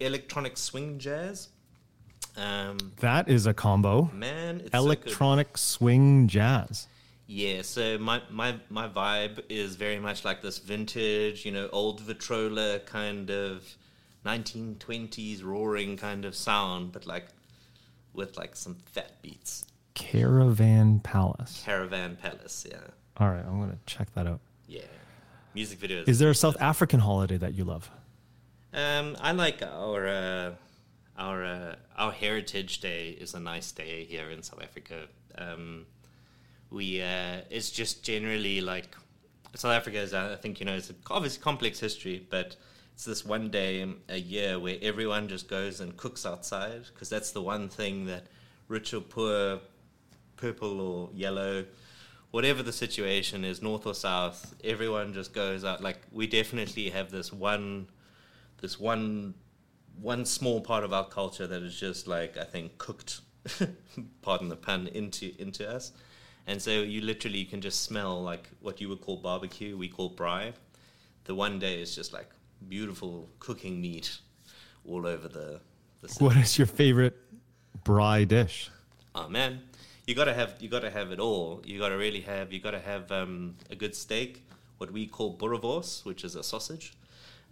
electronic 0.00 0.56
swing 0.56 0.98
jazz. 0.98 1.48
Um, 2.36 2.78
That 3.00 3.28
is 3.28 3.46
a 3.46 3.54
combo. 3.54 4.10
man, 4.12 4.60
it's 4.60 4.70
so. 4.72 4.78
Electronic 4.78 5.58
swing 5.58 6.28
jazz. 6.28 6.86
Yeah, 7.26 7.60
so 7.62 7.98
my, 7.98 8.22
my 8.30 8.56
my 8.70 8.88
vibe 8.88 9.42
is 9.50 9.74
very 9.76 9.98
much 9.98 10.24
like 10.24 10.40
this 10.40 10.58
vintage, 10.58 11.44
you 11.44 11.52
know, 11.52 11.68
old 11.72 12.00
Victrola 12.00 12.78
kind 12.80 13.30
of 13.30 13.76
1920s 14.24 15.44
roaring 15.44 15.96
kind 15.96 16.24
of 16.24 16.34
sound, 16.34 16.92
but 16.92 17.06
like 17.06 17.26
with 18.14 18.36
like 18.38 18.56
some 18.56 18.76
fat 18.92 19.20
beats. 19.20 19.64
Caravan 19.98 21.00
Palace. 21.00 21.62
Caravan 21.64 22.16
Palace, 22.16 22.66
yeah, 22.70 22.78
All 23.16 23.28
right, 23.28 23.44
I'm 23.44 23.60
gonna 23.60 23.78
check 23.86 24.12
that 24.14 24.26
out. 24.26 24.40
yeah. 24.66 24.82
Music 25.54 25.78
videos. 25.80 26.08
Is 26.08 26.18
there 26.18 26.30
a 26.30 26.34
South 26.34 26.56
African 26.60 27.00
holiday 27.00 27.36
that 27.38 27.54
you 27.54 27.64
love? 27.64 27.90
Um, 28.72 29.16
I 29.20 29.32
like 29.32 29.60
our 29.62 30.06
uh, 30.06 30.50
our 31.16 31.44
uh, 31.44 31.74
our 31.96 32.12
Heritage 32.12 32.80
Day 32.80 33.10
is 33.10 33.34
a 33.34 33.40
nice 33.40 33.72
day 33.72 34.04
here 34.04 34.30
in 34.30 34.42
South 34.42 34.62
Africa. 34.62 35.06
Um, 35.36 35.86
we 36.70 37.02
uh, 37.02 37.40
it's 37.50 37.70
just 37.70 38.04
generally 38.04 38.60
like 38.60 38.94
South 39.56 39.72
Africa 39.72 39.98
is 39.98 40.14
I 40.14 40.36
think 40.36 40.60
you 40.60 40.66
know 40.66 40.74
it's 40.76 40.90
a 40.90 40.94
obviously 41.10 41.42
complex 41.42 41.80
history, 41.80 42.24
but 42.30 42.54
it's 42.94 43.04
this 43.04 43.24
one 43.24 43.48
day 43.50 43.84
a 44.08 44.18
year 44.18 44.58
where 44.60 44.76
everyone 44.82 45.28
just 45.28 45.48
goes 45.48 45.80
and 45.80 45.96
cooks 45.96 46.24
outside 46.26 46.82
because 46.92 47.08
that's 47.08 47.30
the 47.32 47.42
one 47.42 47.68
thing 47.68 48.06
that 48.06 48.26
rich 48.68 48.92
or 48.92 49.00
poor, 49.00 49.60
purple 50.38 50.80
or 50.80 51.10
yellow, 51.12 51.66
whatever 52.30 52.62
the 52.62 52.72
situation 52.72 53.44
is, 53.44 53.60
north 53.60 53.86
or 53.86 53.94
south, 53.94 54.54
everyone 54.64 55.12
just 55.12 55.34
goes 55.34 55.64
out. 55.64 55.82
Like 55.82 55.98
we 56.10 56.26
definitely 56.26 56.88
have 56.90 57.10
this 57.10 57.32
one 57.32 57.88
this 58.60 58.80
one 58.80 59.34
one 60.00 60.24
small 60.24 60.60
part 60.60 60.84
of 60.84 60.92
our 60.92 61.06
culture 61.06 61.46
that 61.46 61.62
is 61.62 61.78
just 61.78 62.06
like 62.06 62.38
I 62.38 62.44
think 62.44 62.78
cooked, 62.78 63.20
pardon 64.22 64.48
the 64.48 64.56
pun, 64.56 64.86
into 64.88 65.32
into 65.38 65.68
us, 65.68 65.92
and 66.46 66.60
so 66.60 66.70
you 66.70 67.02
literally 67.02 67.44
can 67.44 67.60
just 67.60 67.82
smell 67.82 68.22
like 68.22 68.48
what 68.60 68.80
you 68.80 68.88
would 68.88 69.00
call 69.00 69.16
barbecue, 69.16 69.76
we 69.76 69.88
call 69.88 70.10
braai. 70.10 70.52
The 71.24 71.34
one 71.34 71.58
day 71.58 71.82
is 71.82 71.94
just 71.94 72.12
like 72.12 72.30
beautiful 72.68 73.28
cooking 73.38 73.80
meat 73.80 74.18
all 74.86 75.06
over 75.06 75.28
the. 75.28 75.60
the 76.00 76.08
city. 76.08 76.24
What 76.24 76.36
is 76.36 76.58
your 76.58 76.66
favorite 76.66 77.16
braai 77.84 78.26
dish? 78.26 78.70
Oh 79.14 79.28
man, 79.28 79.60
you 80.08 80.14
gotta 80.14 80.32
have 80.32 80.54
you 80.58 80.70
gotta 80.70 80.90
have 80.90 81.12
it 81.12 81.20
all. 81.20 81.60
You 81.66 81.78
gotta 81.78 81.98
really 81.98 82.22
have 82.22 82.50
you 82.50 82.60
gotta 82.60 82.80
have 82.80 83.12
um, 83.12 83.56
a 83.70 83.76
good 83.76 83.94
steak, 83.94 84.42
what 84.78 84.90
we 84.90 85.06
call 85.06 85.36
boerewors, 85.36 86.02
which 86.06 86.24
is 86.24 86.34
a 86.34 86.42
sausage 86.42 86.94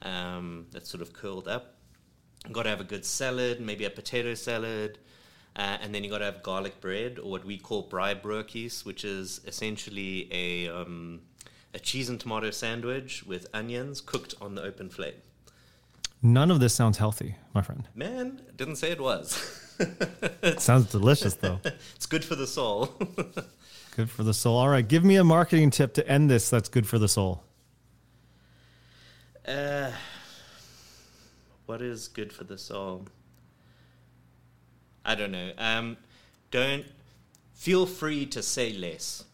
um, 0.00 0.66
that's 0.72 0.88
sort 0.88 1.02
of 1.02 1.12
curled 1.12 1.48
up. 1.48 1.74
You 2.48 2.54
gotta 2.54 2.70
have 2.70 2.80
a 2.80 2.84
good 2.94 3.04
salad, 3.04 3.61
maybe 3.61 3.84
a 3.84 3.90
potato 3.90 4.32
salad, 4.32 4.98
uh, 5.54 5.76
and 5.82 5.94
then 5.94 6.02
you 6.02 6.09
gotta 6.09 6.24
have 6.24 6.42
garlic 6.42 6.80
bread 6.80 7.18
or 7.18 7.30
what 7.30 7.44
we 7.44 7.59
call 7.59 7.86
braai 7.86 8.18
broodjies, 8.18 8.86
which 8.86 9.04
is 9.04 9.42
essentially 9.46 10.26
a 10.32 10.68
um, 10.70 11.20
a 11.74 11.78
cheese 11.78 12.09
and 12.09 12.18
tomato 12.18 12.50
sandwich 12.50 13.22
with 13.24 13.46
onions 13.52 14.00
cooked 14.00 14.34
on 14.40 14.54
the 14.54 14.62
open 14.62 14.88
flame. 14.88 15.20
None 16.22 16.50
of 16.50 16.61
this 16.61 16.74
sounds 16.74 16.96
healthy, 16.96 17.36
my 17.52 17.61
friend. 17.61 17.86
Man, 17.94 18.40
didn't 18.57 18.76
say 18.76 18.92
it 18.92 19.00
was. 19.00 19.62
It 19.79 20.61
sounds 20.61 20.91
delicious 20.91 21.35
though. 21.35 21.61
it's 21.95 22.07
good 22.07 22.24
for 22.24 22.35
the 22.35 22.47
soul. 22.47 22.95
Good 23.97 24.11
for 24.11 24.24
the 24.24 24.35
soul. 24.35 24.59
All 24.59 24.68
right, 24.68 24.87
give 24.87 25.05
me 25.05 25.16
a 25.16 25.24
marketing 25.24 25.70
tip 25.70 25.95
to 25.95 26.07
end 26.07 26.29
this 26.29 26.51
that's 26.51 26.68
good 26.68 26.87
for 26.87 26.99
the 26.99 27.09
soul. 27.09 27.43
Uh, 29.49 29.91
what 31.64 31.81
is 31.81 32.09
good 32.09 32.31
for 32.31 32.45
the 32.45 32.59
soul? 32.59 33.07
I 35.03 35.14
don't 35.14 35.33
know. 35.33 35.51
Um, 35.57 35.97
don't 36.51 36.85
feel 37.55 37.87
free 37.87 38.27
to 38.27 38.43
say 38.43 38.74
less. 38.74 39.24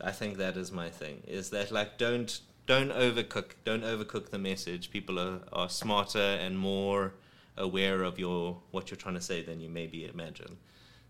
I 0.00 0.10
think 0.10 0.38
that 0.38 0.56
is 0.56 0.72
my 0.72 0.88
thing. 0.88 1.22
Is 1.26 1.50
that 1.50 1.70
like 1.70 1.96
don't 1.96 2.40
don't 2.66 2.90
overcook 2.90 3.52
don't 3.64 3.84
overcook 3.84 4.30
the 4.30 4.38
message. 4.38 4.90
People 4.90 5.20
are, 5.20 5.40
are 5.52 5.68
smarter 5.68 6.18
and 6.18 6.58
more 6.58 7.14
aware 7.58 8.02
of 8.02 8.18
your 8.18 8.60
what 8.70 8.90
you're 8.90 8.96
trying 8.96 9.16
to 9.16 9.20
say 9.20 9.42
than 9.42 9.60
you 9.60 9.68
maybe 9.68 10.06
imagine. 10.06 10.56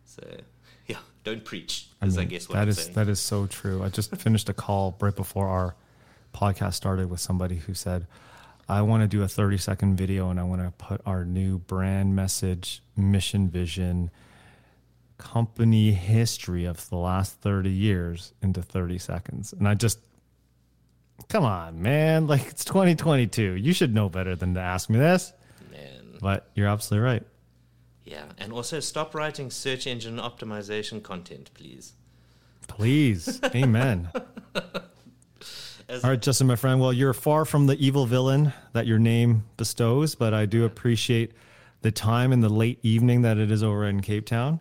So 0.04 0.22
yeah, 0.86 0.98
don't 1.24 1.44
preach. 1.44 1.88
I, 2.00 2.06
mean, 2.06 2.18
I 2.18 2.24
guess 2.24 2.48
what 2.48 2.56
that 2.56 2.68
is, 2.68 2.88
that 2.90 3.08
is 3.08 3.20
so 3.20 3.46
true. 3.46 3.82
I 3.84 3.90
just 3.90 4.14
finished 4.16 4.48
a 4.48 4.54
call 4.54 4.96
right 5.00 5.14
before 5.14 5.48
our 5.48 5.76
podcast 6.34 6.74
started 6.74 7.10
with 7.10 7.20
somebody 7.20 7.56
who 7.56 7.74
said, 7.74 8.06
I 8.68 8.82
want 8.82 9.02
to 9.02 9.08
do 9.08 9.22
a 9.22 9.28
30 9.28 9.58
second 9.58 9.96
video 9.96 10.30
and 10.30 10.40
I 10.40 10.44
want 10.44 10.62
to 10.62 10.70
put 10.72 11.00
our 11.06 11.24
new 11.24 11.58
brand 11.58 12.16
message, 12.16 12.82
mission, 12.96 13.48
vision, 13.48 14.10
company 15.18 15.92
history 15.92 16.64
of 16.64 16.88
the 16.90 16.96
last 16.96 17.40
30 17.40 17.70
years 17.70 18.32
into 18.42 18.62
30 18.62 18.98
seconds. 18.98 19.52
And 19.52 19.66
I 19.66 19.74
just, 19.74 19.98
come 21.28 21.44
on, 21.44 21.82
man. 21.82 22.26
Like 22.26 22.46
it's 22.46 22.64
2022. 22.64 23.54
You 23.56 23.72
should 23.72 23.94
know 23.94 24.08
better 24.08 24.36
than 24.36 24.54
to 24.54 24.60
ask 24.60 24.88
me 24.88 24.98
this. 24.98 25.32
But 26.20 26.48
you're 26.54 26.68
absolutely 26.68 27.06
right. 27.06 27.22
Yeah, 28.04 28.24
and 28.38 28.52
also 28.52 28.80
stop 28.80 29.14
writing 29.14 29.50
search 29.50 29.86
engine 29.86 30.16
optimization 30.16 31.02
content, 31.02 31.50
please. 31.54 31.92
Please. 32.66 33.40
Amen. 33.54 34.10
All 35.90 36.10
right, 36.10 36.20
Justin, 36.20 36.46
my 36.46 36.56
friend. 36.56 36.80
Well, 36.80 36.92
you're 36.92 37.14
far 37.14 37.44
from 37.44 37.66
the 37.66 37.76
evil 37.82 38.06
villain 38.06 38.52
that 38.72 38.86
your 38.86 38.98
name 38.98 39.44
bestows, 39.56 40.14
but 40.14 40.34
I 40.34 40.46
do 40.46 40.64
appreciate 40.64 41.32
the 41.80 41.90
time 41.90 42.32
and 42.32 42.42
the 42.42 42.48
late 42.48 42.78
evening 42.82 43.22
that 43.22 43.38
it 43.38 43.50
is 43.50 43.62
over 43.62 43.86
in 43.86 44.00
Cape 44.00 44.26
Town. 44.26 44.60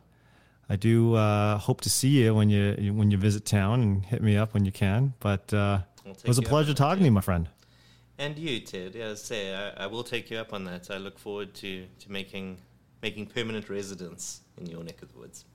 I 0.70 0.76
do 0.76 1.16
uh, 1.16 1.58
hope 1.58 1.82
to 1.82 1.90
see 1.90 2.24
you 2.24 2.36
when 2.36 2.50
you 2.50 2.94
when 2.94 3.12
you 3.12 3.18
visit 3.18 3.46
town 3.46 3.82
and 3.82 4.06
hit 4.06 4.22
me 4.22 4.36
up 4.36 4.54
when 4.54 4.66
you 4.66 4.72
can. 4.72 5.14
But 5.20 5.54
uh, 5.54 5.80
it 6.06 6.28
was 6.28 6.38
a 6.38 6.42
pleasure 6.42 6.74
talking 6.74 7.00
to 7.00 7.06
you, 7.06 7.12
my 7.12 7.22
friend. 7.22 7.48
And 8.20 8.38
you, 8.38 8.60
Ted. 8.60 8.96
Yeah, 8.96 9.14
say 9.14 9.54
I, 9.54 9.84
I 9.84 9.88
will 9.88 10.04
take 10.04 10.32
you 10.32 10.38
up 10.38 10.54
on 10.54 10.64
that. 10.66 10.90
I 10.90 10.98
look 10.98 11.20
forward 11.20 11.54
to, 11.56 11.86
to 12.00 12.12
making 12.12 12.58
making 13.02 13.28
permanent 13.28 13.70
residence 13.70 14.42
in 14.58 14.66
your 14.66 14.84
neck 14.84 15.02
of 15.04 15.14
the 15.14 15.20
woods. 15.20 15.46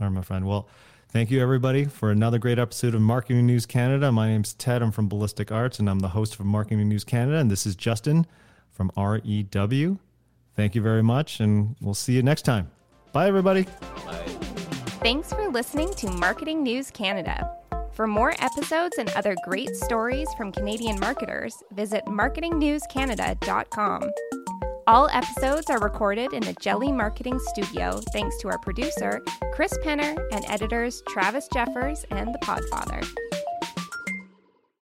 All 0.00 0.06
right, 0.06 0.14
my 0.14 0.22
friend. 0.22 0.46
Well, 0.46 0.68
thank 1.08 1.30
you 1.30 1.42
everybody 1.42 1.84
for 1.86 2.10
another 2.10 2.38
great 2.38 2.58
episode 2.58 2.94
of 2.94 3.00
Marketing 3.00 3.46
News 3.46 3.66
Canada. 3.66 4.12
My 4.12 4.28
name's 4.28 4.54
Ted. 4.54 4.80
I'm 4.80 4.92
from 4.92 5.08
Ballistic 5.08 5.50
Arts, 5.50 5.80
and 5.80 5.90
I'm 5.90 5.98
the 5.98 6.08
host 6.08 6.34
of 6.34 6.46
Marketing 6.46 6.88
News 6.88 7.04
Canada. 7.04 7.38
And 7.38 7.50
this 7.50 7.66
is 7.66 7.74
Justin 7.74 8.26
from 8.70 8.92
REW. 8.96 9.98
Thank 10.56 10.74
you 10.74 10.82
very 10.82 11.02
much, 11.02 11.40
and 11.40 11.74
we'll 11.80 11.94
see 11.94 12.12
you 12.12 12.22
next 12.22 12.42
time. 12.42 12.70
Bye, 13.12 13.26
everybody. 13.26 13.64
Bye. 14.06 14.24
Thanks 15.02 15.32
for 15.32 15.48
listening 15.48 15.92
to 15.94 16.10
Marketing 16.10 16.62
News 16.62 16.90
Canada. 16.90 17.59
For 18.00 18.06
more 18.06 18.34
episodes 18.38 18.96
and 18.96 19.10
other 19.10 19.36
great 19.44 19.76
stories 19.76 20.32
from 20.32 20.52
Canadian 20.52 20.98
marketers, 21.00 21.62
visit 21.72 22.02
marketingnewscanada.com. 22.06 24.10
All 24.86 25.10
episodes 25.10 25.68
are 25.68 25.78
recorded 25.78 26.32
in 26.32 26.42
the 26.42 26.54
Jelly 26.62 26.92
Marketing 26.92 27.38
Studio 27.48 28.00
thanks 28.14 28.38
to 28.38 28.48
our 28.48 28.56
producer, 28.60 29.20
Chris 29.52 29.76
Penner, 29.84 30.16
and 30.32 30.46
editors 30.48 31.02
Travis 31.10 31.46
Jeffers 31.52 32.06
and 32.10 32.32
The 32.32 32.38
Podfather. 32.38 33.06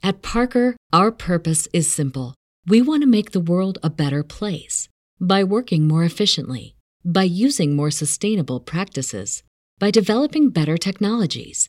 At 0.03 0.23
Parker, 0.23 0.75
our 0.91 1.13
purpose 1.13 1.69
is 1.75 1.93
simple. 1.93 2.35
We 2.67 2.81
want 2.81 3.03
to 3.03 3.07
make 3.07 3.33
the 3.33 3.39
world 3.39 3.77
a 3.83 3.91
better 3.91 4.23
place 4.23 4.89
by 5.21 5.45
working 5.45 5.87
more 5.87 6.05
efficiently, 6.05 6.75
by 7.05 7.25
using 7.25 7.77
more 7.77 7.91
sustainable 7.91 8.61
practices, 8.61 9.43
by 9.79 9.91
developing 9.91 10.49
better 10.49 10.79
technologies. 10.79 11.69